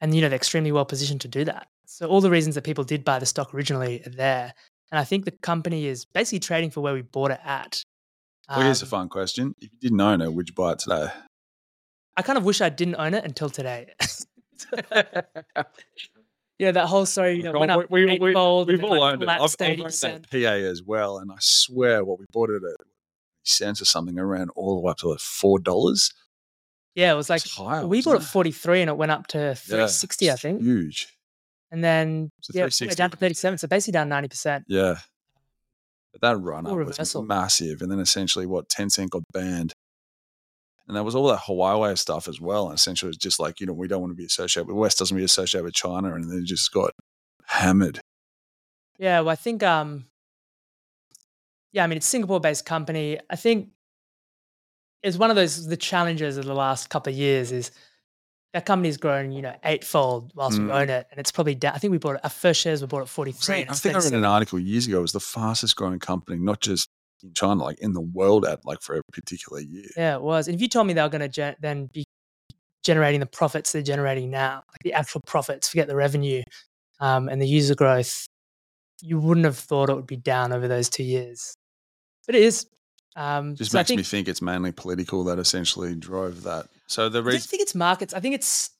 and 0.00 0.14
you 0.14 0.20
know 0.20 0.28
they're 0.28 0.36
extremely 0.36 0.70
well 0.70 0.84
positioned 0.84 1.22
to 1.22 1.28
do 1.28 1.44
that. 1.44 1.66
So 1.86 2.06
all 2.06 2.20
the 2.20 2.30
reasons 2.30 2.54
that 2.54 2.62
people 2.62 2.84
did 2.84 3.04
buy 3.04 3.18
the 3.18 3.26
stock 3.26 3.52
originally 3.52 4.02
are 4.06 4.10
there, 4.10 4.54
and 4.92 5.00
I 5.00 5.04
think 5.04 5.24
the 5.24 5.32
company 5.32 5.86
is 5.86 6.04
basically 6.04 6.40
trading 6.40 6.70
for 6.70 6.80
where 6.80 6.94
we 6.94 7.02
bought 7.02 7.32
it 7.32 7.40
at. 7.44 7.82
Well, 8.48 8.60
here's 8.60 8.82
a 8.82 8.84
um 8.84 8.90
fun 8.90 9.08
question: 9.08 9.54
If 9.58 9.70
you 9.72 9.78
didn't 9.80 10.00
own 10.00 10.20
it, 10.20 10.32
would 10.32 10.48
you 10.48 10.54
buy 10.54 10.72
it 10.72 10.78
today? 10.78 11.08
I 12.16 12.22
kind 12.22 12.36
of 12.38 12.44
wish 12.44 12.60
I 12.60 12.68
didn't 12.68 12.96
own 12.96 13.14
it 13.14 13.24
until 13.24 13.50
today. 13.50 13.94
yeah, 16.58 16.72
that 16.72 16.86
whole 16.86 17.06
story, 17.06 17.36
you 17.36 17.42
know, 17.42 17.58
went 17.58 17.70
up 17.70 17.90
we, 17.90 18.04
we, 18.04 18.18
we, 18.18 18.18
We've 18.18 18.36
all 18.36 18.60
owned 18.60 19.22
it. 19.22 19.28
I've, 19.28 19.40
I've 19.40 19.54
owned 19.60 19.80
that 19.80 20.26
PA 20.30 20.36
as 20.36 20.82
well, 20.82 21.18
and 21.18 21.30
I 21.30 21.36
swear, 21.40 22.04
what 22.04 22.18
we 22.18 22.26
bought 22.32 22.50
it 22.50 22.62
at 22.62 22.86
cents 23.44 23.80
or 23.80 23.84
something 23.84 24.18
around 24.18 24.50
all 24.56 24.74
the 24.74 24.80
way 24.80 24.90
up 24.90 24.98
to 24.98 25.08
like 25.08 25.20
four 25.20 25.58
dollars. 25.58 26.12
Yeah, 26.94 27.12
it 27.12 27.16
was 27.16 27.30
like 27.30 27.46
higher, 27.46 27.86
we 27.86 28.02
bought 28.02 28.16
it 28.16 28.24
forty 28.24 28.50
three, 28.50 28.80
and 28.80 28.90
it 28.90 28.96
went 28.96 29.12
up 29.12 29.28
to 29.28 29.54
three 29.54 29.88
sixty, 29.88 30.26
yeah, 30.26 30.34
I 30.34 30.36
think. 30.36 30.60
Huge. 30.60 31.14
And 31.70 31.84
then 31.84 32.30
so 32.40 32.52
yeah, 32.54 32.94
down 32.94 33.10
to 33.10 33.16
thirty 33.16 33.34
seven, 33.34 33.58
so 33.58 33.68
basically 33.68 33.92
down 33.92 34.08
ninety 34.08 34.28
percent. 34.28 34.64
Yeah. 34.68 34.96
But 36.12 36.22
that 36.22 36.36
run 36.38 36.66
up 36.66 36.74
was 36.74 37.16
massive, 37.16 37.82
and 37.82 37.90
then 37.90 38.00
essentially 38.00 38.46
what 38.46 38.68
Tencent 38.68 39.10
got 39.10 39.22
banned 39.32 39.74
and 40.88 40.96
there 40.96 41.04
was 41.04 41.14
all 41.14 41.28
that 41.28 41.40
Huawei 41.40 41.96
stuff 41.98 42.28
as 42.28 42.40
well. 42.40 42.68
And 42.68 42.74
essentially, 42.74 43.10
it's 43.10 43.18
just 43.18 43.38
like, 43.38 43.60
you 43.60 43.66
know, 43.66 43.74
we 43.74 43.88
don't 43.88 44.00
want 44.00 44.10
to 44.10 44.16
be 44.16 44.24
associated 44.24 44.68
with 44.68 44.76
West, 44.76 44.98
doesn't 44.98 45.16
be 45.16 45.22
associated 45.22 45.64
with 45.64 45.74
China. 45.74 46.14
And 46.14 46.30
then 46.30 46.46
just 46.46 46.72
got 46.72 46.92
hammered. 47.46 48.00
Yeah. 48.98 49.20
Well, 49.20 49.28
I 49.28 49.36
think, 49.36 49.62
um, 49.62 50.06
yeah, 51.72 51.84
I 51.84 51.86
mean, 51.86 51.98
it's 51.98 52.06
Singapore 52.06 52.40
based 52.40 52.64
company. 52.64 53.20
I 53.28 53.36
think 53.36 53.68
it's 55.02 55.18
one 55.18 55.28
of 55.28 55.36
those, 55.36 55.66
the 55.66 55.76
challenges 55.76 56.38
of 56.38 56.46
the 56.46 56.54
last 56.54 56.88
couple 56.88 57.12
of 57.12 57.18
years 57.18 57.52
is 57.52 57.70
that 58.54 58.64
company's 58.64 58.96
grown, 58.96 59.30
you 59.30 59.42
know, 59.42 59.54
eightfold 59.64 60.32
whilst 60.34 60.58
mm. 60.58 60.66
we 60.66 60.72
own 60.72 60.88
it. 60.88 61.06
And 61.10 61.20
it's 61.20 61.30
probably 61.30 61.54
down. 61.54 61.74
I 61.74 61.78
think 61.78 61.90
we 61.90 61.98
bought 61.98 62.14
it, 62.14 62.22
our 62.24 62.30
first 62.30 62.62
shares 62.62 62.80
were 62.80 62.86
bought 62.86 63.02
at 63.02 63.10
43. 63.10 63.66
I 63.68 63.74
think 63.74 63.94
I 63.94 63.98
read 63.98 64.14
an 64.14 64.24
article 64.24 64.58
years 64.58 64.86
ago. 64.86 65.00
It 65.00 65.02
was 65.02 65.12
the 65.12 65.20
fastest 65.20 65.76
growing 65.76 65.98
company, 65.98 66.38
not 66.38 66.62
just 66.62 66.88
in 67.22 67.34
China, 67.34 67.62
like 67.62 67.78
in 67.80 67.92
the 67.92 68.00
world 68.00 68.44
at 68.46 68.64
like 68.64 68.80
for 68.82 68.96
a 68.96 69.02
particular 69.12 69.60
year. 69.60 69.88
Yeah, 69.96 70.16
it 70.16 70.22
was. 70.22 70.48
And 70.48 70.54
if 70.54 70.60
you 70.60 70.68
told 70.68 70.86
me 70.86 70.92
they 70.92 71.02
were 71.02 71.08
going 71.08 71.20
to 71.20 71.28
gen- 71.28 71.56
then 71.60 71.90
be 71.92 72.04
generating 72.84 73.20
the 73.20 73.26
profits 73.26 73.72
they're 73.72 73.82
generating 73.82 74.30
now, 74.30 74.62
like 74.72 74.82
the 74.82 74.92
actual 74.92 75.20
profits, 75.26 75.68
forget 75.68 75.88
the 75.88 75.96
revenue 75.96 76.42
um, 77.00 77.28
and 77.28 77.40
the 77.40 77.46
user 77.46 77.74
growth, 77.74 78.26
you 79.00 79.18
wouldn't 79.18 79.46
have 79.46 79.58
thought 79.58 79.90
it 79.90 79.94
would 79.94 80.06
be 80.06 80.16
down 80.16 80.52
over 80.52 80.68
those 80.68 80.88
two 80.88 81.04
years. 81.04 81.54
But 82.26 82.34
it 82.34 82.42
is. 82.42 82.66
Um, 83.16 83.56
Just 83.56 83.72
so 83.72 83.78
makes 83.78 83.88
think, 83.88 83.98
me 83.98 84.04
think 84.04 84.28
it's 84.28 84.42
mainly 84.42 84.70
political 84.70 85.24
that 85.24 85.38
essentially 85.38 85.94
drove 85.94 86.44
that. 86.44 86.66
So 86.86 87.08
the 87.08 87.22
reason 87.22 87.38
I 87.38 87.40
think 87.40 87.62
it's 87.62 87.74
markets. 87.74 88.14
I 88.14 88.20
think 88.20 88.34
it's 88.34 88.70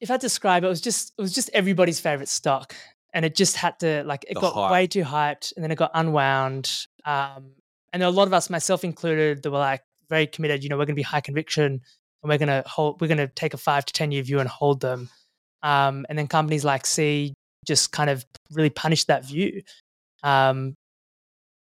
if 0.00 0.10
I 0.10 0.16
describe 0.16 0.64
it, 0.64 0.66
it 0.66 0.70
was 0.70 0.80
just 0.80 1.12
it 1.16 1.22
was 1.22 1.32
just 1.32 1.48
everybody's 1.54 2.00
favorite 2.00 2.28
stock, 2.28 2.74
and 3.12 3.24
it 3.24 3.34
just 3.34 3.56
had 3.56 3.78
to 3.80 4.02
like 4.04 4.24
it 4.28 4.34
got 4.34 4.54
hype. 4.54 4.72
way 4.72 4.86
too 4.86 5.02
hyped, 5.02 5.52
and 5.54 5.62
then 5.62 5.70
it 5.70 5.76
got 5.76 5.90
unwound. 5.94 6.86
Um, 7.04 7.52
and 7.94 8.02
a 8.02 8.10
lot 8.10 8.26
of 8.26 8.34
us, 8.34 8.50
myself 8.50 8.84
included, 8.84 9.42
that 9.42 9.50
were 9.50 9.58
like 9.58 9.82
very 10.10 10.26
committed. 10.26 10.62
You 10.62 10.68
know, 10.68 10.76
we're 10.76 10.84
going 10.84 10.96
to 10.96 11.00
be 11.00 11.02
high 11.02 11.20
conviction, 11.20 11.64
and 11.64 12.28
we're 12.28 12.38
going 12.38 12.48
to 12.48 12.62
hold. 12.68 13.00
We're 13.00 13.06
going 13.06 13.18
to 13.18 13.28
take 13.28 13.54
a 13.54 13.56
five 13.56 13.86
to 13.86 13.92
ten 13.92 14.10
year 14.10 14.22
view 14.22 14.40
and 14.40 14.48
hold 14.48 14.80
them. 14.80 15.08
Um, 15.62 16.04
and 16.08 16.18
then 16.18 16.26
companies 16.26 16.64
like 16.64 16.84
Sea 16.84 17.32
just 17.64 17.92
kind 17.92 18.10
of 18.10 18.26
really 18.50 18.68
punished 18.68 19.06
that 19.06 19.24
view. 19.24 19.62
Um, 20.22 20.74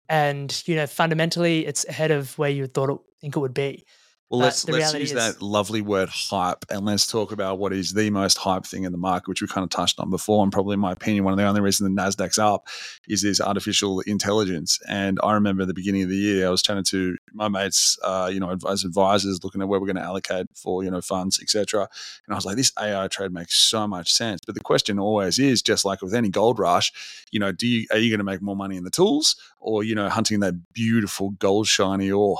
and 0.08 0.62
you 0.66 0.76
know, 0.76 0.86
fundamentally, 0.86 1.66
it's 1.66 1.86
ahead 1.86 2.10
of 2.10 2.36
where 2.38 2.50
you 2.50 2.66
thought 2.66 2.90
it 2.90 2.98
think 3.20 3.36
it 3.36 3.40
would 3.40 3.54
be. 3.54 3.84
Well, 4.30 4.38
let's 4.38 4.68
let's 4.68 4.94
use 4.94 5.10
is, 5.10 5.16
that 5.16 5.42
lovely 5.42 5.80
word 5.80 6.08
hype, 6.08 6.64
and 6.70 6.86
let's 6.86 7.04
talk 7.04 7.32
about 7.32 7.58
what 7.58 7.72
is 7.72 7.94
the 7.94 8.10
most 8.10 8.38
hype 8.38 8.64
thing 8.64 8.84
in 8.84 8.92
the 8.92 8.98
market, 8.98 9.26
which 9.28 9.42
we 9.42 9.48
kind 9.48 9.64
of 9.64 9.70
touched 9.70 9.98
on 9.98 10.08
before, 10.08 10.44
and 10.44 10.52
probably 10.52 10.74
in 10.74 10.80
my 10.80 10.92
opinion, 10.92 11.24
one 11.24 11.32
of 11.32 11.36
the 11.36 11.44
only 11.44 11.60
reasons 11.60 11.92
the 11.92 12.00
Nasdaq's 12.00 12.38
up 12.38 12.68
is 13.08 13.22
this 13.22 13.40
artificial 13.40 13.98
intelligence. 14.00 14.78
And 14.88 15.18
I 15.24 15.32
remember 15.32 15.62
at 15.62 15.66
the 15.68 15.74
beginning 15.74 16.04
of 16.04 16.10
the 16.10 16.16
year, 16.16 16.46
I 16.46 16.50
was 16.50 16.62
chatting 16.62 16.84
to 16.84 17.16
my 17.32 17.48
mates, 17.48 17.98
uh, 18.04 18.30
you 18.32 18.38
know, 18.38 18.56
as 18.68 18.84
advisors, 18.84 19.42
looking 19.42 19.62
at 19.62 19.68
where 19.68 19.80
we're 19.80 19.86
going 19.86 19.96
to 19.96 20.02
allocate 20.02 20.46
for 20.54 20.84
you 20.84 20.92
know 20.92 21.00
funds, 21.00 21.40
etc. 21.42 21.88
And 22.28 22.32
I 22.32 22.36
was 22.36 22.46
like, 22.46 22.56
this 22.56 22.70
AI 22.80 23.08
trade 23.08 23.32
makes 23.32 23.56
so 23.56 23.88
much 23.88 24.12
sense. 24.12 24.42
But 24.46 24.54
the 24.54 24.60
question 24.60 25.00
always 25.00 25.40
is, 25.40 25.60
just 25.60 25.84
like 25.84 26.02
with 26.02 26.14
any 26.14 26.28
gold 26.28 26.60
rush, 26.60 26.92
you 27.32 27.40
know, 27.40 27.50
do 27.50 27.66
you 27.66 27.88
are 27.90 27.98
you 27.98 28.10
going 28.10 28.18
to 28.18 28.24
make 28.24 28.42
more 28.42 28.54
money 28.54 28.76
in 28.76 28.84
the 28.84 28.90
tools, 28.90 29.34
or 29.58 29.82
you 29.82 29.96
know, 29.96 30.08
hunting 30.08 30.38
that 30.38 30.72
beautiful 30.72 31.30
gold 31.30 31.66
shiny 31.66 32.12
ore? 32.12 32.38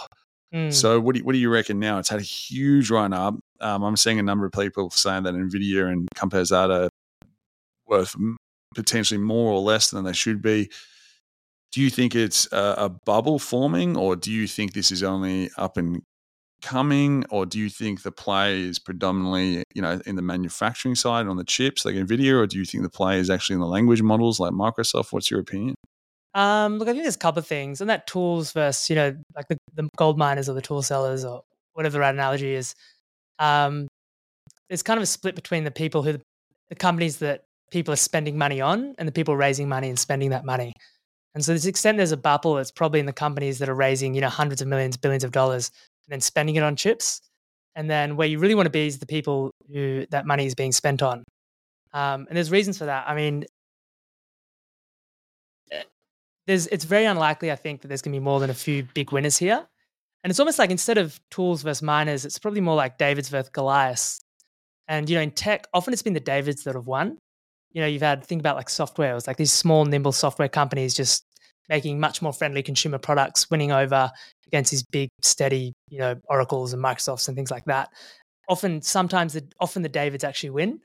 Mm. 0.55 0.73
So 0.73 0.99
what 0.99 1.15
do, 1.15 1.21
you, 1.21 1.25
what 1.25 1.33
do 1.33 1.39
you 1.39 1.51
reckon 1.51 1.79
now? 1.79 1.99
It's 1.99 2.09
had 2.09 2.21
a 2.21 2.25
huge 2.25 2.91
run 2.91 3.13
up. 3.13 3.35
Um, 3.61 3.83
I'm 3.83 3.97
seeing 3.97 4.19
a 4.19 4.23
number 4.23 4.47
of 4.47 4.53
people 4.53 4.91
saying 4.91 5.23
that 5.25 5.35
Nvidia 5.35 5.91
and 5.91 6.09
companies 6.15 6.51
are 6.51 6.89
worth 7.87 8.17
potentially 8.75 9.19
more 9.19 9.53
or 9.53 9.61
less 9.61 9.91
than 9.91 10.05
they 10.05 10.13
should 10.13 10.43
be. 10.43 10.71
Do 11.73 11.81
you 11.81 11.91
think 11.91 12.17
it's 12.17 12.51
a, 12.53 12.75
a 12.79 12.89
bubble 12.89 13.39
forming, 13.39 13.97
or 13.97 14.17
do 14.17 14.33
you 14.33 14.49
think 14.49 14.73
this 14.73 14.91
is 14.91 15.05
only 15.05 15.51
up 15.57 15.77
and 15.77 16.03
coming, 16.63 17.25
or 17.31 17.47
do 17.47 17.59
you 17.59 17.69
think 17.69 18.03
the 18.03 18.11
play 18.11 18.61
is 18.61 18.79
predominantly, 18.79 19.63
you 19.75 19.83
know, 19.83 20.01
in 20.05 20.17
the 20.17 20.23
manufacturing 20.23 20.97
side 20.97 21.27
on 21.27 21.37
the 21.37 21.45
chips 21.45 21.85
like 21.85 21.95
Nvidia, 21.95 22.35
or 22.41 22.47
do 22.47 22.59
you 22.59 22.65
think 22.65 22.83
the 22.83 22.91
play 22.91 23.21
is 23.21 23.31
actually 23.31 23.55
in 23.55 23.61
the 23.61 23.67
language 23.67 24.03
models 24.03 24.41
like 24.41 24.53
Microsoft? 24.53 25.13
What's 25.13 25.31
your 25.31 25.41
opinion? 25.41 25.77
Um, 26.35 26.79
look, 26.79 26.89
I 26.89 26.93
think 26.93 27.03
there's 27.03 27.17
a 27.17 27.19
couple 27.19 27.41
of 27.41 27.47
things, 27.47 27.81
and 27.81 27.91
that 27.91 28.07
tools 28.07 28.53
versus 28.53 28.89
you 28.89 28.97
know 28.97 29.17
like 29.35 29.49
the, 29.49 29.57
the 29.75 29.89
gold 29.97 30.19
miners 30.19 30.49
or 30.49 30.53
the 30.55 30.63
tool 30.63 30.83
sellers 30.83 31.25
or 31.25 31.43
whatever 31.73 31.95
the 31.95 32.01
right 32.01 32.15
analogy 32.15 32.55
is. 32.55 32.75
Um, 33.39 33.89
there's 34.69 34.83
kind 34.83 34.99
of 34.99 35.03
a 35.03 35.07
split 35.07 35.35
between 35.35 35.65
the 35.65 35.71
people 35.71 36.03
who 36.03 36.19
the 36.69 36.77
companies 36.77 37.19
that 37.19 37.45
people 37.71 37.93
are 37.93 37.97
spending 37.97 38.39
money 38.39 38.61
on 38.61 38.95
and 38.99 39.09
the 39.09 39.13
people 39.13 39.37
raising 39.37 39.69
money 39.69 39.89
and 39.89 39.99
spending 39.99 40.31
that 40.31 40.45
money. 40.45 40.73
And 41.35 41.45
so, 41.45 41.53
to 41.53 41.55
this 41.55 41.67
extent, 41.67 41.97
there's 41.97 42.13
a 42.13 42.17
bubble. 42.17 42.59
It's 42.59 42.71
probably 42.71 43.01
in 43.01 43.07
the 43.07 43.13
companies 43.13 43.59
that 43.59 43.69
are 43.69 43.75
raising 43.75 44.15
you 44.15 44.21
know 44.21 44.29
hundreds 44.29 44.63
of 44.63 44.69
millions, 44.69 44.97
billions 44.97 45.25
of 45.25 45.33
dollars, 45.33 45.71
and 46.07 46.13
then 46.13 46.21
spending 46.21 46.57
it 46.57 46.63
on 46.63 46.77
chips. 46.77 47.21
And 47.77 47.89
then 47.89 48.17
where 48.17 48.27
you 48.27 48.39
really 48.39 48.55
want 48.55 48.67
to 48.67 48.71
be 48.71 48.87
is 48.87 48.99
the 48.99 49.07
people 49.07 49.53
who 49.73 50.07
that 50.11 50.27
money 50.27 50.47
is 50.47 50.55
being 50.55 50.73
spent 50.73 51.03
on. 51.03 51.25
Um, 51.93 52.27
and 52.29 52.37
there's 52.37 52.51
reasons 52.51 52.79
for 52.79 52.85
that. 52.85 53.09
I 53.09 53.15
mean, 53.15 53.45
there's 56.51 56.67
it's 56.67 56.85
very 56.85 57.05
unlikely, 57.05 57.53
I 57.53 57.57
think, 57.57 57.81
that 57.81 57.89
there's 57.89 58.03
going 58.03 58.13
to 58.13 58.19
be 58.19 58.25
more 58.25 58.41
than 58.41 58.51
a 58.51 58.55
few 58.55 58.83
big 58.93 59.13
winners 59.13 59.37
here. 59.37 59.65
And 60.25 60.31
it's 60.33 60.41
almost 60.41 60.59
like 60.59 60.71
instead 60.71 60.99
of 60.99 61.21
tools 61.31 61.63
versus 61.63 61.81
miners, 61.81 62.25
it's 62.25 62.41
probably 62.41 62.61
more 62.61 62.75
like 62.75 62.99
Davids 62.99 63.29
versus 63.29 63.51
Goliaths. 63.51 64.21
And 64.89 65.09
you 65.09 65.15
know, 65.15 65.23
in 65.23 65.31
tech, 65.31 65.69
often 65.73 65.93
it's 65.93 66.03
been 66.03 66.13
the 66.13 66.19
Davids 66.19 66.65
that 66.65 66.75
have 66.75 66.89
won. 66.89 67.19
You 67.71 67.81
know, 67.81 67.87
you've 67.87 68.03
had 68.03 68.25
think 68.25 68.41
about 68.41 68.57
like 68.57 68.69
software. 68.69 69.13
It 69.13 69.15
was 69.15 69.29
like 69.29 69.37
these 69.37 69.53
small, 69.53 69.85
nimble 69.85 70.11
software 70.11 70.49
companies 70.49 70.93
just 70.93 71.25
making 71.69 72.01
much 72.01 72.21
more 72.21 72.33
friendly 72.33 72.65
consumer 72.65 72.99
products, 72.99 73.49
winning 73.49 73.71
over 73.71 74.11
against 74.49 74.73
these 74.73 74.83
big, 74.83 75.09
steady, 75.23 75.73
you 75.89 76.01
know, 76.01 76.17
Oracles 76.25 76.73
and 76.73 76.83
Microsofts 76.83 77.29
and 77.29 77.37
things 77.37 77.53
like 77.53 77.65
that. 77.67 77.91
Often, 78.49 78.83
sometimes, 78.83 79.35
the, 79.35 79.45
often 79.61 79.83
the 79.83 79.89
Davids 79.89 80.25
actually 80.25 80.51
win. 80.51 80.81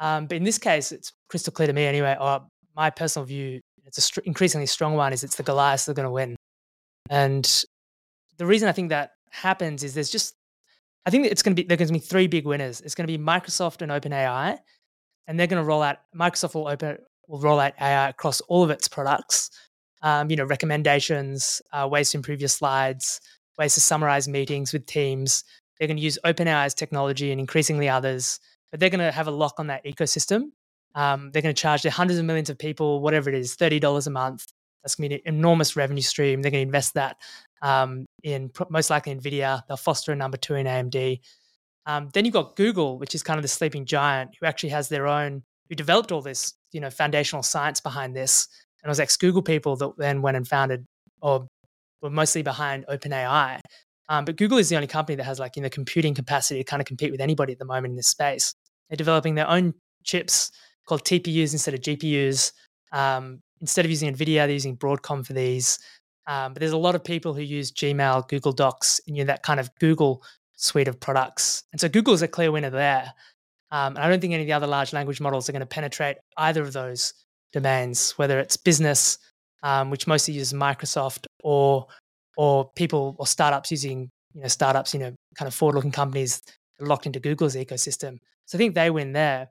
Um, 0.00 0.26
but 0.26 0.36
in 0.36 0.42
this 0.42 0.58
case, 0.58 0.90
it's 0.90 1.12
crystal 1.28 1.52
clear 1.52 1.68
to 1.68 1.72
me 1.72 1.84
anyway, 1.84 2.16
or 2.18 2.44
my 2.74 2.90
personal 2.90 3.24
view 3.24 3.60
it's 3.86 3.98
a 3.98 4.00
st- 4.00 4.26
increasingly 4.26 4.66
strong 4.66 4.94
one, 4.94 5.12
is 5.12 5.24
it's 5.24 5.36
the 5.36 5.42
Goliaths 5.42 5.84
that 5.84 5.92
are 5.92 5.94
going 5.94 6.06
to 6.06 6.10
win. 6.10 6.36
And 7.10 7.64
the 8.38 8.46
reason 8.46 8.68
I 8.68 8.72
think 8.72 8.90
that 8.90 9.12
happens 9.30 9.82
is 9.82 9.94
there's 9.94 10.10
just 10.10 10.34
I 11.06 11.10
think 11.10 11.26
it's 11.26 11.42
going 11.42 11.54
to 11.54 11.62
be 11.62 11.66
there's 11.66 11.78
going 11.78 11.88
to 11.88 11.92
be 11.92 11.98
three 11.98 12.26
big 12.26 12.46
winners. 12.46 12.80
It's 12.80 12.94
going 12.94 13.06
to 13.06 13.18
be 13.18 13.22
Microsoft 13.22 13.82
and 13.82 13.92
OpenAI, 13.92 14.58
and 15.26 15.38
they're 15.38 15.46
going 15.46 15.62
to 15.62 15.66
roll 15.66 15.82
out. 15.82 15.98
Microsoft 16.16 16.54
will 16.54 16.68
open 16.68 16.98
will 17.28 17.40
roll 17.40 17.60
out 17.60 17.74
AI 17.80 18.08
across 18.08 18.40
all 18.42 18.62
of 18.62 18.70
its 18.70 18.88
products. 18.88 19.50
Um, 20.02 20.30
you 20.30 20.36
know, 20.36 20.44
recommendations, 20.44 21.62
uh, 21.72 21.88
ways 21.90 22.10
to 22.10 22.18
improve 22.18 22.40
your 22.40 22.48
slides, 22.48 23.20
ways 23.58 23.74
to 23.74 23.80
summarize 23.80 24.28
meetings 24.28 24.72
with 24.72 24.84
teams. 24.86 25.44
They're 25.78 25.88
going 25.88 25.96
to 25.96 26.02
use 26.02 26.18
OpenAI's 26.24 26.74
technology 26.74 27.30
and 27.30 27.40
increasingly 27.40 27.88
others, 27.88 28.38
but 28.70 28.80
they're 28.80 28.90
going 28.90 29.00
to 29.00 29.10
have 29.10 29.28
a 29.28 29.30
lock 29.30 29.54
on 29.58 29.68
that 29.68 29.84
ecosystem. 29.84 30.50
Um, 30.94 31.30
they're 31.32 31.42
going 31.42 31.54
to 31.54 31.60
charge 31.60 31.82
their 31.82 31.92
hundreds 31.92 32.18
of 32.18 32.24
millions 32.24 32.50
of 32.50 32.58
people, 32.58 33.00
whatever 33.00 33.28
it 33.28 33.34
is, 33.34 33.54
thirty 33.54 33.80
dollars 33.80 34.06
a 34.06 34.10
month. 34.10 34.46
That's 34.82 34.94
going 34.94 35.10
to 35.10 35.16
be 35.16 35.22
an 35.26 35.34
enormous 35.34 35.76
revenue 35.76 36.02
stream. 36.02 36.42
They're 36.42 36.50
going 36.50 36.62
to 36.62 36.68
invest 36.68 36.94
that 36.94 37.16
um, 37.62 38.06
in 38.22 38.50
most 38.68 38.90
likely 38.90 39.14
NVIDIA. 39.14 39.62
They'll 39.66 39.76
foster 39.76 40.12
a 40.12 40.16
number 40.16 40.36
two 40.36 40.54
in 40.54 40.66
AMD. 40.66 41.20
Um, 41.86 42.10
then 42.12 42.24
you've 42.24 42.34
got 42.34 42.56
Google, 42.56 42.98
which 42.98 43.14
is 43.14 43.22
kind 43.22 43.38
of 43.38 43.42
the 43.42 43.48
sleeping 43.48 43.86
giant, 43.86 44.32
who 44.38 44.46
actually 44.46 44.70
has 44.70 44.88
their 44.88 45.06
own, 45.06 45.42
who 45.68 45.74
developed 45.74 46.12
all 46.12 46.22
this, 46.22 46.54
you 46.72 46.80
know, 46.80 46.90
foundational 46.90 47.42
science 47.42 47.80
behind 47.80 48.14
this. 48.14 48.48
And 48.82 48.88
it 48.88 48.90
was 48.90 49.00
ex 49.00 49.16
Google 49.16 49.42
people 49.42 49.76
that 49.76 49.92
then 49.96 50.22
went 50.22 50.36
and 50.36 50.46
founded, 50.46 50.84
or 51.20 51.46
were 52.02 52.10
mostly 52.10 52.42
behind 52.42 52.84
OpenAI. 52.86 53.60
Um, 54.08 54.26
but 54.26 54.36
Google 54.36 54.58
is 54.58 54.68
the 54.68 54.76
only 54.76 54.86
company 54.86 55.16
that 55.16 55.24
has 55.24 55.38
like 55.38 55.56
you 55.56 55.62
know 55.62 55.70
computing 55.70 56.14
capacity 56.14 56.60
to 56.60 56.64
kind 56.64 56.80
of 56.80 56.86
compete 56.86 57.10
with 57.10 57.20
anybody 57.20 57.54
at 57.54 57.58
the 57.58 57.64
moment 57.64 57.92
in 57.92 57.96
this 57.96 58.08
space. 58.08 58.54
They're 58.88 58.96
developing 58.96 59.34
their 59.34 59.48
own 59.48 59.74
chips 60.04 60.50
called 60.86 61.04
TPUs 61.04 61.52
instead 61.52 61.74
of 61.74 61.80
GPUs. 61.80 62.52
Um, 62.92 63.40
instead 63.60 63.84
of 63.84 63.90
using 63.90 64.14
NVIDIA, 64.14 64.36
they're 64.36 64.50
using 64.50 64.76
Broadcom 64.76 65.26
for 65.26 65.32
these. 65.32 65.78
Um, 66.26 66.52
but 66.52 66.60
there's 66.60 66.72
a 66.72 66.78
lot 66.78 66.94
of 66.94 67.04
people 67.04 67.34
who 67.34 67.42
use 67.42 67.70
Gmail, 67.72 68.28
Google 68.28 68.52
Docs, 68.52 69.00
and 69.06 69.16
you 69.16 69.24
know, 69.24 69.28
that 69.28 69.42
kind 69.42 69.60
of 69.60 69.70
Google 69.78 70.22
suite 70.56 70.88
of 70.88 71.00
products. 71.00 71.64
And 71.72 71.80
so 71.80 71.88
Google 71.88 72.14
is 72.14 72.22
a 72.22 72.28
clear 72.28 72.50
winner 72.50 72.70
there. 72.70 73.12
Um, 73.70 73.96
and 73.96 73.98
I 73.98 74.08
don't 74.08 74.20
think 74.20 74.32
any 74.32 74.42
of 74.42 74.46
the 74.46 74.52
other 74.52 74.66
large 74.66 74.92
language 74.92 75.20
models 75.20 75.48
are 75.48 75.52
going 75.52 75.60
to 75.60 75.66
penetrate 75.66 76.16
either 76.36 76.62
of 76.62 76.72
those 76.72 77.12
domains, 77.52 78.12
whether 78.12 78.38
it's 78.38 78.56
business, 78.56 79.18
um, 79.62 79.90
which 79.90 80.06
mostly 80.06 80.34
uses 80.34 80.52
Microsoft, 80.52 81.26
or 81.42 81.86
or 82.36 82.70
people 82.76 83.16
or 83.18 83.26
startups 83.26 83.70
using 83.70 84.10
you 84.34 84.42
know 84.42 84.48
startups, 84.48 84.94
you 84.94 85.00
know, 85.00 85.14
kind 85.36 85.46
of 85.48 85.54
forward-looking 85.54 85.92
companies 85.92 86.42
locked 86.80 87.06
into 87.06 87.20
Google's 87.20 87.56
ecosystem. 87.56 88.18
So 88.46 88.56
I 88.56 88.58
think 88.58 88.74
they 88.74 88.90
win 88.90 89.12
there. 89.12 89.48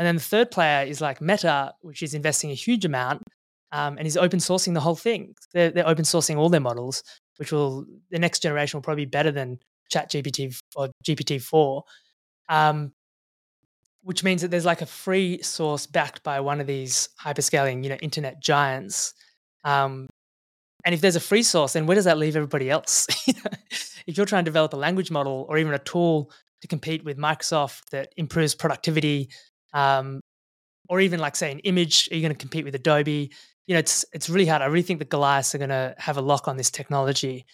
And 0.00 0.06
then 0.06 0.14
the 0.14 0.22
third 0.22 0.50
player 0.50 0.86
is 0.86 1.02
like 1.02 1.20
Meta, 1.20 1.74
which 1.82 2.02
is 2.02 2.14
investing 2.14 2.50
a 2.50 2.54
huge 2.54 2.86
amount 2.86 3.22
um, 3.70 3.98
and 3.98 4.06
is 4.06 4.16
open 4.16 4.38
sourcing 4.38 4.72
the 4.72 4.80
whole 4.80 4.94
thing. 4.94 5.34
They're, 5.52 5.70
they're, 5.70 5.86
open 5.86 6.06
sourcing 6.06 6.38
all 6.38 6.48
their 6.48 6.58
models, 6.58 7.02
which 7.36 7.52
will 7.52 7.84
the 8.10 8.18
next 8.18 8.40
generation 8.40 8.78
will 8.78 8.82
probably 8.82 9.04
be 9.04 9.10
better 9.10 9.30
than 9.30 9.58
ChatGPT 9.92 10.58
or 10.74 10.88
GPT 11.06 11.42
four, 11.42 11.84
um, 12.48 12.92
which 14.02 14.24
means 14.24 14.40
that 14.40 14.50
there's 14.50 14.64
like 14.64 14.80
a 14.80 14.86
free 14.86 15.42
source 15.42 15.86
backed 15.86 16.22
by 16.22 16.40
one 16.40 16.62
of 16.62 16.66
these 16.66 17.10
hyperscaling, 17.22 17.84
you 17.84 17.90
know, 17.90 17.96
internet 17.96 18.40
giants. 18.40 19.12
Um, 19.64 20.08
and 20.86 20.94
if 20.94 21.02
there's 21.02 21.16
a 21.16 21.20
free 21.20 21.42
source, 21.42 21.74
then 21.74 21.84
where 21.84 21.96
does 21.96 22.06
that 22.06 22.16
leave 22.16 22.36
everybody 22.36 22.70
else? 22.70 23.06
if 23.26 24.16
you're 24.16 24.24
trying 24.24 24.46
to 24.46 24.50
develop 24.50 24.72
a 24.72 24.76
language 24.76 25.10
model 25.10 25.44
or 25.46 25.58
even 25.58 25.74
a 25.74 25.78
tool 25.78 26.30
to 26.62 26.68
compete 26.68 27.04
with 27.04 27.18
Microsoft 27.18 27.90
that 27.90 28.14
improves 28.16 28.54
productivity, 28.54 29.28
um, 29.72 30.20
or 30.88 31.00
even 31.00 31.20
like 31.20 31.36
say 31.36 31.52
an 31.52 31.60
image, 31.60 32.08
are 32.10 32.16
you 32.16 32.22
going 32.22 32.34
to 32.34 32.38
compete 32.38 32.64
with 32.64 32.74
Adobe? 32.74 33.30
you 33.70 33.74
know, 33.74 33.78
it's 33.78 34.04
it's 34.12 34.28
really 34.28 34.46
hard. 34.46 34.62
I 34.62 34.66
really 34.66 34.82
think 34.82 34.98
the 34.98 35.04
Goliaths 35.04 35.54
are 35.54 35.58
going 35.58 35.70
to 35.70 35.94
have 35.96 36.16
a 36.16 36.20
lock 36.20 36.48
on 36.48 36.56
this 36.56 36.72
technology. 36.72 37.46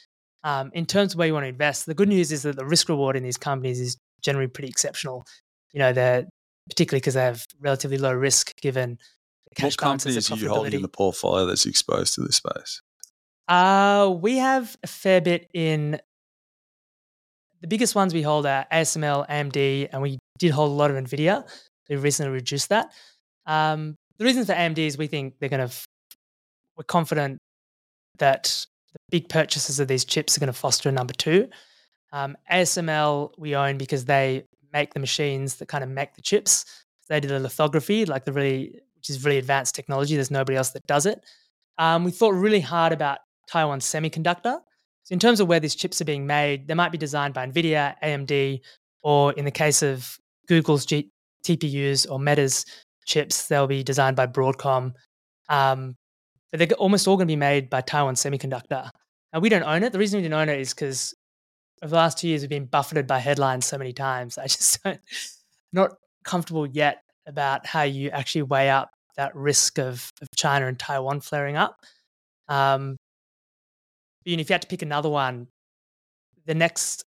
Um, 0.45 0.71
in 0.73 0.87
terms 0.87 1.13
of 1.13 1.19
where 1.19 1.27
you 1.27 1.35
want 1.35 1.45
to 1.45 1.49
invest, 1.49 1.85
the 1.85 1.93
good 1.93 2.09
news 2.09 2.33
is 2.33 2.43
that 2.45 2.57
the 2.57 2.65
risk 2.65 2.89
reward 2.89 3.17
in 3.17 3.23
these 3.23 3.37
companies 3.37 3.79
is 3.79 3.99
generally 4.23 4.47
pretty 4.47 4.69
exceptional. 4.69 5.27
You 5.75 5.81
know, 5.81 5.93
they're 5.93 6.27
particularly 6.71 7.01
because 7.01 7.13
they 7.13 7.21
have 7.21 7.45
relatively 7.61 7.99
low 7.99 8.15
risk 8.15 8.59
given 8.63 8.99
the 9.51 9.55
cash 9.57 9.73
what 9.73 9.79
companies 9.79 10.31
are 10.31 10.37
you 10.37 10.49
holding 10.49 10.73
in 10.73 10.81
the 10.81 10.89
portfolio 10.89 11.45
that's 11.45 11.67
exposed 11.67 12.15
to 12.15 12.23
this 12.23 12.37
space? 12.37 12.81
Uh, 13.47 14.15
we 14.19 14.39
have 14.39 14.75
a 14.83 14.87
fair 14.87 15.21
bit 15.21 15.51
in 15.53 16.01
the 17.61 17.69
biggest 17.69 17.95
ones 17.95 18.15
we 18.15 18.23
hold 18.23 18.47
are 18.47 18.65
ASML, 18.73 19.29
AMD, 19.29 19.91
and 19.93 20.01
we 20.01 20.19
did 20.39 20.53
hold 20.53 20.71
a 20.71 20.75
lot 20.75 20.91
of 20.91 20.97
NVIDIA. 20.97 21.47
We 21.89 21.97
recently 21.97 22.33
reduced 22.33 22.69
that. 22.71 22.93
Um, 23.47 23.97
the 24.19 24.25
reason 24.25 24.45
for 24.45 24.53
AMD 24.53 24.79
is 24.79 24.99
we 24.99 25.07
think 25.07 25.35
they're 25.39 25.49
going 25.49 25.69
to 25.69 25.75
we're 26.77 26.85
confident 26.85 27.39
that 28.19 28.67
the 28.93 28.99
big 29.11 29.29
purchases 29.29 29.81
of 29.81 29.89
these 29.89 30.05
chips 30.05 30.37
are 30.37 30.41
going 30.41 30.49
to 30.49 30.59
foster 30.59 30.89
a 30.89 30.93
number 30.93 31.15
two. 31.15 31.49
Um, 32.13 32.37
ASML 32.51 33.33
we 33.39 33.57
own 33.57 33.79
because 33.79 34.05
they 34.05 34.45
make 34.73 34.95
the 34.95 35.01
machines 35.01 35.57
that 35.57 35.69
kind 35.69 35.85
of 35.85 35.91
make 35.91 36.15
the 36.15 36.23
chips. 36.23 36.65
They 37.09 37.21
do 37.21 37.29
the 37.29 37.41
lithography, 37.41 38.05
like 38.05 38.25
the 38.25 38.33
really, 38.33 38.81
which 38.97 39.11
is 39.11 39.25
really 39.25 39.39
advanced 39.39 39.75
technology. 39.75 40.15
There's 40.15 40.31
nobody 40.31 40.57
else 40.57 40.71
that 40.71 40.87
does 40.87 41.07
it. 41.07 41.25
Um, 41.79 42.05
we 42.05 42.11
thought 42.11 42.35
really 42.35 42.61
hard 42.61 42.93
about 42.93 43.19
Taiwan 43.49 43.81
Semiconductor. 43.81 44.61
So 45.05 45.13
in 45.13 45.19
terms 45.19 45.41
of 45.41 45.47
where 45.47 45.61
these 45.61 45.77
chips 45.77 46.01
are 46.01 46.05
being 46.05 46.27
made, 46.27 46.67
they 46.67 46.75
might 46.75 46.91
be 46.91 46.99
designed 46.99 47.33
by 47.33 47.47
NVIDIA, 47.47 47.95
AMD, 48.03 48.61
or 49.03 49.33
in 49.35 49.45
the 49.45 49.51
case 49.53 49.83
of 49.83 50.19
Google's 50.49 50.85
G- 50.85 51.11
TPUs 51.47 52.11
or 52.11 52.19
Meta's 52.19 52.65
chips, 53.05 53.47
they'll 53.47 53.67
be 53.67 53.83
designed 53.83 54.17
by 54.17 54.27
Broadcom. 54.27 54.93
Um, 55.49 55.97
but 56.51 56.59
they're 56.59 56.79
almost 56.79 57.07
all 57.07 57.17
going 57.17 57.29
to 57.29 57.33
be 57.33 57.37
made 57.37 57.71
by 57.71 57.81
Taiwan 57.81 58.15
Semiconductor. 58.15 58.91
Now, 59.33 59.41
we 59.41 59.49
don't 59.49 59.63
own 59.63 59.83
it. 59.83 59.93
The 59.93 59.99
reason 59.99 60.21
we 60.21 60.29
don't 60.29 60.41
own 60.41 60.49
it 60.49 60.61
is 60.61 60.73
because 60.73 61.15
over 61.83 61.91
the 61.91 61.97
last 61.97 62.19
two 62.19 62.29
years, 62.29 62.43
we've 62.43 62.51
been 62.51 62.67
buffeted 62.67 63.07
by 63.07 63.19
headlines 63.19 63.67
so 63.67 63.79
many 63.79 63.93
times. 63.93 64.39
I 64.39 64.43
just 64.47 64.83
don't, 64.83 65.01
not 65.73 65.93
comfortable 66.25 66.67
yet 66.67 67.03
about 67.27 67.67
how 67.67 67.83
you 67.83 68.11
actually 68.11 68.43
weigh 68.43 68.71
up 68.71 68.91
that 69.17 69.35
risk 69.35 69.79
of, 69.79 70.11
of 70.21 70.29
China 70.37 70.67
and 70.67 70.79
Taiwan 70.79 71.21
flaring 71.21 71.57
up. 71.57 71.81
Um, 72.49 72.97
and 74.27 74.41
if 74.41 74.49
you 74.49 74.55
had 74.55 74.63
to 74.63 74.69
pick 74.69 74.83
another 74.83 75.09
one, 75.09 75.49
the 76.47 76.55
next 76.55 77.05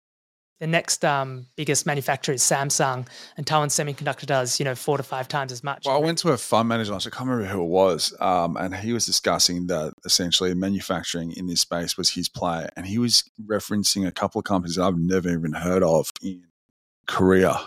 the 0.62 0.68
next 0.68 1.04
um, 1.04 1.44
biggest 1.56 1.86
manufacturer 1.86 2.36
is 2.36 2.40
Samsung, 2.40 3.08
and 3.36 3.44
Taiwan 3.44 3.66
Semiconductor 3.66 4.26
does 4.26 4.60
you 4.60 4.64
know 4.64 4.76
four 4.76 4.96
to 4.96 5.02
five 5.02 5.26
times 5.26 5.50
as 5.50 5.64
much. 5.64 5.82
Well, 5.84 5.96
I 5.96 5.98
went 5.98 6.18
to 6.18 6.28
a 6.28 6.38
fund 6.38 6.68
manager. 6.68 6.94
I 6.94 6.98
can't 7.00 7.28
remember 7.28 7.46
who 7.46 7.64
it 7.64 7.66
was, 7.66 8.14
um, 8.20 8.56
and 8.56 8.72
he 8.72 8.92
was 8.92 9.04
discussing 9.04 9.66
that 9.66 9.92
essentially 10.04 10.54
manufacturing 10.54 11.32
in 11.32 11.48
this 11.48 11.62
space 11.62 11.96
was 11.96 12.10
his 12.10 12.28
play, 12.28 12.68
and 12.76 12.86
he 12.86 12.96
was 12.96 13.28
referencing 13.44 14.06
a 14.06 14.12
couple 14.12 14.38
of 14.38 14.44
companies 14.44 14.76
that 14.76 14.84
I've 14.84 14.96
never 14.96 15.30
even 15.30 15.52
heard 15.52 15.82
of 15.82 16.12
in 16.22 16.44
Korea 17.08 17.58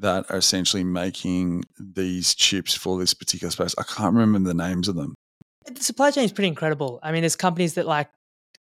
that 0.00 0.28
are 0.32 0.38
essentially 0.38 0.82
making 0.82 1.62
these 1.78 2.34
chips 2.34 2.74
for 2.74 2.98
this 2.98 3.14
particular 3.14 3.52
space. 3.52 3.72
I 3.78 3.84
can't 3.84 4.16
remember 4.16 4.48
the 4.48 4.54
names 4.54 4.88
of 4.88 4.96
them. 4.96 5.14
The 5.72 5.80
supply 5.80 6.10
chain 6.10 6.24
is 6.24 6.32
pretty 6.32 6.48
incredible. 6.48 6.98
I 7.04 7.12
mean, 7.12 7.22
there's 7.22 7.36
companies 7.36 7.74
that 7.74 7.86
like 7.86 8.08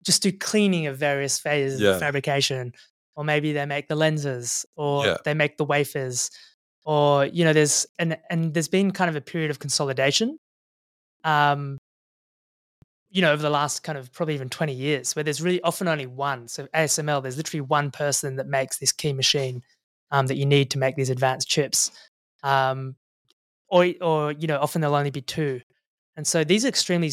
just 0.03 0.21
do 0.21 0.33
cleaning 0.33 0.87
of 0.87 0.97
various 0.97 1.39
phases 1.39 1.79
yeah. 1.79 1.91
of 1.91 1.99
fabrication 1.99 2.73
or 3.15 3.23
maybe 3.23 3.53
they 3.53 3.65
make 3.65 3.87
the 3.87 3.95
lenses 3.95 4.65
or 4.75 5.05
yeah. 5.05 5.17
they 5.25 5.33
make 5.33 5.57
the 5.57 5.65
wafers 5.65 6.29
or 6.85 7.25
you 7.25 7.43
know 7.43 7.53
there's 7.53 7.85
and 7.99 8.17
and 8.29 8.53
there's 8.53 8.67
been 8.67 8.91
kind 8.91 9.09
of 9.09 9.15
a 9.15 9.21
period 9.21 9.51
of 9.51 9.59
consolidation 9.59 10.37
um 11.23 11.77
you 13.09 13.21
know 13.21 13.31
over 13.31 13.41
the 13.41 13.49
last 13.49 13.83
kind 13.83 13.97
of 13.97 14.11
probably 14.13 14.33
even 14.33 14.49
20 14.49 14.73
years 14.73 15.15
where 15.15 15.23
there's 15.23 15.41
really 15.41 15.61
often 15.61 15.87
only 15.87 16.07
one 16.07 16.47
so 16.47 16.65
asml 16.67 17.21
there's 17.21 17.37
literally 17.37 17.61
one 17.61 17.91
person 17.91 18.37
that 18.37 18.47
makes 18.47 18.77
this 18.77 18.91
key 18.91 19.13
machine 19.13 19.61
um, 20.13 20.27
that 20.27 20.35
you 20.35 20.45
need 20.45 20.69
to 20.71 20.77
make 20.77 20.95
these 20.95 21.09
advanced 21.09 21.47
chips 21.47 21.91
um, 22.43 22.95
or 23.69 23.87
or 24.01 24.31
you 24.33 24.47
know 24.47 24.59
often 24.59 24.81
there'll 24.81 24.95
only 24.95 25.11
be 25.11 25.21
two 25.21 25.61
and 26.17 26.25
so 26.25 26.43
these 26.43 26.65
are 26.65 26.69
extremely 26.69 27.11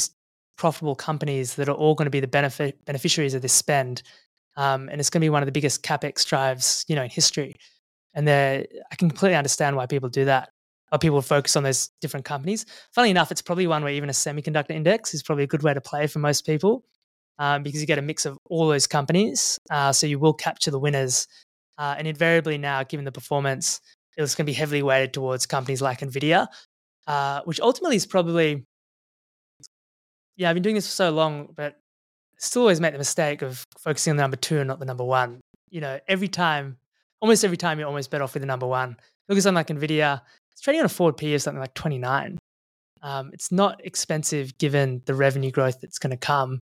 profitable 0.56 0.96
companies 0.96 1.54
that 1.54 1.68
are 1.68 1.74
all 1.74 1.94
going 1.94 2.06
to 2.06 2.10
be 2.10 2.20
the 2.20 2.26
benefit 2.26 2.84
beneficiaries 2.84 3.34
of 3.34 3.42
this 3.42 3.52
spend 3.52 4.02
um, 4.58 4.88
and 4.90 5.00
it's 5.00 5.08
going 5.08 5.20
to 5.20 5.24
be 5.24 5.30
one 5.30 5.42
of 5.42 5.46
the 5.46 5.52
biggest 5.52 5.82
capex 5.82 6.26
drives 6.26 6.84
you 6.88 6.96
know 6.96 7.04
in 7.04 7.10
history. 7.10 7.56
And 8.14 8.28
I 8.28 8.66
can 8.96 9.08
completely 9.08 9.36
understand 9.36 9.76
why 9.76 9.86
people 9.86 10.08
do 10.08 10.24
that. 10.24 10.50
Why 10.88 10.98
people 10.98 11.22
focus 11.22 11.54
on 11.54 11.62
those 11.62 11.90
different 12.00 12.26
companies. 12.26 12.66
Funnily 12.92 13.10
enough, 13.10 13.30
it's 13.30 13.42
probably 13.42 13.66
one 13.66 13.84
where 13.84 13.92
even 13.92 14.08
a 14.08 14.12
semiconductor 14.12 14.70
index 14.70 15.14
is 15.14 15.22
probably 15.22 15.44
a 15.44 15.46
good 15.46 15.62
way 15.62 15.72
to 15.72 15.80
play 15.80 16.06
for 16.06 16.18
most 16.18 16.44
people 16.44 16.84
um, 17.38 17.62
because 17.62 17.80
you 17.80 17.86
get 17.86 17.98
a 17.98 18.02
mix 18.02 18.26
of 18.26 18.38
all 18.48 18.66
those 18.66 18.86
companies. 18.86 19.58
Uh, 19.70 19.92
so 19.92 20.06
you 20.06 20.18
will 20.18 20.34
capture 20.34 20.70
the 20.70 20.78
winners. 20.78 21.28
Uh, 21.76 21.94
and 21.96 22.08
invariably 22.08 22.58
now, 22.58 22.82
given 22.82 23.04
the 23.04 23.12
performance, 23.12 23.80
it's 24.16 24.34
going 24.34 24.44
to 24.44 24.50
be 24.50 24.54
heavily 24.54 24.82
weighted 24.82 25.12
towards 25.12 25.46
companies 25.46 25.80
like 25.80 26.00
NVIDIA, 26.00 26.48
uh, 27.06 27.42
which 27.44 27.60
ultimately 27.60 27.94
is 27.94 28.06
probably, 28.06 28.66
yeah, 30.36 30.50
I've 30.50 30.54
been 30.54 30.62
doing 30.64 30.74
this 30.74 30.88
for 30.88 30.92
so 30.92 31.10
long, 31.10 31.50
but 31.54 31.76
still 32.38 32.62
always 32.62 32.80
make 32.80 32.92
the 32.92 32.98
mistake 32.98 33.42
of 33.42 33.64
focusing 33.78 34.12
on 34.12 34.16
the 34.16 34.22
number 34.22 34.36
two 34.36 34.58
and 34.58 34.68
not 34.68 34.78
the 34.78 34.86
number 34.86 35.04
one. 35.04 35.40
You 35.70 35.80
know, 35.80 35.98
every 36.08 36.28
time, 36.28 36.78
almost 37.20 37.44
every 37.44 37.56
time, 37.56 37.78
you're 37.78 37.88
almost 37.88 38.10
better 38.10 38.24
off 38.24 38.34
with 38.34 38.42
the 38.42 38.46
number 38.46 38.66
one. 38.66 38.96
Look 39.28 39.36
at 39.36 39.44
something 39.44 39.56
like 39.56 39.68
Nvidia; 39.68 40.22
it's 40.52 40.60
trading 40.60 40.80
on 40.80 40.86
a 40.86 40.88
forward 40.88 41.16
P 41.16 41.34
of 41.34 41.42
something 41.42 41.60
like 41.60 41.74
29. 41.74 42.38
Um, 43.02 43.30
it's 43.32 43.52
not 43.52 43.84
expensive 43.84 44.56
given 44.58 45.02
the 45.04 45.14
revenue 45.14 45.50
growth 45.50 45.80
that's 45.80 45.98
going 45.98 46.10
to 46.10 46.16
come, 46.16 46.58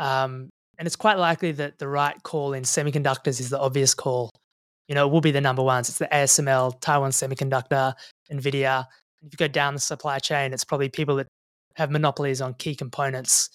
um, 0.00 0.50
and 0.78 0.86
it's 0.86 0.96
quite 0.96 1.18
likely 1.18 1.52
that 1.52 1.78
the 1.78 1.88
right 1.88 2.20
call 2.22 2.52
in 2.52 2.64
semiconductors 2.64 3.40
is 3.40 3.50
the 3.50 3.60
obvious 3.60 3.94
call 3.94 4.30
you 4.88 4.94
know, 4.94 5.06
it 5.06 5.10
will 5.10 5.20
be 5.20 5.30
the 5.30 5.40
number 5.40 5.62
ones. 5.62 5.88
It's 5.88 5.96
the 5.96 6.08
ASML, 6.12 6.80
Taiwan 6.80 7.12
Semiconductor, 7.12 7.94
Nvidia. 8.30 8.84
If 9.22 9.32
you 9.32 9.36
go 9.38 9.48
down 9.48 9.72
the 9.72 9.80
supply 9.80 10.18
chain, 10.18 10.52
it's 10.52 10.64
probably 10.64 10.88
people 10.88 11.16
that 11.16 11.28
have 11.76 11.90
monopolies 11.90 12.42
on 12.42 12.52
key 12.54 12.74
components 12.74 13.48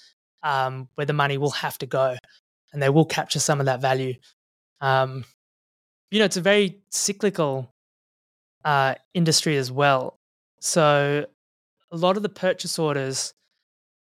um, 0.43 0.87
where 0.95 1.05
the 1.05 1.13
money 1.13 1.37
will 1.37 1.51
have 1.51 1.77
to 1.79 1.85
go, 1.85 2.15
and 2.73 2.81
they 2.81 2.89
will 2.89 3.05
capture 3.05 3.39
some 3.39 3.59
of 3.59 3.65
that 3.65 3.81
value. 3.81 4.13
Um, 4.81 5.25
you 6.11 6.19
know, 6.19 6.25
it's 6.25 6.37
a 6.37 6.41
very 6.41 6.79
cyclical 6.89 7.73
uh, 8.63 8.95
industry 9.13 9.57
as 9.57 9.71
well. 9.71 10.19
So 10.59 11.25
a 11.91 11.97
lot 11.97 12.17
of 12.17 12.23
the 12.23 12.29
purchase 12.29 12.79
orders, 12.79 13.33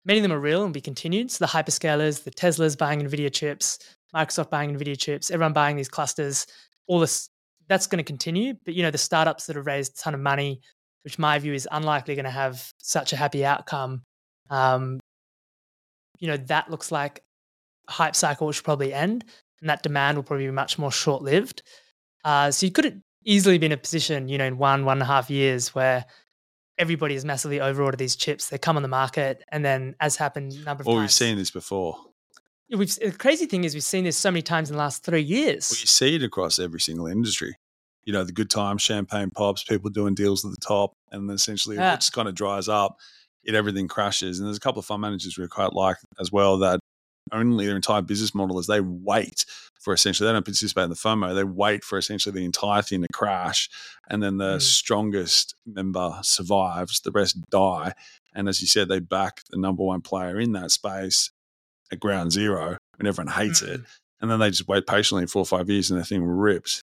many 0.05 0.19
of 0.19 0.23
them 0.23 0.33
are 0.33 0.41
real 0.41 0.65
and 0.65 0.75
be 0.75 0.81
continued. 0.81 1.31
So 1.31 1.45
the 1.45 1.51
hyperscalers, 1.51 2.25
the 2.25 2.31
Teslas 2.31 2.77
buying 2.77 3.01
NVIDIA 3.01 3.33
chips, 3.33 3.79
Microsoft 4.15 4.51
buying 4.51 4.77
NVIDIA 4.77 4.99
chips, 4.99 5.31
everyone 5.31 5.53
buying 5.53 5.77
these 5.77 5.89
clusters, 5.89 6.47
all 6.87 7.01
this, 7.01 7.29
that's 7.69 7.87
going 7.87 7.99
to 7.99 8.05
continue. 8.05 8.55
But, 8.65 8.75
you 8.75 8.83
know, 8.83 8.91
the 8.91 8.99
startups 8.99 9.47
that 9.47 9.57
have 9.57 9.67
raised 9.67 9.99
a 9.99 10.03
ton 10.03 10.15
of 10.15 10.21
money, 10.21 10.61
which 11.05 11.19
my 11.19 11.39
view 11.39 11.55
is 11.55 11.69
unlikely 11.71 12.15
going 12.15 12.25
to 12.25 12.31
have 12.31 12.73
such 12.79 13.13
a 13.13 13.17
happy 13.17 13.45
outcome, 13.45 14.03
um, 14.51 15.01
you 16.21 16.29
know, 16.29 16.37
that 16.37 16.71
looks 16.71 16.93
like 16.93 17.25
a 17.89 17.93
hype 17.93 18.15
cycle 18.15 18.47
which 18.47 18.61
will 18.61 18.65
probably 18.65 18.95
end 18.95 19.25
and 19.61 19.69
that 19.69 19.83
demand 19.83 20.17
will 20.17 20.23
probably 20.23 20.47
be 20.47 20.53
much 20.53 20.79
more 20.79 20.93
short 20.93 21.23
lived. 21.23 21.63
Uh, 22.25 22.51
so 22.51 22.67
you 22.67 22.73
could 22.73 23.03
easily 23.25 23.59
be 23.59 23.67
in 23.67 23.73
a 23.73 23.77
position, 23.77 24.29
you 24.29 24.39
know, 24.39 24.45
in 24.45 24.59
one, 24.59 24.85
one 24.85 24.99
and 24.99 25.03
a 25.03 25.07
half 25.07 25.31
years 25.31 25.75
where 25.75 26.05
everybody 26.79 27.15
has 27.15 27.25
massively 27.25 27.61
overordered 27.61 27.99
these 27.99 28.17
chips. 28.17 28.49
They 28.49 28.59
come 28.59 28.77
on 28.77 28.83
the 28.83 28.89
market, 28.89 29.43
and 29.53 29.65
then, 29.65 29.95
as 30.01 30.17
happened 30.17 30.53
a 30.53 30.65
number 30.65 30.83
of 30.83 30.87
well, 30.87 30.97
times, 30.97 31.03
we've 31.05 31.13
seen 31.13 31.37
this 31.37 31.51
before. 31.51 31.97
We've 32.71 32.95
the 32.95 33.13
crazy 33.13 33.47
thing 33.47 33.65
is 33.65 33.75
we've 33.75 33.83
seen 33.83 34.05
this 34.05 34.17
so 34.17 34.31
many 34.31 34.43
times 34.43 34.71
in 34.71 34.77
the 34.77 34.83
last 34.83 35.05
three 35.05 35.23
years. 35.23 35.71
Well, 35.71 35.81
you 35.81 35.87
see 35.87 36.17
it 36.17 36.23
across 36.23 36.59
every 36.59 36.81
single 36.81 37.07
industry. 37.07 37.57
You 38.05 38.13
know, 38.13 38.25
the 38.25 38.33
good 38.33 38.49
times, 38.49 38.81
champagne 38.81 39.31
pops, 39.31 39.63
people 39.63 39.91
doing 39.91 40.15
deals 40.15 40.45
at 40.45 40.53
the 40.53 40.57
top, 40.57 40.95
and 41.11 41.29
then 41.29 41.35
essentially 41.35 41.77
Yeah. 41.77 41.95
it 41.95 42.01
just 42.01 42.13
kind 42.13 42.29
of 42.29 42.35
dries 42.35 42.69
up. 42.69 42.99
It 43.45 43.55
everything 43.55 43.89
crashes. 43.89 44.39
And 44.39 44.47
there's 44.47 44.57
a 44.57 44.61
couple 44.61 44.81
of 44.81 44.87
fund 44.87 45.03
managers 45.03 45.39
we 45.39 45.47
quite 45.49 45.73
like 45.73 45.97
as 46.21 46.31
well 46.31 46.59
that 46.59 46.81
only 47.33 47.67
their 47.67 47.77
entire 47.77 48.03
business 48.03 48.35
model 48.35 48.59
is 48.59 48.67
they 48.67 48.81
wait 48.81 49.45
for 49.81 49.95
essentially 49.95 50.27
they 50.27 50.33
don't 50.33 50.45
participate 50.45 50.85
in 50.85 50.91
the 50.91 50.97
FOMO. 50.97 51.35
They 51.35 51.45
wait 51.45 51.85
for 51.85 51.97
essentially 51.97 52.35
the 52.35 52.45
entire 52.45 52.83
thing 52.83 53.03
to 53.03 53.09
crash, 53.13 53.69
and 54.09 54.23
then 54.23 54.37
the 54.39 54.57
Mm. 54.57 54.63
strongest 54.63 55.55
member 55.65 56.19
survives. 56.23 57.01
The 57.01 57.13
rest 57.13 57.39
die. 57.51 57.95
And 58.35 58.49
as 58.49 58.61
you 58.61 58.67
said, 58.67 58.89
they 58.89 58.99
back 59.01 59.43
the 59.51 59.59
number 59.59 59.83
one 59.83 60.01
player 60.01 60.39
in 60.41 60.53
that 60.53 60.71
space 60.71 61.31
at 61.93 62.01
ground 62.01 62.33
zero, 62.33 62.77
and 62.99 63.09
everyone 63.09 63.33
hates 63.33 63.63
it. 63.63 63.81
And 64.21 64.31
then 64.31 64.39
they 64.39 64.51
just 64.51 64.69
wait 64.69 64.87
patiently 64.87 65.27
four 65.27 65.43
or 65.43 65.47
five 65.47 65.71
years, 65.71 65.91
and 65.91 65.99
the 65.99 66.05
thing 66.05 66.23
rips. 66.25 66.83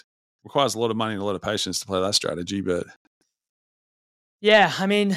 Requires 0.43 0.73
a 0.75 0.79
lot 0.79 0.91
of 0.91 0.97
money 0.97 1.13
and 1.13 1.21
a 1.21 1.25
lot 1.25 1.35
of 1.35 1.41
patience 1.41 1.79
to 1.79 1.85
play 1.85 2.01
that 2.01 2.15
strategy, 2.15 2.61
but 2.61 2.87
Yeah, 4.41 4.73
I 4.79 4.87
mean, 4.87 5.11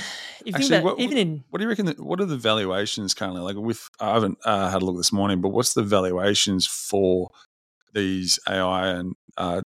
you 0.44 0.52
think 0.52 0.56
Actually, 0.56 0.76
about 0.78 0.96
what- 0.96 1.00
even 1.00 1.16
in 1.18 1.44
What 1.48 1.58
do 1.58 1.64
you 1.64 1.68
reckon? 1.70 1.86
That, 1.86 1.98
what 1.98 2.20
are 2.20 2.26
the 2.26 2.36
valuations 2.36 3.14
currently? 3.14 3.40
Like 3.40 3.56
with, 3.56 3.88
I 3.98 4.12
haven't 4.12 4.38
uh, 4.44 4.70
had 4.70 4.82
a 4.82 4.84
look 4.84 4.96
this 4.98 5.12
morning, 5.12 5.40
but 5.40 5.48
what's 5.48 5.72
the 5.74 5.82
valuations 5.82 6.66
for 6.66 7.30
these 7.94 8.38
AI 8.48 8.88
and 8.88 9.14
uh, 9.38 9.62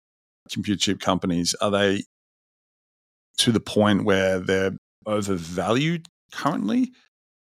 compute 0.52 0.80
chip 0.80 1.00
companies? 1.00 1.54
Are 1.54 1.70
they 1.70 2.02
to 3.38 3.52
the 3.52 3.60
point 3.60 4.04
where 4.04 4.38
they're 4.40 4.72
overvalued 5.06 6.06
currently? 6.32 6.92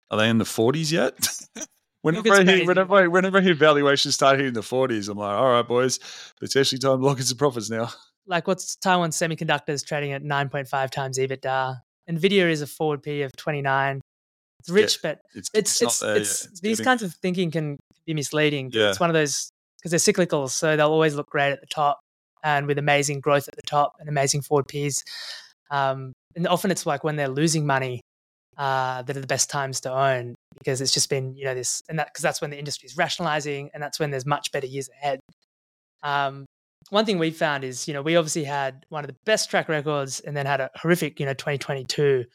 Are 0.10 0.18
they 0.18 0.30
in 0.30 0.40
the 0.40 0.46
forties 0.46 0.92
yet? 0.92 1.14
Whenever 2.02 2.32
I, 2.32 2.44
hear, 2.46 2.66
whenever, 2.66 2.96
I, 2.96 3.08
whenever 3.08 3.38
I 3.40 3.42
hear 3.42 3.54
valuations 3.54 4.16
start 4.16 4.38
hitting 4.40 4.54
the 4.54 4.62
40s, 4.62 5.10
I'm 5.10 5.18
like, 5.18 5.36
all 5.38 5.50
right, 5.52 5.68
boys, 5.68 6.00
potentially 6.40 6.80
time 6.80 6.98
to 6.98 7.06
lock 7.06 7.18
in 7.18 7.26
some 7.26 7.38
profits 7.38 7.70
now. 7.70 7.90
like 8.26 8.48
what's 8.48 8.78
Taiwan 8.78 9.10
Semiconductors 9.10 9.86
trading 9.86 10.14
at 10.14 10.24
9.5 10.24 10.90
times 10.92 11.20
EBITDA. 11.20 11.82
Nvidia 12.10 12.50
is 12.50 12.62
a 12.62 12.68
forward 12.68 13.04
P 13.04 13.22
of 13.22 13.32
29. 13.36 14.02
It's 14.60 14.70
rich, 14.70 15.00
but 15.02 15.20
It's 15.34 15.50
it's 15.54 15.82
it's, 15.82 16.00
there 16.00 16.14
yet. 16.14 16.22
it's, 16.22 16.46
It's 16.46 16.60
these 16.60 16.82
kinds 16.82 17.04
of 17.04 17.14
thinking 17.14 17.52
can 17.52 17.78
be 18.06 18.14
misleading. 18.14 18.72
Yeah. 18.74 18.90
It's 18.90 19.00
one 19.00 19.10
of 19.10 19.14
those 19.14 19.52
because 19.78 19.92
they're 19.92 20.00
cyclical, 20.00 20.48
so 20.50 20.76
they'll 20.76 20.92
always 20.92 21.16
look 21.16 21.30
great 21.30 21.52
at 21.52 21.62
the 21.62 21.68
top 21.68 22.00
and 22.44 22.68
with 22.68 22.78
amazing 22.78 23.22
growth 23.22 23.48
at 23.48 23.56
the 23.56 23.62
top 23.62 23.94
and 24.00 24.10
amazing 24.10 24.42
forward 24.42 24.68
Ps. 24.68 25.04
Um, 25.72 26.14
and 26.36 26.48
often 26.48 26.72
it's 26.72 26.86
like 26.86 27.04
when 27.04 27.16
they're 27.16 27.30
losing 27.30 27.66
money 27.66 28.02
uh, 28.58 29.02
that 29.04 29.16
are 29.16 29.22
the 29.22 29.28
best 29.28 29.50
times 29.50 29.80
to 29.82 29.94
own 29.94 30.36
because 30.58 30.82
it's 30.82 30.94
just 30.94 31.10
been 31.10 31.34
you 31.36 31.46
know 31.46 31.56
this 31.56 31.82
and 31.88 31.98
that 32.00 32.08
because 32.08 32.22
that's 32.24 32.42
when 32.42 32.50
the 32.50 32.60
industry 32.60 32.88
is 32.88 32.98
rationalizing 32.98 33.70
and 33.74 33.82
that's 33.82 34.00
when 34.00 34.12
there's 34.12 34.26
much 34.26 34.52
better 34.52 34.68
years 34.68 34.90
ahead. 35.02 35.20
Um, 36.04 36.46
one 36.90 37.06
thing 37.06 37.20
we 37.20 37.32
found 37.32 37.64
is 37.64 37.88
you 37.88 37.94
know 37.94 38.02
we 38.02 38.16
obviously 38.16 38.44
had 38.44 38.86
one 38.90 39.04
of 39.04 39.08
the 39.08 39.16
best 39.26 39.50
track 39.50 39.70
records 39.70 40.20
and 40.22 40.36
then 40.36 40.46
had 40.46 40.62
a 40.62 40.70
horrific 40.76 41.20
you 41.20 41.26
know 41.26 41.34
2022 41.34 42.26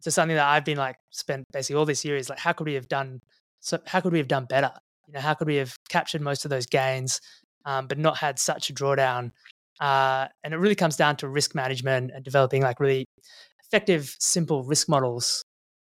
so 0.00 0.10
something 0.10 0.36
that 0.36 0.46
i've 0.46 0.64
been 0.64 0.78
like 0.78 0.96
spent 1.10 1.44
basically 1.52 1.76
all 1.76 1.86
this 1.86 2.04
year 2.04 2.16
is 2.16 2.28
like 2.28 2.38
how 2.38 2.52
could 2.52 2.66
we 2.66 2.74
have 2.74 2.88
done 2.88 3.20
so 3.62 3.78
how 3.86 4.00
could 4.00 4.12
we 4.12 4.18
have 4.18 4.28
done 4.28 4.44
better? 4.44 4.72
You 5.06 5.14
know 5.14 5.20
how 5.20 5.34
could 5.34 5.46
we 5.46 5.56
have 5.56 5.74
captured 5.88 6.20
most 6.20 6.44
of 6.44 6.50
those 6.50 6.66
gains 6.66 7.20
um, 7.64 7.86
but 7.86 7.96
not 7.96 8.18
had 8.18 8.38
such 8.38 8.68
a 8.68 8.74
drawdown? 8.74 9.30
Uh, 9.80 10.26
and 10.44 10.52
it 10.52 10.58
really 10.58 10.74
comes 10.74 10.96
down 10.96 11.16
to 11.16 11.28
risk 11.28 11.54
management 11.54 12.10
and 12.14 12.24
developing 12.24 12.62
like 12.62 12.80
really 12.80 13.06
effective 13.64 14.14
simple 14.18 14.64
risk 14.64 14.88
models. 14.88 15.42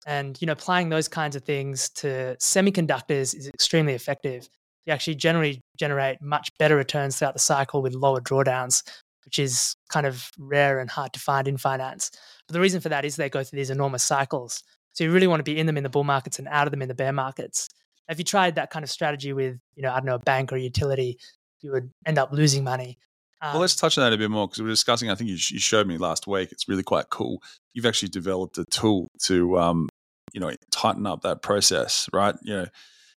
And 0.07 0.41
you 0.41 0.47
know 0.47 0.53
applying 0.53 0.89
those 0.89 1.09
kinds 1.09 1.35
of 1.37 1.43
things 1.43 1.89
to 1.97 2.37
semiconductors 2.41 3.35
is 3.35 3.49
extremely 3.49 3.95
effective 3.95 4.49
you 4.87 4.93
actually 4.93 5.15
generally 5.15 5.61
generate 5.77 6.21
much 6.21 6.51
better 6.59 6.77
returns 6.77 7.19
throughout 7.19 7.35
the 7.35 7.41
cycle 7.41 7.83
with 7.83 7.95
lower 7.95 8.21
drawdowns, 8.21 8.83
which 9.25 9.39
is 9.39 9.75
kind 9.89 10.07
of 10.07 10.31
rare 10.39 10.79
and 10.79 10.91
hard 10.91 11.13
to 11.15 11.21
find 11.21 11.49
in 11.49 11.57
finance. 11.57 12.11
But 12.47 12.55
the 12.55 12.61
reason 12.61 12.81
for 12.81 12.91
that 12.91 13.05
is 13.05 13.17
they 13.17 13.31
go 13.31 13.43
through 13.43 13.59
these 13.59 13.71
enormous 13.71 14.03
cycles. 14.03 14.63
So 14.93 15.05
you 15.05 15.13
really 15.13 15.27
want 15.27 15.41
to 15.41 15.45
be 15.45 15.59
in 15.59 15.67
them 15.67 15.77
in 15.77 15.83
the 15.83 15.89
bull 15.89 16.05
markets 16.05 16.39
and 16.39 16.47
out 16.49 16.67
of 16.67 16.71
them 16.71 16.83
in 16.83 16.89
the 16.89 16.95
bear 16.95 17.13
markets. 17.13 17.69
If 18.09 18.19
you 18.19 18.25
tried 18.25 18.57
that 18.57 18.71
kind 18.71 18.83
of 18.85 18.91
strategy 18.91 19.33
with, 19.33 19.59
you 19.75 19.83
know, 19.83 19.91
I 19.91 19.97
don't 19.97 20.05
know, 20.05 20.15
a 20.17 20.21
bank 20.21 20.53
or 20.53 20.57
a 20.57 20.61
utility, 20.61 21.19
you 21.63 21.73
would 21.73 21.91
end 22.05 22.19
up 22.19 22.33
losing 22.33 22.63
money. 22.63 22.99
Um, 23.41 23.55
Well, 23.55 23.61
let's 23.63 23.75
touch 23.75 23.97
on 23.97 24.05
that 24.05 24.13
a 24.13 24.19
bit 24.19 24.31
more 24.31 24.47
because 24.47 24.61
we 24.61 24.67
were 24.67 24.73
discussing. 24.73 25.11
I 25.11 25.15
think 25.15 25.31
you, 25.31 25.37
sh- 25.39 25.53
you 25.53 25.59
showed 25.59 25.87
me 25.87 25.97
last 25.97 26.27
week. 26.27 26.53
It's 26.53 26.69
really 26.69 26.83
quite 26.83 27.09
cool. 27.11 27.43
You've 27.73 27.87
actually 27.87 28.11
developed 28.11 28.59
a 28.59 28.65
tool 28.67 29.09
to, 29.23 29.59
um, 29.59 29.89
you 30.33 30.41
know, 30.41 30.53
tighten 30.71 31.07
up 31.07 31.23
that 31.23 31.43
process, 31.43 32.09
right? 32.13 32.35
You 32.43 32.55
know, 32.55 32.67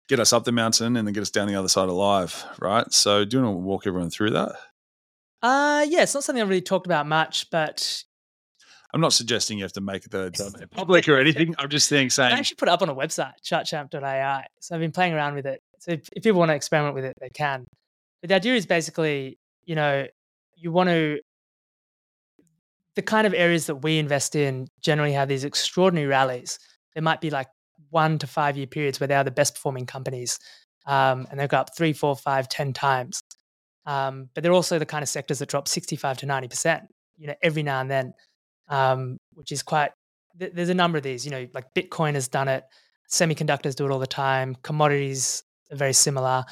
get 0.07 0.19
us 0.19 0.33
up 0.33 0.43
the 0.45 0.51
mountain 0.51 0.95
and 0.97 1.07
then 1.07 1.13
get 1.13 1.21
us 1.21 1.31
down 1.31 1.47
the 1.47 1.55
other 1.55 1.67
side 1.67 1.89
alive, 1.89 2.45
right? 2.59 2.91
So, 2.93 3.25
do 3.25 3.37
you 3.37 3.43
want 3.43 3.55
to 3.55 3.59
walk 3.59 3.87
everyone 3.87 4.09
through 4.09 4.31
that? 4.31 4.55
uh, 5.41 5.85
yeah, 5.87 6.03
it's 6.03 6.13
not 6.13 6.23
something 6.23 6.41
I've 6.41 6.49
really 6.49 6.61
talked 6.61 6.87
about 6.87 7.05
much, 7.05 7.49
but 7.51 8.03
I'm 8.93 9.01
not 9.01 9.13
suggesting 9.13 9.57
you 9.57 9.63
have 9.63 9.73
to 9.73 9.81
make 9.81 10.09
the 10.09 10.67
public 10.71 11.07
or 11.07 11.19
anything. 11.19 11.55
I'm 11.59 11.69
just 11.69 11.87
saying, 11.87 12.09
I 12.17 12.31
actually 12.31 12.55
put 12.55 12.69
it 12.69 12.71
up 12.71 12.81
on 12.81 12.89
a 12.89 12.95
website, 12.95 13.33
chartchamp.ai. 13.43 14.45
So 14.59 14.75
I've 14.75 14.81
been 14.81 14.91
playing 14.91 15.13
around 15.13 15.35
with 15.35 15.45
it. 15.45 15.61
So 15.79 15.91
if, 15.91 16.09
if 16.11 16.23
people 16.23 16.39
want 16.39 16.49
to 16.49 16.55
experiment 16.55 16.95
with 16.95 17.05
it, 17.05 17.13
they 17.19 17.29
can. 17.29 17.65
But 18.21 18.29
the 18.29 18.35
idea 18.35 18.55
is 18.55 18.65
basically, 18.65 19.37
you 19.65 19.75
know, 19.75 20.07
you 20.55 20.71
want 20.71 20.89
to, 20.89 21.19
the 22.95 23.03
kind 23.03 23.27
of 23.27 23.33
areas 23.35 23.67
that 23.67 23.75
we 23.75 23.99
invest 23.99 24.35
in 24.35 24.67
generally 24.81 25.13
have 25.13 25.27
these 25.27 25.43
extraordinary 25.43 26.07
rallies. 26.07 26.57
There 26.95 27.03
might 27.03 27.21
be 27.21 27.29
like 27.29 27.47
one 27.89 28.17
to 28.19 28.27
five 28.27 28.57
year 28.57 28.67
periods 28.67 28.99
where 28.99 29.07
they 29.07 29.15
are 29.15 29.23
the 29.23 29.31
best 29.31 29.55
performing 29.55 29.85
companies 29.85 30.39
um, 30.85 31.27
and 31.29 31.39
they've 31.39 31.49
got 31.49 31.61
up 31.61 31.75
three, 31.75 31.93
four, 31.93 32.15
five, 32.15 32.49
ten 32.49 32.73
times. 32.73 33.21
Um, 33.85 34.29
but 34.33 34.43
they're 34.43 34.53
also 34.53 34.79
the 34.79 34.85
kind 34.85 35.03
of 35.03 35.09
sectors 35.09 35.39
that 35.39 35.49
drop 35.49 35.67
65 35.67 36.17
to 36.19 36.25
90%, 36.25 36.81
you 37.17 37.27
know, 37.27 37.35
every 37.41 37.63
now 37.63 37.79
and 37.79 37.89
then, 37.89 38.13
um, 38.67 39.17
which 39.33 39.51
is 39.51 39.63
quite 39.63 39.91
th- 40.39 40.51
there's 40.53 40.69
a 40.69 40.73
number 40.73 40.97
of 40.97 41.03
these. 41.03 41.25
You 41.25 41.31
know, 41.31 41.47
like 41.53 41.73
Bitcoin 41.73 42.13
has 42.13 42.27
done 42.27 42.47
it, 42.47 42.63
semiconductors 43.09 43.75
do 43.75 43.85
it 43.85 43.91
all 43.91 43.99
the 43.99 44.07
time, 44.07 44.55
commodities 44.63 45.43
are 45.71 45.77
very 45.77 45.93
similar. 45.93 46.43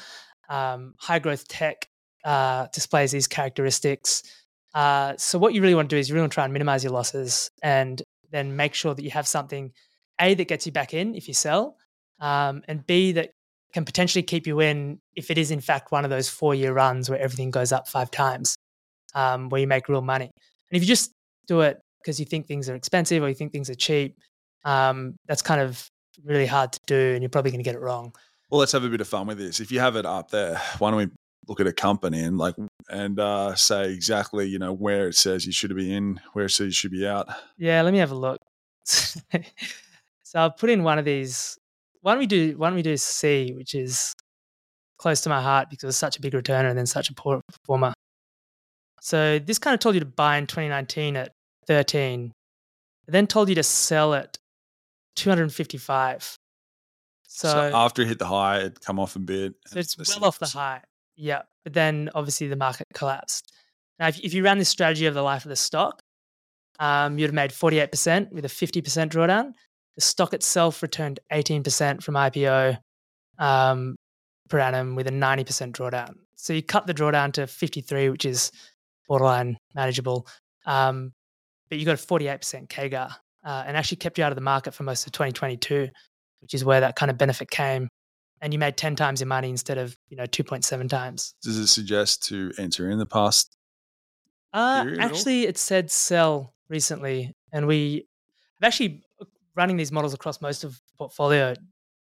Um, 0.48 0.94
high 0.98 1.18
growth 1.18 1.48
tech 1.48 1.88
uh, 2.24 2.66
displays 2.72 3.12
these 3.12 3.26
characteristics. 3.26 4.22
Uh, 4.74 5.14
so 5.16 5.38
what 5.38 5.54
you 5.54 5.62
really 5.62 5.74
want 5.74 5.88
to 5.88 5.96
do 5.96 5.98
is 5.98 6.08
you 6.08 6.14
really 6.14 6.22
want 6.22 6.32
to 6.32 6.34
try 6.34 6.44
and 6.44 6.52
minimize 6.52 6.84
your 6.84 6.92
losses 6.92 7.50
and 7.62 8.02
then 8.30 8.56
make 8.56 8.74
sure 8.74 8.94
that 8.94 9.02
you 9.02 9.10
have 9.10 9.26
something 9.26 9.72
a 10.20 10.34
that 10.34 10.48
gets 10.48 10.66
you 10.66 10.72
back 10.72 10.94
in 10.94 11.14
if 11.14 11.28
you 11.28 11.34
sell, 11.34 11.76
um, 12.20 12.62
and 12.68 12.86
b 12.86 13.12
that 13.12 13.30
can 13.72 13.84
potentially 13.84 14.22
keep 14.22 14.46
you 14.46 14.60
in 14.60 14.98
if 15.14 15.30
it 15.30 15.38
is 15.38 15.50
in 15.50 15.60
fact 15.60 15.92
one 15.92 16.04
of 16.04 16.10
those 16.10 16.28
four 16.28 16.54
year 16.54 16.72
runs 16.72 17.10
where 17.10 17.18
everything 17.18 17.50
goes 17.50 17.72
up 17.72 17.88
five 17.88 18.10
times, 18.10 18.56
um, 19.14 19.48
where 19.48 19.60
you 19.60 19.66
make 19.66 19.88
real 19.88 20.02
money. 20.02 20.30
And 20.70 20.76
if 20.76 20.82
you 20.82 20.86
just 20.86 21.12
do 21.46 21.60
it 21.60 21.80
because 22.00 22.18
you 22.18 22.26
think 22.26 22.46
things 22.46 22.68
are 22.68 22.74
expensive 22.74 23.22
or 23.22 23.28
you 23.28 23.34
think 23.34 23.52
things 23.52 23.68
are 23.68 23.74
cheap, 23.74 24.16
um, 24.64 25.16
that's 25.26 25.42
kind 25.42 25.60
of 25.60 25.86
really 26.24 26.46
hard 26.46 26.72
to 26.72 26.80
do, 26.86 27.12
and 27.12 27.22
you're 27.22 27.30
probably 27.30 27.50
going 27.50 27.60
to 27.60 27.64
get 27.64 27.74
it 27.74 27.80
wrong. 27.80 28.14
Well, 28.50 28.60
let's 28.60 28.72
have 28.72 28.84
a 28.84 28.88
bit 28.88 29.00
of 29.00 29.08
fun 29.08 29.26
with 29.26 29.38
this. 29.38 29.60
If 29.60 29.72
you 29.72 29.80
have 29.80 29.96
it 29.96 30.06
up 30.06 30.30
there, 30.30 30.60
why 30.78 30.90
don't 30.90 30.98
we 30.98 31.08
look 31.48 31.60
at 31.60 31.66
a 31.66 31.72
company 31.72 32.20
and 32.20 32.38
like 32.38 32.56
and 32.88 33.20
uh, 33.20 33.54
say 33.54 33.92
exactly 33.92 34.46
you 34.46 34.58
know 34.58 34.72
where 34.72 35.08
it 35.08 35.14
says 35.14 35.46
you 35.46 35.52
should 35.52 35.74
be 35.74 35.92
in, 35.92 36.20
where 36.32 36.46
it 36.46 36.50
says 36.50 36.66
you 36.66 36.72
should 36.72 36.92
be 36.92 37.06
out. 37.06 37.28
Yeah, 37.58 37.82
let 37.82 37.92
me 37.92 37.98
have 37.98 38.12
a 38.12 38.16
look. 38.16 38.38
so 40.26 40.40
I'll 40.40 40.50
put 40.50 40.70
in 40.70 40.82
one 40.82 40.98
of 40.98 41.04
these. 41.04 41.56
Why 42.00 42.10
don't 42.10 42.18
we 42.18 42.26
do? 42.26 42.58
Why 42.58 42.68
don't 42.68 42.74
we 42.74 42.82
do 42.82 42.96
Sea, 42.96 43.52
which 43.56 43.76
is 43.76 44.12
close 44.98 45.20
to 45.20 45.28
my 45.28 45.40
heart 45.40 45.70
because 45.70 45.88
it's 45.90 45.98
such 45.98 46.16
a 46.16 46.20
big 46.20 46.32
returner 46.32 46.68
and 46.68 46.76
then 46.76 46.86
such 46.86 47.10
a 47.10 47.14
poor 47.14 47.40
performer. 47.48 47.92
So 49.00 49.38
this 49.38 49.60
kind 49.60 49.72
of 49.72 49.78
told 49.78 49.94
you 49.94 50.00
to 50.00 50.06
buy 50.06 50.36
in 50.38 50.48
2019 50.48 51.14
at 51.14 51.30
13, 51.68 52.32
then 53.06 53.28
told 53.28 53.48
you 53.48 53.54
to 53.54 53.62
sell 53.62 54.14
at 54.14 54.36
255. 55.14 56.36
So, 57.28 57.48
So, 57.48 57.70
after 57.72 58.02
it 58.02 58.08
hit 58.08 58.18
the 58.18 58.26
high, 58.26 58.62
it 58.62 58.80
come 58.80 58.98
off 58.98 59.14
a 59.14 59.20
bit. 59.20 59.54
so 59.68 59.78
it's 59.78 59.96
well 59.96 60.24
off 60.24 60.40
the 60.40 60.46
high. 60.46 60.80
Yeah. 61.14 61.42
But 61.62 61.74
then 61.74 62.10
obviously 62.16 62.48
the 62.48 62.56
market 62.56 62.88
collapsed. 62.94 63.52
Now, 64.00 64.08
if, 64.08 64.18
if 64.18 64.34
you 64.34 64.42
ran 64.42 64.58
this 64.58 64.70
strategy 64.70 65.06
over 65.06 65.14
the 65.14 65.22
life 65.22 65.44
of 65.44 65.50
the 65.50 65.56
stock, 65.56 66.00
um, 66.80 67.16
you'd 67.16 67.26
have 67.26 67.34
made 67.34 67.52
48% 67.52 68.32
with 68.32 68.44
a 68.44 68.48
50% 68.48 68.82
drawdown. 69.08 69.52
The 69.96 70.02
stock 70.02 70.34
itself 70.34 70.82
returned 70.82 71.20
18% 71.32 72.02
from 72.02 72.14
IPO 72.14 72.78
um, 73.38 73.96
per 74.48 74.58
annum 74.58 74.94
with 74.94 75.06
a 75.06 75.10
90% 75.10 75.72
drawdown. 75.72 76.14
So 76.36 76.52
you 76.52 76.62
cut 76.62 76.86
the 76.86 76.94
drawdown 76.94 77.32
to 77.34 77.46
53, 77.46 78.10
which 78.10 78.24
is 78.24 78.52
borderline 79.08 79.56
manageable. 79.74 80.26
Um, 80.66 81.12
but 81.68 81.78
you 81.78 81.84
got 81.84 81.94
a 81.94 82.06
48% 82.06 82.68
CAGR 82.68 83.10
uh, 83.44 83.64
and 83.66 83.76
actually 83.76 83.96
kept 83.96 84.18
you 84.18 84.24
out 84.24 84.32
of 84.32 84.36
the 84.36 84.42
market 84.42 84.74
for 84.74 84.82
most 84.82 85.06
of 85.06 85.12
2022, 85.12 85.88
which 86.40 86.54
is 86.54 86.64
where 86.64 86.80
that 86.80 86.96
kind 86.96 87.10
of 87.10 87.16
benefit 87.16 87.50
came. 87.50 87.88
And 88.42 88.52
you 88.52 88.58
made 88.58 88.76
10 88.76 88.96
times 88.96 89.20
your 89.20 89.28
money 89.28 89.48
instead 89.48 89.78
of, 89.78 89.96
you 90.08 90.16
know, 90.16 90.24
2.7 90.24 90.88
times. 90.90 91.34
Does 91.42 91.56
it 91.56 91.68
suggest 91.68 92.22
to 92.28 92.52
enter 92.58 92.90
in 92.90 92.98
the 92.98 93.06
past? 93.06 93.56
Uh, 94.52 94.82
period 94.82 95.00
at 95.00 95.04
all? 95.04 95.10
actually, 95.10 95.46
it 95.46 95.56
said 95.56 95.90
sell 95.90 96.52
recently, 96.68 97.32
and 97.52 97.66
we 97.66 98.06
have 98.60 98.68
actually 98.68 99.02
running 99.56 99.76
these 99.76 99.92
models 99.92 100.14
across 100.14 100.40
most 100.40 100.64
of 100.64 100.74
the 100.74 100.96
portfolio. 100.98 101.54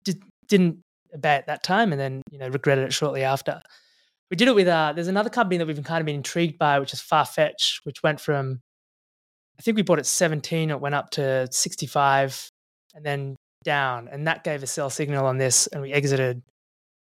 Did, 0.04 0.22
didn't 0.48 0.82
obey 1.14 1.34
at 1.34 1.46
that 1.46 1.62
time, 1.62 1.92
and 1.92 2.00
then 2.00 2.22
you 2.30 2.38
know 2.38 2.48
regretted 2.48 2.84
it 2.84 2.92
shortly 2.92 3.22
after. 3.22 3.60
We 4.30 4.36
did 4.36 4.48
it 4.48 4.54
with 4.54 4.66
uh, 4.66 4.92
there's 4.94 5.08
another 5.08 5.30
company 5.30 5.58
that 5.58 5.66
we've 5.66 5.82
kind 5.84 6.00
of 6.00 6.06
been 6.06 6.16
intrigued 6.16 6.58
by, 6.58 6.78
which 6.78 6.92
is 6.92 7.00
Farfetch, 7.00 7.80
which 7.84 8.02
went 8.02 8.20
from 8.20 8.60
I 9.58 9.62
think 9.62 9.76
we 9.76 9.82
bought 9.82 9.98
at 9.98 10.06
17, 10.06 10.70
it 10.70 10.80
went 10.80 10.94
up 10.94 11.10
to 11.10 11.46
65, 11.50 12.50
and 12.94 13.04
then 13.04 13.36
down, 13.64 14.08
and 14.10 14.26
that 14.26 14.42
gave 14.44 14.62
a 14.62 14.66
sell 14.66 14.90
signal 14.90 15.26
on 15.26 15.38
this, 15.38 15.66
and 15.68 15.82
we 15.82 15.92
exited, 15.92 16.42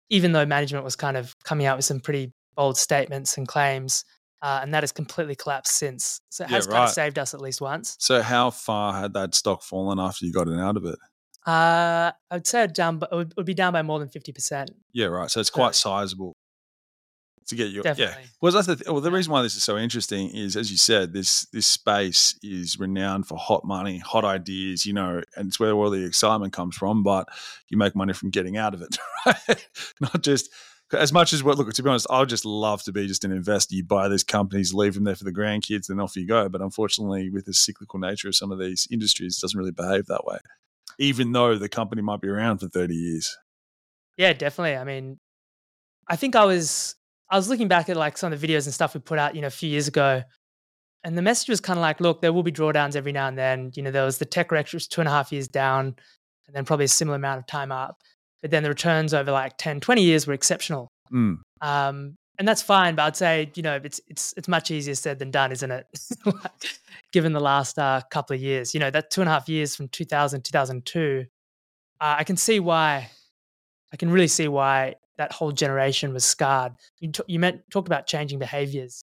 even 0.09 0.31
though 0.31 0.45
management 0.45 0.83
was 0.83 0.95
kind 0.95 1.17
of 1.17 1.33
coming 1.43 1.65
out 1.65 1.77
with 1.77 1.85
some 1.85 1.99
pretty 1.99 2.31
bold 2.55 2.77
statements 2.77 3.37
and 3.37 3.47
claims 3.47 4.03
uh, 4.41 4.59
and 4.61 4.73
that 4.73 4.83
has 4.83 4.91
completely 4.91 5.35
collapsed 5.35 5.73
since. 5.75 6.21
So 6.29 6.43
it 6.43 6.49
Yeah, 6.49 6.55
has 6.57 6.67
kind 6.67 6.83
of 6.83 6.89
saved 6.89 7.19
us 7.19 7.33
at 7.33 7.41
least 7.41 7.61
once. 7.61 7.95
So, 7.99 8.21
how 8.21 8.49
far 8.49 8.93
had 8.93 9.13
that 9.13 9.35
stock 9.35 9.63
fallen 9.63 9.99
after 9.99 10.25
you 10.25 10.33
got 10.33 10.47
it 10.47 10.59
out 10.59 10.77
of 10.77 10.85
it? 10.85 10.97
Uh, 11.45 12.11
I 12.29 12.35
would 12.35 12.45
say 12.47 12.63
it 12.63 12.73
down, 12.75 12.97
but 12.99 13.09
it 13.11 13.15
would, 13.15 13.31
it 13.31 13.37
would 13.37 13.45
be 13.45 13.53
down 13.53 13.73
by 13.73 13.81
more 13.81 13.99
than 13.99 14.09
fifty 14.09 14.31
percent. 14.31 14.71
Yeah, 14.93 15.07
right. 15.07 15.29
So 15.31 15.39
it's 15.39 15.49
So- 15.49 15.55
quite 15.55 15.75
sizable 15.75 16.35
to 17.47 17.55
get 17.55 17.71
your 17.71 17.83
yeah. 17.97 18.15
Well, 18.39 18.51
that's 18.51 18.67
the 18.67 18.75
th- 18.75 18.87
well. 18.87 19.01
The 19.01 19.11
reason 19.11 19.31
why 19.33 19.41
this 19.41 19.55
is 19.55 19.63
so 19.63 19.75
interesting 19.77 20.29
is, 20.29 20.55
as 20.55 20.69
you 20.71 20.77
said, 20.77 21.11
this 21.13 21.45
this 21.51 21.65
space 21.65 22.37
is 22.43 22.79
renowned 22.79 23.27
for 23.27 23.37
hot 23.39 23.65
money, 23.65 23.97
hot 23.97 24.23
ideas. 24.23 24.85
You 24.85 24.93
know, 24.93 25.23
and 25.35 25.47
it's 25.47 25.59
where 25.59 25.71
all 25.73 25.89
the 25.89 26.05
excitement 26.05 26.53
comes 26.53 26.75
from. 26.75 27.01
But 27.01 27.27
you 27.69 27.77
make 27.77 27.95
money 27.95 28.13
from 28.13 28.29
getting 28.29 28.57
out 28.57 28.75
of 28.75 28.83
it, 28.83 28.97
right? 29.25 29.67
Not 29.99 30.21
just 30.21 30.49
as 30.93 31.13
much 31.13 31.33
as 31.33 31.43
what. 31.43 31.57
Look, 31.57 31.71
to 31.73 31.83
be 31.83 31.89
honest, 31.89 32.07
I 32.09 32.19
would 32.19 32.29
just 32.29 32.45
love 32.45 32.83
to 32.83 32.91
be 32.91 33.07
just 33.07 33.23
an 33.23 33.31
investor. 33.31 33.75
You 33.75 33.83
buy 33.83 34.07
these 34.07 34.23
companies, 34.23 34.73
leave 34.73 34.93
them 34.93 35.03
there 35.03 35.15
for 35.15 35.23
the 35.23 35.31
grandkids, 35.31 35.89
and 35.89 36.01
off 36.01 36.15
you 36.15 36.27
go. 36.27 36.49
But 36.49 36.61
unfortunately, 36.61 37.29
with 37.29 37.45
the 37.45 37.53
cyclical 37.53 37.99
nature 37.99 38.27
of 38.27 38.35
some 38.35 38.51
of 38.51 38.59
these 38.59 38.87
industries, 38.91 39.37
doesn't 39.37 39.57
really 39.57 39.71
behave 39.71 40.07
that 40.07 40.25
way. 40.25 40.37
Even 40.99 41.31
though 41.31 41.57
the 41.57 41.69
company 41.69 42.01
might 42.01 42.21
be 42.21 42.27
around 42.27 42.59
for 42.59 42.67
thirty 42.67 42.95
years. 42.95 43.37
Yeah, 44.17 44.33
definitely. 44.33 44.77
I 44.77 44.83
mean, 44.83 45.19
I 46.07 46.15
think 46.15 46.35
I 46.35 46.45
was 46.45 46.95
I 47.29 47.37
was 47.37 47.49
looking 47.49 47.67
back 47.67 47.89
at 47.89 47.95
like 47.97 48.17
some 48.17 48.33
of 48.33 48.39
the 48.39 48.47
videos 48.47 48.65
and 48.65 48.73
stuff 48.73 48.93
we 48.93 48.99
put 48.99 49.17
out, 49.17 49.35
you 49.35 49.41
know, 49.41 49.47
a 49.47 49.51
few 49.51 49.69
years 49.69 49.87
ago, 49.87 50.23
and 51.03 51.17
the 51.17 51.21
message 51.21 51.49
was 51.49 51.61
kind 51.61 51.79
of 51.79 51.81
like, 51.81 51.99
look, 51.99 52.21
there 52.21 52.33
will 52.33 52.43
be 52.43 52.51
drawdowns 52.51 52.95
every 52.95 53.11
now 53.11 53.27
and 53.27 53.37
then. 53.37 53.71
You 53.75 53.83
know, 53.83 53.91
there 53.91 54.05
was 54.05 54.17
the 54.17 54.25
tech 54.25 54.49
correction 54.49 54.77
was 54.77 54.87
two 54.87 55.01
and 55.01 55.07
a 55.07 55.11
half 55.11 55.31
years 55.31 55.47
down, 55.47 55.95
and 56.47 56.55
then 56.55 56.65
probably 56.65 56.85
a 56.85 56.89
similar 56.89 57.15
amount 57.15 57.39
of 57.39 57.47
time 57.47 57.71
up. 57.71 58.01
But 58.41 58.51
then 58.51 58.63
the 58.63 58.69
returns 58.69 59.13
over 59.13 59.31
like 59.31 59.57
10, 59.57 59.79
20 59.81 60.01
years 60.01 60.25
were 60.25 60.33
exceptional. 60.33 60.89
Mm. 61.11 61.37
Um, 61.61 62.15
and 62.41 62.47
that's 62.47 62.63
fine, 62.63 62.95
but 62.95 63.03
I'd 63.03 63.15
say 63.15 63.51
you 63.53 63.61
know 63.61 63.79
it's 63.83 64.01
it's 64.07 64.33
it's 64.35 64.47
much 64.47 64.71
easier 64.71 64.95
said 64.95 65.19
than 65.19 65.29
done, 65.29 65.51
isn't 65.51 65.69
it? 65.69 65.85
like, 66.25 66.79
given 67.11 67.33
the 67.33 67.39
last 67.39 67.77
uh, 67.77 68.01
couple 68.09 68.33
of 68.33 68.41
years, 68.41 68.73
you 68.73 68.79
know 68.79 68.89
that 68.89 69.11
two 69.11 69.21
and 69.21 69.29
a 69.29 69.31
half 69.31 69.47
years 69.47 69.75
from 69.75 69.89
2000 69.89 70.43
2002, 70.43 71.25
uh, 71.99 72.15
I 72.17 72.23
can 72.23 72.37
see 72.37 72.59
why. 72.59 73.11
I 73.93 73.97
can 73.97 74.09
really 74.09 74.27
see 74.27 74.47
why 74.47 74.95
that 75.17 75.31
whole 75.33 75.51
generation 75.51 76.13
was 76.13 76.23
scarred. 76.25 76.73
You, 76.99 77.11
t- 77.11 77.23
you 77.27 77.37
meant 77.37 77.61
talked 77.69 77.87
about 77.87 78.07
changing 78.07 78.39
behaviors 78.39 79.03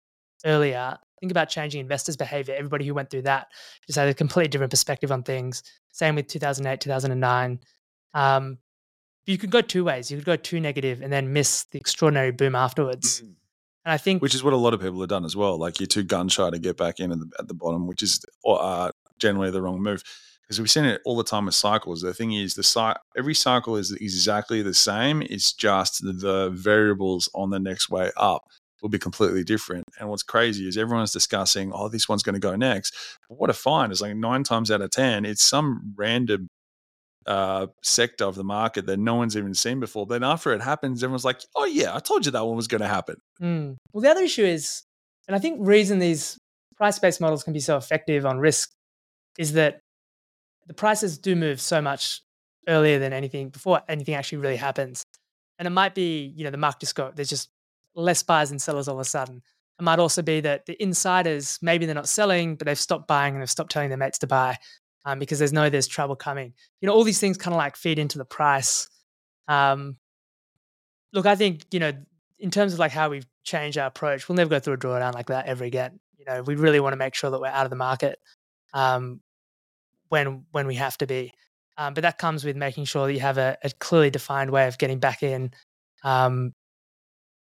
earlier. 0.44 0.98
Think 1.22 1.32
about 1.32 1.48
changing 1.48 1.80
investors' 1.80 2.18
behavior. 2.18 2.56
Everybody 2.58 2.86
who 2.86 2.94
went 2.94 3.12
through 3.12 3.22
that 3.22 3.48
just 3.86 3.98
had 3.98 4.10
a 4.10 4.14
completely 4.14 4.50
different 4.50 4.72
perspective 4.72 5.12
on 5.12 5.24
things. 5.24 5.64
Same 5.94 6.16
with 6.16 6.28
2008, 6.28 6.82
2009. 6.82 7.60
Um, 8.14 8.58
you 9.26 9.38
could 9.38 9.52
go 9.52 9.62
two 9.62 9.84
ways. 9.84 10.12
You 10.12 10.18
could 10.18 10.26
go 10.26 10.36
too 10.36 10.60
negative 10.60 11.02
and 11.02 11.12
then 11.12 11.34
miss 11.34 11.64
the 11.66 11.78
extraordinary 11.78 12.32
boom 12.32 12.56
afterwards. 12.56 13.22
And 13.22 13.92
I 13.94 13.98
think 13.98 14.22
which 14.22 14.36
is 14.36 14.44
what 14.44 14.54
a 14.54 14.58
lot 14.58 14.74
of 14.74 14.82
people 14.82 15.00
have 15.00 15.10
done 15.10 15.26
as 15.26 15.36
well. 15.36 15.58
Like 15.58 15.80
you're 15.80 15.88
too 15.88 16.04
gun 16.04 16.30
shy 16.30 16.50
to 16.50 16.60
get 16.60 16.78
back 16.78 17.00
in 17.00 17.12
at 17.12 17.20
the, 17.20 17.32
at 17.40 17.48
the 17.48 17.54
bottom, 17.54 17.88
which 17.88 18.04
is 18.04 18.24
uh, 18.46 18.92
generally 19.20 19.52
the 19.52 19.62
wrong 19.62 19.82
move. 19.82 20.04
Because 20.44 20.60
we've 20.60 20.70
seen 20.70 20.84
it 20.84 21.02
all 21.06 21.16
the 21.16 21.24
time 21.24 21.46
with 21.46 21.56
cycles. 21.56 22.02
The 22.02 22.14
thing 22.14 22.34
is, 22.34 22.56
the 22.56 22.64
cy- 22.64 22.98
every 23.18 23.34
cycle 23.34 23.78
is 23.78 23.94
exactly 23.94 24.62
the 24.62 24.74
same. 24.74 25.22
It's 25.22 25.54
just 25.54 26.04
the, 26.04 26.50
variables 26.54 27.30
on 27.34 27.52
the 27.52 27.60
next 27.60 27.90
way 27.90 28.12
up 28.18 28.44
will 28.82 28.90
be 28.90 29.00
completely 29.00 29.44
different. 29.44 29.86
And 30.00 30.10
what's 30.10 30.24
crazy 30.24 30.68
is 30.68 30.78
everyone's 30.78 31.14
discussing, 31.14 31.72
oh, 31.74 31.88
this 31.88 32.10
one's 32.10 32.24
going 32.24 32.34
to 32.34 32.40
go 32.40 32.56
next. 32.56 32.94
But 33.30 33.40
what 33.40 33.50
I 33.50 33.54
find 33.54 33.92
is 33.92 34.02
like 34.02 34.16
nine 34.16 34.44
times 34.44 34.72
out 34.72 34.82
of 34.82 34.90
ten, 34.90 35.24
it's 35.24 35.44
some 35.44 35.94
random 35.96 36.50
uh, 37.26 37.68
sector 37.84 38.26
of 38.26 38.36
the 38.36 38.44
market 38.44 38.86
that 38.88 38.98
no 38.98 39.16
one's 39.16 39.38
even 39.38 39.54
seen 39.54 39.80
before. 39.80 40.06
Then 40.06 40.24
after 40.24 40.54
it 40.54 40.62
happens, 40.62 41.04
everyone's 41.04 41.26
like, 41.26 41.42
oh 41.56 41.66
yeah, 41.66 41.96
I 41.96 42.00
told 42.00 42.26
you 42.26 42.32
that 42.32 42.46
one 42.46 42.56
was 42.56 42.68
going 42.68 42.82
to 42.82 42.88
happen. 42.88 43.18
Mm. 43.42 43.76
Well, 43.94 44.02
the 44.02 44.10
other 44.10 44.24
issue 44.24 44.44
is, 44.44 44.84
and 45.28 45.36
I 45.36 45.40
think 45.40 45.60
reason 45.62 46.00
these 46.00 46.38
price-based 46.78 47.22
models 47.22 47.44
can 47.44 47.54
be 47.54 47.60
so 47.60 47.78
effective 47.78 48.26
on 48.26 48.40
risk 48.40 48.72
is 49.38 49.54
that 49.54 49.80
the 50.68 50.74
prices 50.74 51.18
do 51.18 51.36
move 51.36 51.62
so 51.62 51.82
much 51.82 52.22
earlier 52.68 53.00
than 53.00 53.14
anything 53.14 53.50
before 53.50 53.82
anything 53.88 54.16
actually 54.16 54.40
really 54.40 54.58
happens. 54.58 55.04
And 55.60 55.68
it 55.68 55.72
might 55.72 55.94
be, 55.94 56.34
you 56.36 56.44
know, 56.44 56.50
the 56.50 56.58
market 56.58 56.80
just 56.82 56.96
go, 56.96 57.12
there's 57.14 57.30
just 57.30 57.50
less 57.96 58.24
buyers 58.24 58.52
and 58.52 58.62
sellers 58.62 58.88
all 58.88 58.96
of 58.96 59.02
a 59.02 59.06
sudden. 59.06 59.42
It 59.80 59.84
might 59.84 60.00
also 60.00 60.22
be 60.22 60.42
that 60.42 60.66
the 60.66 60.82
insiders, 60.82 61.58
maybe 61.62 61.86
they're 61.86 61.96
not 61.96 62.08
selling, 62.08 62.56
but 62.56 62.66
they've 62.66 62.78
stopped 62.78 63.08
buying 63.08 63.34
and 63.34 63.42
they've 63.42 63.50
stopped 63.50 63.72
telling 63.72 63.90
their 63.90 63.98
mates 63.98 64.20
to 64.20 64.28
buy 64.28 64.58
um, 65.06 65.20
because 65.20 65.40
there's 65.40 65.54
no 65.54 65.70
there's 65.70 65.88
trouble 65.88 66.16
coming. 66.16 66.54
You 66.80 66.88
know, 66.88 66.94
all 66.94 67.04
these 67.04 67.20
things 67.20 67.38
kind 67.38 67.54
of 67.54 67.58
like 67.58 67.76
feed 67.76 68.00
into 68.00 68.18
the 68.18 68.26
price. 68.26 68.90
Um, 69.48 69.98
look, 71.14 71.26
I 71.26 71.36
think, 71.36 71.66
you 71.72 71.80
know, 71.80 71.94
in 72.40 72.52
terms 72.52 72.74
of 72.74 72.80
like 72.80 72.92
how 72.92 73.10
we've 73.10 73.28
changed 73.44 73.78
our 73.78 73.88
approach, 73.88 74.28
we'll 74.28 74.36
never 74.36 74.50
go 74.50 74.60
through 74.60 74.74
a 74.74 74.78
drawdown 74.78 75.14
like 75.14 75.28
that 75.28 75.46
ever 75.46 75.64
again. 75.64 76.00
You 76.18 76.26
know, 76.26 76.44
we 76.44 76.56
really 76.56 76.80
want 76.80 76.94
to 76.94 76.98
make 76.98 77.16
sure 77.16 77.30
that 77.30 77.40
we're 77.40 77.48
out 77.48 77.66
of 77.66 77.70
the 77.70 77.76
market 77.76 78.20
um, 78.74 79.22
when 80.10 80.46
when 80.52 80.68
we 80.68 80.76
have 80.76 80.98
to 81.00 81.08
be. 81.08 81.34
Um, 81.78 81.94
but 81.94 82.02
that 82.02 82.18
comes 82.18 82.44
with 82.44 82.56
making 82.56 82.86
sure 82.86 83.08
that 83.08 83.14
you 83.14 83.22
have 83.22 83.38
a, 83.38 83.58
a 83.64 83.72
clearly 83.80 84.10
defined 84.10 84.52
way 84.52 84.68
of 84.68 84.78
getting 84.78 85.00
back 85.00 85.24
in. 85.24 85.52
Um, 86.04 86.54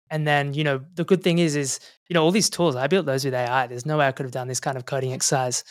and 0.09 0.25
then, 0.27 0.53
you 0.53 0.63
know, 0.63 0.81
the 0.93 1.03
good 1.03 1.23
thing 1.23 1.39
is, 1.39 1.55
is 1.55 1.79
you 2.07 2.13
know, 2.13 2.23
all 2.23 2.31
these 2.31 2.49
tools 2.49 2.75
I 2.75 2.87
built 2.87 3.05
those 3.05 3.25
with 3.25 3.33
AI. 3.33 3.67
There's 3.67 3.85
no 3.85 3.97
way 3.97 4.07
I 4.07 4.11
could 4.11 4.25
have 4.25 4.31
done 4.31 4.47
this 4.47 4.59
kind 4.59 4.77
of 4.77 4.85
coding 4.85 5.13
exercise 5.13 5.63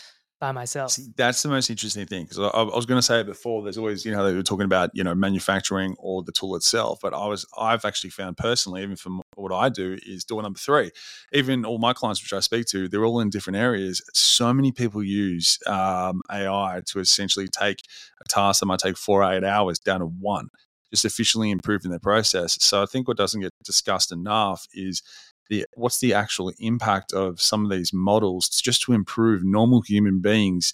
by 0.44 0.52
myself. 0.52 0.90
See, 0.90 1.06
that's 1.16 1.42
the 1.42 1.48
most 1.48 1.70
interesting 1.70 2.04
thing 2.04 2.24
because 2.24 2.38
I, 2.38 2.48
I 2.48 2.62
was 2.76 2.84
going 2.84 2.98
to 2.98 3.02
say 3.02 3.22
before. 3.22 3.62
There's 3.62 3.78
always, 3.78 4.04
you 4.04 4.12
know, 4.12 4.26
they 4.26 4.34
were 4.34 4.42
talking 4.42 4.66
about, 4.66 4.90
you 4.92 5.02
know, 5.02 5.14
manufacturing 5.14 5.96
or 5.98 6.22
the 6.22 6.32
tool 6.32 6.54
itself. 6.54 6.98
But 7.00 7.14
I 7.14 7.26
was, 7.26 7.46
I've 7.58 7.86
actually 7.86 8.10
found 8.10 8.36
personally, 8.36 8.82
even 8.82 8.96
from 8.96 9.22
what 9.36 9.52
I 9.52 9.70
do, 9.70 9.96
is 10.04 10.22
door 10.22 10.42
number 10.42 10.58
three. 10.58 10.90
Even 11.32 11.64
all 11.64 11.78
my 11.78 11.94
clients, 11.94 12.22
which 12.22 12.34
I 12.34 12.40
speak 12.40 12.66
to, 12.66 12.88
they're 12.88 13.06
all 13.06 13.20
in 13.20 13.30
different 13.30 13.56
areas. 13.56 14.02
So 14.12 14.52
many 14.52 14.70
people 14.70 15.02
use 15.02 15.58
um, 15.66 16.20
AI 16.30 16.82
to 16.88 17.00
essentially 17.00 17.48
take 17.48 17.78
a 18.20 18.28
task 18.28 18.60
that 18.60 18.66
might 18.66 18.80
take 18.80 18.98
four 18.98 19.22
or 19.22 19.32
eight 19.32 19.44
hours 19.44 19.78
down 19.78 20.00
to 20.00 20.06
one, 20.06 20.48
just 20.92 21.06
efficiently 21.06 21.52
improving 21.52 21.90
their 21.90 22.00
process. 22.00 22.58
So 22.60 22.82
I 22.82 22.86
think 22.86 23.08
what 23.08 23.16
doesn't 23.16 23.40
get 23.40 23.52
discussed 23.64 24.12
enough 24.12 24.66
is 24.74 25.02
the 25.50 25.66
what's 25.74 26.00
the 26.00 26.14
actual 26.14 26.52
impact 26.58 27.12
of 27.12 27.40
some 27.40 27.64
of 27.64 27.70
these 27.70 27.92
models 27.92 28.48
just 28.48 28.82
to 28.82 28.92
improve 28.92 29.44
normal 29.44 29.80
human 29.82 30.20
beings 30.20 30.72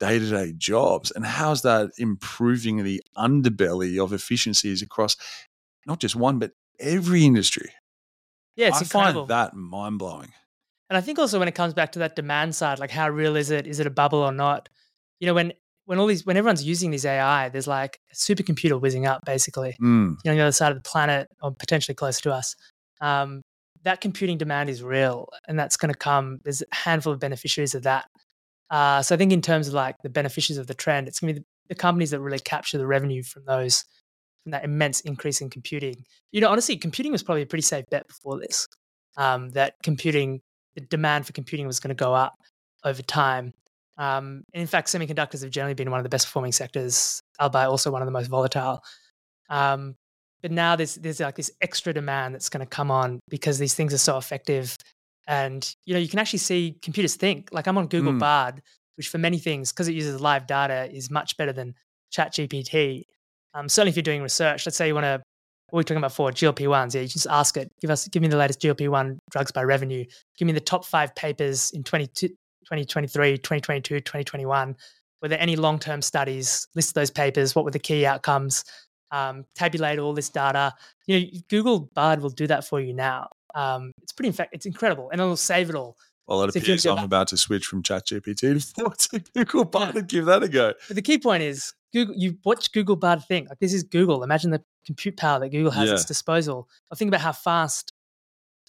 day-to-day 0.00 0.52
jobs 0.56 1.10
and 1.12 1.26
how's 1.26 1.62
that 1.62 1.90
improving 1.98 2.84
the 2.84 3.02
underbelly 3.16 4.02
of 4.02 4.12
efficiencies 4.12 4.80
across 4.82 5.16
not 5.86 5.98
just 6.00 6.14
one 6.16 6.38
but 6.38 6.52
every 6.78 7.24
industry 7.24 7.70
Yeah, 8.56 8.68
it's 8.68 8.78
i 8.78 8.82
incredible. 8.82 9.22
find 9.22 9.28
that 9.30 9.54
mind-blowing 9.54 10.32
And 10.90 10.96
I 10.96 11.00
think 11.00 11.18
also 11.18 11.38
when 11.38 11.48
it 11.48 11.54
comes 11.54 11.74
back 11.74 11.92
to 11.92 11.98
that 12.00 12.16
demand 12.16 12.54
side, 12.54 12.78
like 12.78 12.90
how 12.90 13.08
real 13.10 13.36
is 13.36 13.50
it? 13.50 13.66
Is 13.66 13.78
it 13.78 13.86
a 13.86 13.90
bubble 13.90 14.20
or 14.20 14.32
not? 14.32 14.68
You 15.20 15.26
know, 15.26 15.34
when 15.34 15.52
when 15.84 15.98
all 15.98 16.06
these 16.06 16.24
when 16.24 16.36
everyone's 16.36 16.64
using 16.64 16.90
these 16.90 17.04
AI, 17.04 17.48
there's 17.50 17.66
like 17.66 17.98
a 18.10 18.14
supercomputer 18.14 18.80
whizzing 18.80 19.04
up 19.06 19.24
basically, 19.24 19.76
Mm, 19.80 20.16
you 20.16 20.24
know, 20.24 20.30
on 20.32 20.36
the 20.38 20.42
other 20.44 20.52
side 20.52 20.72
of 20.72 20.82
the 20.82 20.88
planet 20.88 21.28
or 21.42 21.52
potentially 21.54 21.94
close 21.94 22.20
to 22.22 22.32
us. 22.32 22.56
Um, 23.00 23.42
that 23.84 24.00
computing 24.00 24.38
demand 24.38 24.70
is 24.70 24.82
real 24.82 25.28
and 25.46 25.58
that's 25.58 25.76
going 25.76 25.92
to 25.92 25.98
come. 25.98 26.40
There's 26.44 26.62
a 26.62 26.74
handful 26.74 27.12
of 27.12 27.20
beneficiaries 27.20 27.74
of 27.74 27.84
that. 27.84 28.06
Uh, 28.70 29.02
so 29.02 29.14
I 29.14 29.18
think 29.18 29.32
in 29.32 29.40
terms 29.40 29.68
of 29.68 29.74
like 29.74 29.96
the 30.02 30.10
beneficiaries 30.10 30.58
of 30.58 30.66
the 30.66 30.74
trend, 30.74 31.08
it's 31.08 31.20
going 31.20 31.34
to 31.34 31.40
be 31.40 31.44
the, 31.44 31.74
the 31.74 31.74
companies 31.74 32.10
that 32.10 32.20
really 32.20 32.38
capture 32.38 32.78
the 32.78 32.86
revenue 32.86 33.22
from 33.22 33.44
those 33.46 33.84
from 34.42 34.52
that 34.52 34.64
immense 34.64 35.00
increase 35.00 35.40
in 35.40 35.50
computing. 35.50 36.04
You 36.32 36.40
know, 36.40 36.50
honestly, 36.50 36.76
computing 36.76 37.12
was 37.12 37.22
probably 37.22 37.42
a 37.42 37.46
pretty 37.46 37.62
safe 37.62 37.84
bet 37.90 38.06
before 38.06 38.38
this. 38.38 38.66
Um, 39.16 39.50
that 39.50 39.74
computing, 39.82 40.40
the 40.74 40.82
demand 40.82 41.26
for 41.26 41.32
computing 41.32 41.66
was 41.66 41.80
going 41.80 41.94
to 41.94 41.94
go 41.94 42.14
up 42.14 42.34
over 42.84 43.02
time. 43.02 43.52
Um, 43.96 44.44
and 44.54 44.60
in 44.60 44.66
fact, 44.66 44.88
semiconductors 44.88 45.42
have 45.42 45.50
generally 45.50 45.74
been 45.74 45.90
one 45.90 45.98
of 45.98 46.04
the 46.04 46.08
best 46.08 46.26
performing 46.26 46.52
sectors, 46.52 47.20
albeit 47.40 47.68
also 47.68 47.90
one 47.90 48.00
of 48.00 48.06
the 48.06 48.12
most 48.12 48.28
volatile. 48.28 48.80
Um, 49.50 49.96
but 50.42 50.50
now 50.50 50.76
there's 50.76 50.96
there's 50.96 51.20
like 51.20 51.36
this 51.36 51.50
extra 51.60 51.92
demand 51.92 52.34
that's 52.34 52.48
going 52.48 52.64
to 52.64 52.66
come 52.66 52.90
on 52.90 53.20
because 53.28 53.58
these 53.58 53.74
things 53.74 53.92
are 53.92 53.98
so 53.98 54.16
effective, 54.18 54.76
and 55.26 55.74
you 55.84 55.94
know 55.94 56.00
you 56.00 56.08
can 56.08 56.18
actually 56.18 56.38
see 56.38 56.76
computers 56.82 57.16
think. 57.16 57.48
Like 57.52 57.66
I'm 57.66 57.78
on 57.78 57.88
Google 57.88 58.12
mm. 58.12 58.20
Bard, 58.20 58.62
which 58.96 59.08
for 59.08 59.18
many 59.18 59.38
things, 59.38 59.72
because 59.72 59.88
it 59.88 59.94
uses 59.94 60.20
live 60.20 60.46
data, 60.46 60.88
is 60.92 61.10
much 61.10 61.36
better 61.36 61.52
than 61.52 61.74
ChatGPT. 62.12 63.04
Um, 63.54 63.68
certainly, 63.68 63.90
if 63.90 63.96
you're 63.96 64.02
doing 64.02 64.22
research, 64.22 64.66
let's 64.66 64.76
say 64.76 64.88
you 64.88 64.94
want 64.94 65.04
to, 65.04 65.22
what 65.70 65.78
we're 65.78 65.82
talking 65.82 65.98
about 65.98 66.12
for 66.12 66.30
GLP 66.30 66.68
ones, 66.68 66.94
yeah, 66.94 67.02
you 67.02 67.08
just 67.08 67.26
ask 67.26 67.56
it, 67.56 67.70
give 67.80 67.90
us, 67.90 68.06
give 68.08 68.22
me 68.22 68.28
the 68.28 68.36
latest 68.36 68.60
GLP 68.60 68.88
one 68.88 69.18
drugs 69.30 69.52
by 69.52 69.62
revenue, 69.62 70.04
give 70.36 70.46
me 70.46 70.52
the 70.52 70.60
top 70.60 70.84
five 70.84 71.14
papers 71.14 71.70
in 71.72 71.82
2023, 71.82 73.38
2022, 73.38 74.00
2021. 74.00 74.76
Were 75.20 75.28
there 75.28 75.40
any 75.40 75.56
long 75.56 75.78
term 75.78 76.02
studies? 76.02 76.66
List 76.74 76.94
those 76.94 77.10
papers. 77.10 77.54
What 77.54 77.64
were 77.64 77.70
the 77.70 77.78
key 77.78 78.06
outcomes? 78.06 78.64
Um, 79.10 79.44
tabulate 79.54 79.98
all 79.98 80.12
this 80.12 80.28
data. 80.28 80.74
You 81.06 81.20
know, 81.20 81.26
Google 81.48 81.90
Bard 81.94 82.20
will 82.20 82.30
do 82.30 82.46
that 82.46 82.64
for 82.64 82.80
you 82.80 82.92
now. 82.92 83.28
Um, 83.54 83.92
it's 84.02 84.12
pretty, 84.12 84.28
in 84.28 84.34
fact, 84.34 84.54
it's 84.54 84.66
incredible, 84.66 85.10
and 85.10 85.20
it'll 85.20 85.36
save 85.36 85.70
it 85.70 85.74
all. 85.74 85.96
Well, 86.26 86.42
it 86.42 86.52
so 86.52 86.60
appears 86.60 86.84
I'm 86.84 87.04
about 87.04 87.28
to 87.28 87.38
switch 87.38 87.66
from 87.66 87.82
ChatGPT 87.82 88.74
to 88.74 89.20
Google 89.34 89.64
Bard 89.64 89.96
and 89.96 90.06
give 90.06 90.26
that 90.26 90.42
a 90.42 90.48
go. 90.48 90.74
But 90.86 90.94
the 90.94 91.02
key 91.02 91.18
point 91.18 91.42
is, 91.42 91.72
Google. 91.92 92.14
You 92.16 92.36
watch 92.44 92.70
Google 92.72 92.96
Bard 92.96 93.24
think 93.24 93.48
like 93.48 93.58
this 93.60 93.72
is 93.72 93.82
Google. 93.82 94.22
Imagine 94.22 94.50
the 94.50 94.62
compute 94.84 95.16
power 95.16 95.40
that 95.40 95.48
Google 95.48 95.70
has 95.70 95.86
yeah. 95.86 95.92
at 95.92 96.00
its 96.00 96.04
disposal. 96.04 96.68
I 96.92 96.96
think 96.96 97.08
about 97.08 97.22
how 97.22 97.32
fast, 97.32 97.92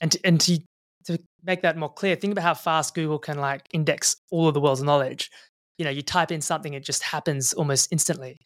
and 0.02 0.12
to, 0.14 0.20
and 0.24 0.40
to 0.42 0.60
to 1.06 1.20
make 1.44 1.62
that 1.64 1.78
more 1.78 1.92
clear, 1.92 2.16
think 2.16 2.32
about 2.32 2.44
how 2.44 2.54
fast 2.54 2.96
Google 2.96 3.20
can 3.20 3.40
like 3.40 3.68
index 3.74 4.18
all 4.32 4.48
of 4.48 4.54
the 4.54 4.62
world's 4.62 4.84
knowledge. 4.84 5.30
You 5.78 5.86
know, 5.86 5.92
you 5.92 6.02
type 6.02 6.32
in 6.32 6.42
something, 6.42 6.74
it 6.74 6.84
just 6.84 7.04
happens 7.04 7.54
almost 7.54 7.90
instantly. 7.92 8.38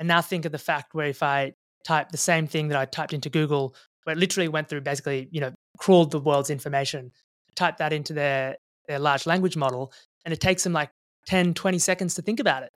And 0.00 0.08
now 0.08 0.22
think 0.22 0.46
of 0.46 0.52
the 0.52 0.58
fact 0.58 0.94
where 0.94 1.06
if 1.06 1.22
I 1.22 1.52
type 1.84 2.08
the 2.08 2.16
same 2.16 2.46
thing 2.46 2.68
that 2.68 2.78
I 2.78 2.86
typed 2.86 3.12
into 3.12 3.28
Google, 3.28 3.76
where 4.04 4.16
it 4.16 4.18
literally 4.18 4.48
went 4.48 4.68
through 4.68 4.80
basically, 4.80 5.28
you 5.30 5.42
know, 5.42 5.52
crawled 5.76 6.10
the 6.10 6.18
world's 6.18 6.48
information, 6.48 7.12
type 7.54 7.76
that 7.76 7.92
into 7.92 8.14
their, 8.14 8.56
their 8.88 8.98
large 8.98 9.26
language 9.26 9.58
model, 9.58 9.92
and 10.24 10.32
it 10.32 10.40
takes 10.40 10.64
them 10.64 10.72
like 10.72 10.90
10, 11.26 11.52
20 11.52 11.78
seconds 11.78 12.14
to 12.14 12.22
think 12.22 12.40
about 12.40 12.62
it. 12.62 12.70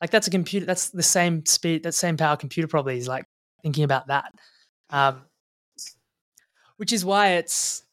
Like 0.00 0.10
that's 0.10 0.26
a 0.26 0.32
computer, 0.32 0.66
that's 0.66 0.90
the 0.90 1.02
same 1.02 1.46
speed, 1.46 1.84
that 1.84 1.94
same 1.94 2.16
power 2.16 2.36
computer 2.36 2.66
probably 2.66 2.98
is 2.98 3.06
like 3.06 3.24
thinking 3.62 3.84
about 3.84 4.08
that. 4.08 4.32
Um, 4.90 5.22
which 6.76 6.92
is 6.92 7.04
why 7.04 7.34
it's, 7.34 7.84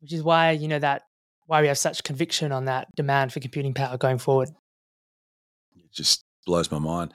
which 0.00 0.12
is 0.12 0.22
why, 0.22 0.52
you 0.52 0.68
know, 0.68 0.78
that, 0.78 1.02
why 1.46 1.60
we 1.62 1.66
have 1.66 1.78
such 1.78 2.04
conviction 2.04 2.52
on 2.52 2.66
that 2.66 2.86
demand 2.94 3.32
for 3.32 3.40
computing 3.40 3.74
power 3.74 3.98
going 3.98 4.18
forward. 4.18 4.50
Just 5.92 6.24
blows 6.44 6.70
my 6.70 6.78
mind. 6.78 7.12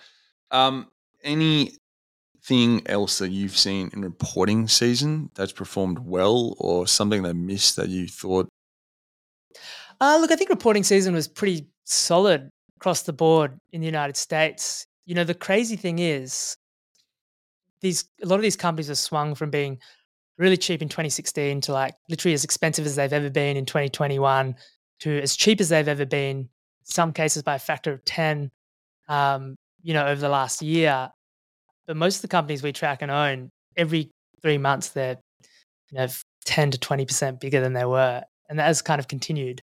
Um, 0.51 0.88
anything 1.23 2.82
else 2.86 3.19
that 3.19 3.30
you've 3.30 3.57
seen 3.57 3.89
in 3.93 4.01
reporting 4.01 4.67
season 4.67 5.30
that's 5.36 5.51
performed 5.51 5.99
well, 5.99 6.55
or 6.57 6.88
something 6.88 7.23
they 7.23 7.34
missed 7.34 7.75
that 7.75 7.89
you 7.89 8.07
thought? 8.07 8.49
Uh, 10.01 10.17
look, 10.19 10.32
I 10.32 10.36
think 10.36 10.49
reporting 10.49 10.84
season 10.84 11.13
was 11.13 11.27
pretty 11.27 11.67
solid 11.84 12.49
across 12.77 13.03
the 13.03 13.13
board 13.13 13.59
in 13.73 13.82
the 13.82 13.88
United 13.88 14.15
States. 14.15 14.86
You 15.05 15.15
know, 15.15 15.23
the 15.23 15.34
crazy 15.34 15.75
thing 15.75 15.99
is, 15.99 16.55
these 17.82 18.05
a 18.21 18.25
lot 18.25 18.36
of 18.36 18.41
these 18.41 18.55
companies 18.55 18.88
have 18.88 18.97
swung 18.97 19.36
from 19.36 19.49
being 19.49 19.80
really 20.38 20.57
cheap 20.57 20.82
in 20.82 20.89
2016 20.89 21.61
to 21.61 21.73
like 21.73 21.93
literally 22.09 22.34
as 22.34 22.43
expensive 22.43 22.86
as 22.86 22.95
they've 22.95 23.13
ever 23.13 23.30
been 23.30 23.57
in 23.57 23.65
2021 23.65 24.55
to 24.99 25.21
as 25.21 25.36
cheap 25.36 25.59
as 25.61 25.69
they've 25.69 25.88
ever 25.88 26.05
been 26.05 26.49
some 26.84 27.13
cases 27.13 27.43
by 27.43 27.55
a 27.55 27.59
factor 27.59 27.91
of 27.91 28.03
10 28.05 28.49
um, 29.10 29.55
you 29.82 29.93
know, 29.93 30.05
over 30.05 30.22
the 30.22 30.30
last 30.30 30.62
year. 30.62 31.10
But 31.88 31.97
most 31.97 32.18
of 32.18 32.22
the 32.22 32.28
companies 32.30 32.64
we 32.64 32.72
track 32.72 33.01
and 33.01 33.12
own, 33.12 33.49
every 33.76 34.12
three 34.41 34.57
months, 34.57 34.89
they're, 34.89 35.18
you 35.91 35.97
know, 35.97 36.07
10 36.45 36.72
to 36.72 36.78
20% 36.78 37.39
bigger 37.39 37.60
than 37.60 37.74
they 37.74 37.86
were. 37.86 38.22
And 38.47 38.60
that 38.60 38.68
has 38.68 38.82
kind 38.82 38.99
of 38.99 39.07
continued. 39.07 39.62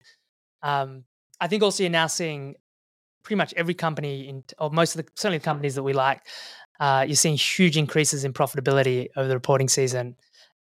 Um, 0.64 1.04
I 1.40 1.48
think 1.48 1.62
also 1.62 1.84
you're 1.84 1.92
now 1.92 2.08
seeing 2.08 2.56
pretty 3.24 3.38
much 3.38 3.54
every 3.56 3.74
company 3.74 4.28
in, 4.28 4.44
or 4.58 4.72
most 4.72 4.96
of 4.96 5.06
the, 5.06 5.12
certainly 5.16 5.38
the 5.38 5.44
companies 5.44 5.76
that 5.76 5.84
we 5.84 5.94
like, 5.94 6.22
uh, 6.80 7.06
you're 7.08 7.16
seeing 7.16 7.36
huge 7.36 7.78
increases 7.78 8.24
in 8.24 8.34
profitability 8.34 9.08
over 9.16 9.28
the 9.28 9.36
reporting 9.36 9.70
season. 9.70 10.16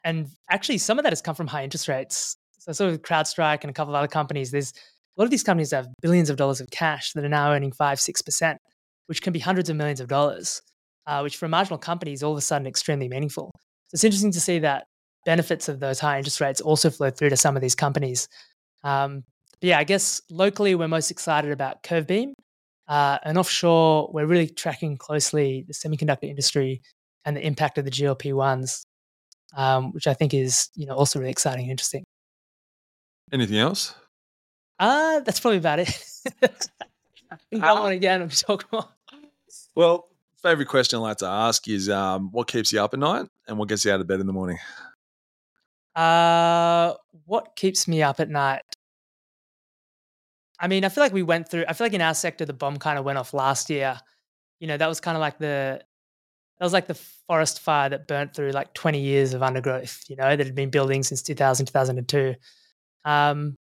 And 0.03 0.27
actually, 0.49 0.79
some 0.79 0.99
of 0.99 1.03
that 1.03 1.11
has 1.11 1.21
come 1.21 1.36
from 1.36 1.47
high 1.47 1.63
interest 1.63 1.88
rates. 1.88 2.38
So, 2.57 2.71
sort 2.71 2.93
of 2.93 3.01
CrowdStrike 3.01 3.61
and 3.61 3.69
a 3.69 3.73
couple 3.73 3.95
of 3.95 3.99
other 3.99 4.07
companies, 4.07 4.51
there's 4.51 4.71
a 4.71 5.21
lot 5.21 5.25
of 5.25 5.32
these 5.32 5.43
companies 5.43 5.71
have 5.71 5.88
billions 6.01 6.29
of 6.29 6.38
dollars 6.38 6.59
of 6.59 6.69
cash 6.71 7.13
that 7.13 7.23
are 7.23 7.29
now 7.29 7.51
earning 7.51 7.71
five, 7.71 7.99
six 7.99 8.21
percent 8.21 8.59
which 9.07 9.21
can 9.21 9.33
be 9.33 9.39
hundreds 9.39 9.69
of 9.69 9.75
millions 9.75 9.99
of 9.99 10.07
dollars, 10.07 10.61
uh, 11.07 11.21
which 11.21 11.37
for 11.37 11.45
a 11.45 11.49
marginal 11.49 11.77
company 11.77 12.13
is 12.13 12.23
all 12.23 12.31
of 12.31 12.37
a 12.37 12.41
sudden 12.41 12.67
extremely 12.67 13.09
meaningful. 13.09 13.51
So 13.87 13.95
it's 13.95 14.03
interesting 14.03 14.31
to 14.31 14.39
see 14.39 14.59
that 14.59 14.85
benefits 15.25 15.69
of 15.69 15.79
those 15.79 15.99
high 15.99 16.17
interest 16.17 16.41
rates 16.41 16.61
also 16.61 16.89
flow 16.89 17.09
through 17.09 17.29
to 17.29 17.37
some 17.37 17.55
of 17.55 17.61
these 17.61 17.75
companies. 17.75 18.27
Um, 18.83 19.23
but 19.59 19.67
yeah, 19.67 19.79
I 19.79 19.83
guess 19.83 20.21
locally 20.29 20.75
we're 20.75 20.87
most 20.87 21.11
excited 21.11 21.51
about 21.51 21.83
Curvebeam. 21.83 22.33
Uh, 22.87 23.17
and 23.23 23.37
offshore, 23.37 24.09
we're 24.11 24.25
really 24.25 24.47
tracking 24.47 24.97
closely 24.97 25.63
the 25.67 25.73
semiconductor 25.73 26.23
industry 26.29 26.81
and 27.25 27.37
the 27.37 27.45
impact 27.45 27.77
of 27.77 27.85
the 27.85 27.91
GLP 27.91 28.33
ones, 28.33 28.83
um, 29.55 29.93
which 29.93 30.07
I 30.07 30.13
think 30.13 30.33
is 30.33 30.69
you 30.75 30.87
know 30.87 30.95
also 30.95 31.19
really 31.19 31.31
exciting 31.31 31.63
and 31.63 31.71
interesting. 31.71 32.03
Anything 33.31 33.57
else? 33.57 33.95
Uh, 34.79 35.19
that's 35.21 35.39
probably 35.39 35.59
about 35.59 35.79
it. 35.79 36.03
Come 37.53 37.77
on 37.77 37.91
again. 37.91 38.21
I'm 38.21 38.29
talking 38.29 38.67
about. 38.71 38.91
Well, 39.75 40.07
favorite 40.41 40.67
question 40.67 40.99
I 40.99 41.01
like 41.01 41.17
to 41.17 41.27
ask 41.27 41.67
is 41.67 41.89
um, 41.89 42.32
what 42.32 42.47
keeps 42.47 42.71
you 42.73 42.82
up 42.82 42.93
at 42.93 42.99
night 42.99 43.27
and 43.47 43.57
what 43.57 43.69
gets 43.69 43.86
you 43.86 43.91
out 43.91 44.01
of 44.01 44.07
bed 44.07 44.19
in 44.19 44.27
the 44.27 44.34
morning? 44.34 44.57
Uh, 45.95 46.93
what 47.25 47.55
keeps 47.55 47.88
me 47.88 48.01
up 48.01 48.19
at 48.19 48.29
night? 48.29 48.63
I 50.59 50.67
mean, 50.67 50.86
I 50.86 50.89
feel 50.89 51.03
like 51.03 51.13
we 51.13 51.23
went 51.23 51.49
through. 51.49 51.65
I 51.67 51.73
feel 51.73 51.86
like 51.86 51.93
in 51.93 52.01
our 52.01 52.13
sector, 52.13 52.45
the 52.45 52.53
bomb 52.53 52.77
kind 52.77 52.99
of 52.99 53.05
went 53.05 53.17
off 53.17 53.34
last 53.34 53.69
year. 53.69 53.97
You 54.59 54.67
know, 54.67 54.77
that 54.77 54.88
was 54.88 54.99
kind 54.99 55.17
of 55.17 55.21
like 55.21 55.39
the 55.39 55.82
that 56.59 56.65
was 56.65 56.73
like 56.73 56.86
the 56.86 56.93
forest 57.27 57.59
fire 57.59 57.89
that 57.89 58.07
burnt 58.07 58.36
through 58.36 58.51
like 58.51 58.73
20 58.75 58.99
years 58.99 59.34
of 59.34 59.41
undergrowth. 59.41 60.03
You 60.07 60.15
know, 60.15 60.36
that 60.36 60.45
had 60.45 60.53
been 60.53 60.69
building 60.69 61.01
since 61.01 61.23
2000, 61.23 61.65
2002. 61.65 62.36
Um, 63.03 63.57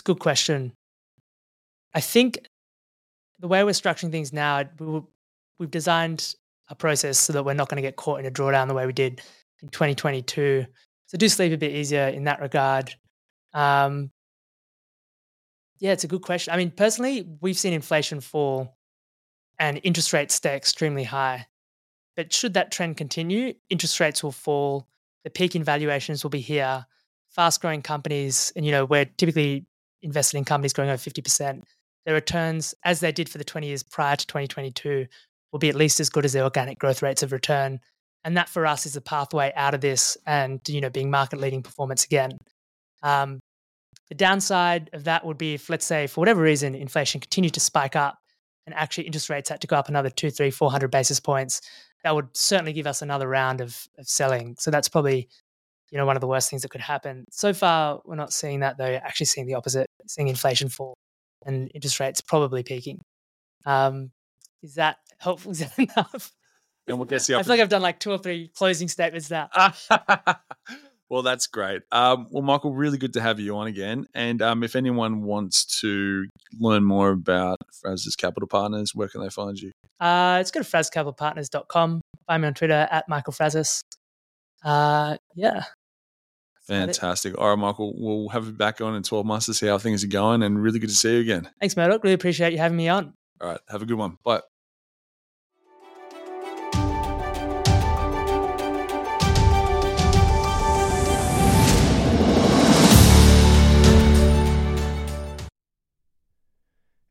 it's 0.00 0.08
a 0.08 0.12
good 0.14 0.20
question. 0.20 0.72
I 1.92 2.00
think 2.00 2.38
the 3.38 3.48
way 3.48 3.62
we're 3.64 3.70
structuring 3.70 4.10
things 4.10 4.32
now, 4.32 4.64
we 4.78 5.02
we've 5.58 5.70
designed 5.70 6.34
a 6.70 6.74
process 6.74 7.18
so 7.18 7.34
that 7.34 7.44
we're 7.44 7.52
not 7.52 7.68
going 7.68 7.76
to 7.76 7.86
get 7.86 7.96
caught 7.96 8.18
in 8.18 8.24
a 8.24 8.30
drawdown 8.30 8.66
the 8.66 8.72
way 8.72 8.86
we 8.86 8.94
did 8.94 9.20
in 9.60 9.68
2022. 9.68 10.64
So 11.04 11.18
do 11.18 11.28
sleep 11.28 11.52
a 11.52 11.58
bit 11.58 11.72
easier 11.72 12.08
in 12.08 12.24
that 12.24 12.40
regard. 12.40 12.94
Um, 13.52 14.10
yeah, 15.80 15.92
it's 15.92 16.04
a 16.04 16.08
good 16.08 16.22
question. 16.22 16.54
I 16.54 16.56
mean, 16.56 16.70
personally, 16.70 17.28
we've 17.42 17.58
seen 17.58 17.74
inflation 17.74 18.20
fall 18.20 18.78
and 19.58 19.80
interest 19.82 20.14
rates 20.14 20.34
stay 20.34 20.56
extremely 20.56 21.04
high. 21.04 21.46
But 22.16 22.32
should 22.32 22.54
that 22.54 22.72
trend 22.72 22.96
continue, 22.96 23.52
interest 23.68 24.00
rates 24.00 24.22
will 24.22 24.32
fall, 24.32 24.86
the 25.24 25.30
peak 25.30 25.54
in 25.54 25.62
valuations 25.62 26.22
will 26.22 26.30
be 26.30 26.40
here, 26.40 26.86
fast 27.28 27.60
growing 27.60 27.82
companies, 27.82 28.50
and 28.56 28.64
you 28.64 28.72
know, 28.72 28.86
we're 28.86 29.04
typically 29.04 29.66
invested 30.02 30.38
in 30.38 30.44
companies 30.44 30.72
growing 30.72 30.90
over 30.90 30.98
50%, 31.02 31.62
their 32.06 32.14
returns, 32.14 32.74
as 32.84 33.00
they 33.00 33.12
did 33.12 33.28
for 33.28 33.38
the 33.38 33.44
20 33.44 33.66
years 33.66 33.82
prior 33.82 34.16
to 34.16 34.26
2022, 34.26 35.06
will 35.52 35.58
be 35.58 35.68
at 35.68 35.74
least 35.74 36.00
as 36.00 36.08
good 36.08 36.24
as 36.24 36.32
their 36.32 36.44
organic 36.44 36.78
growth 36.78 37.02
rates 37.02 37.22
of 37.22 37.32
return. 37.32 37.80
And 38.24 38.36
that 38.36 38.48
for 38.48 38.66
us 38.66 38.86
is 38.86 38.96
a 38.96 39.00
pathway 39.00 39.52
out 39.56 39.74
of 39.74 39.80
this 39.80 40.16
and, 40.26 40.60
you 40.68 40.80
know, 40.80 40.90
being 40.90 41.10
market 41.10 41.40
leading 41.40 41.62
performance 41.62 42.04
again. 42.04 42.32
Um, 43.02 43.40
the 44.08 44.14
downside 44.14 44.90
of 44.92 45.04
that 45.04 45.24
would 45.24 45.38
be 45.38 45.54
if, 45.54 45.70
let's 45.70 45.86
say, 45.86 46.06
for 46.06 46.20
whatever 46.20 46.42
reason, 46.42 46.74
inflation 46.74 47.20
continued 47.20 47.54
to 47.54 47.60
spike 47.60 47.96
up 47.96 48.18
and 48.66 48.74
actually 48.74 49.04
interest 49.04 49.30
rates 49.30 49.48
had 49.48 49.60
to 49.60 49.66
go 49.66 49.76
up 49.76 49.88
another 49.88 50.10
two, 50.10 50.30
three, 50.30 50.50
400 50.50 50.90
basis 50.90 51.20
points, 51.20 51.60
that 52.02 52.14
would 52.14 52.28
certainly 52.36 52.72
give 52.72 52.86
us 52.86 53.02
another 53.02 53.28
round 53.28 53.60
of, 53.60 53.86
of 53.98 54.08
selling. 54.08 54.56
So 54.58 54.70
that's 54.70 54.88
probably 54.88 55.28
you 55.90 55.98
know, 55.98 56.06
one 56.06 56.16
of 56.16 56.20
the 56.20 56.26
worst 56.26 56.50
things 56.50 56.62
that 56.62 56.70
could 56.70 56.80
happen. 56.80 57.24
So 57.30 57.52
far, 57.52 58.00
we're 58.04 58.16
not 58.16 58.32
seeing 58.32 58.60
that 58.60 58.78
though. 58.78 58.84
Actually, 58.84 59.26
seeing 59.26 59.46
the 59.46 59.54
opposite, 59.54 59.86
seeing 60.06 60.28
inflation 60.28 60.68
fall 60.68 60.94
and 61.44 61.70
interest 61.74 62.00
rates 62.00 62.20
probably 62.20 62.62
peaking. 62.62 63.00
Um, 63.66 64.10
is 64.62 64.74
that 64.74 64.98
helpful? 65.18 65.50
Is 65.52 65.60
that 65.60 65.78
enough? 65.78 66.32
and 66.86 66.98
we'll 66.98 67.06
get 67.06 67.28
you 67.28 67.36
I 67.36 67.42
feel 67.42 67.50
like 67.50 67.60
I've 67.60 67.68
done 67.68 67.82
like 67.82 68.00
two 68.00 68.10
or 68.10 68.18
three 68.18 68.50
closing 68.56 68.88
statements 68.88 69.30
now. 69.30 69.48
well, 71.08 71.22
that's 71.22 71.46
great. 71.46 71.82
Um, 71.92 72.26
well, 72.30 72.42
Michael, 72.42 72.74
really 72.74 72.98
good 72.98 73.12
to 73.14 73.20
have 73.20 73.38
you 73.38 73.56
on 73.56 73.66
again. 73.66 74.06
And 74.14 74.42
um, 74.42 74.62
if 74.62 74.76
anyone 74.76 75.22
wants 75.22 75.80
to 75.80 76.26
learn 76.58 76.84
more 76.84 77.10
about 77.10 77.58
Frazis 77.82 78.16
Capital 78.16 78.48
Partners, 78.48 78.94
where 78.94 79.08
can 79.08 79.22
they 79.22 79.28
find 79.28 79.58
you? 79.58 79.70
Uh, 80.00 80.34
let's 80.38 80.50
go 80.50 80.62
to 80.62 80.66
frazcapitalpartners.com. 80.68 82.00
Find 82.26 82.42
me 82.42 82.48
on 82.48 82.54
Twitter 82.54 82.88
at 82.90 83.08
Michael 83.08 83.32
Frazis. 83.32 83.82
Uh, 84.64 85.16
yeah. 85.34 85.64
About 86.70 86.88
it. 86.88 86.96
Fantastic. 86.96 87.38
All 87.38 87.50
right, 87.50 87.58
Michael, 87.58 87.94
we'll 87.96 88.28
have 88.28 88.46
you 88.46 88.52
back 88.52 88.80
on 88.80 88.94
in 88.94 89.02
12 89.02 89.26
months 89.26 89.46
to 89.46 89.54
see 89.54 89.66
how 89.66 89.78
things 89.78 90.04
are 90.04 90.08
going. 90.08 90.42
And 90.42 90.62
really 90.62 90.78
good 90.78 90.90
to 90.90 90.96
see 90.96 91.14
you 91.14 91.20
again. 91.20 91.50
Thanks, 91.60 91.76
Murdoch. 91.76 92.02
Really 92.02 92.14
appreciate 92.14 92.52
you 92.52 92.58
having 92.58 92.76
me 92.76 92.88
on. 92.88 93.14
All 93.40 93.48
right, 93.48 93.60
have 93.68 93.82
a 93.82 93.86
good 93.86 93.98
one. 93.98 94.18
Bye. 94.24 94.40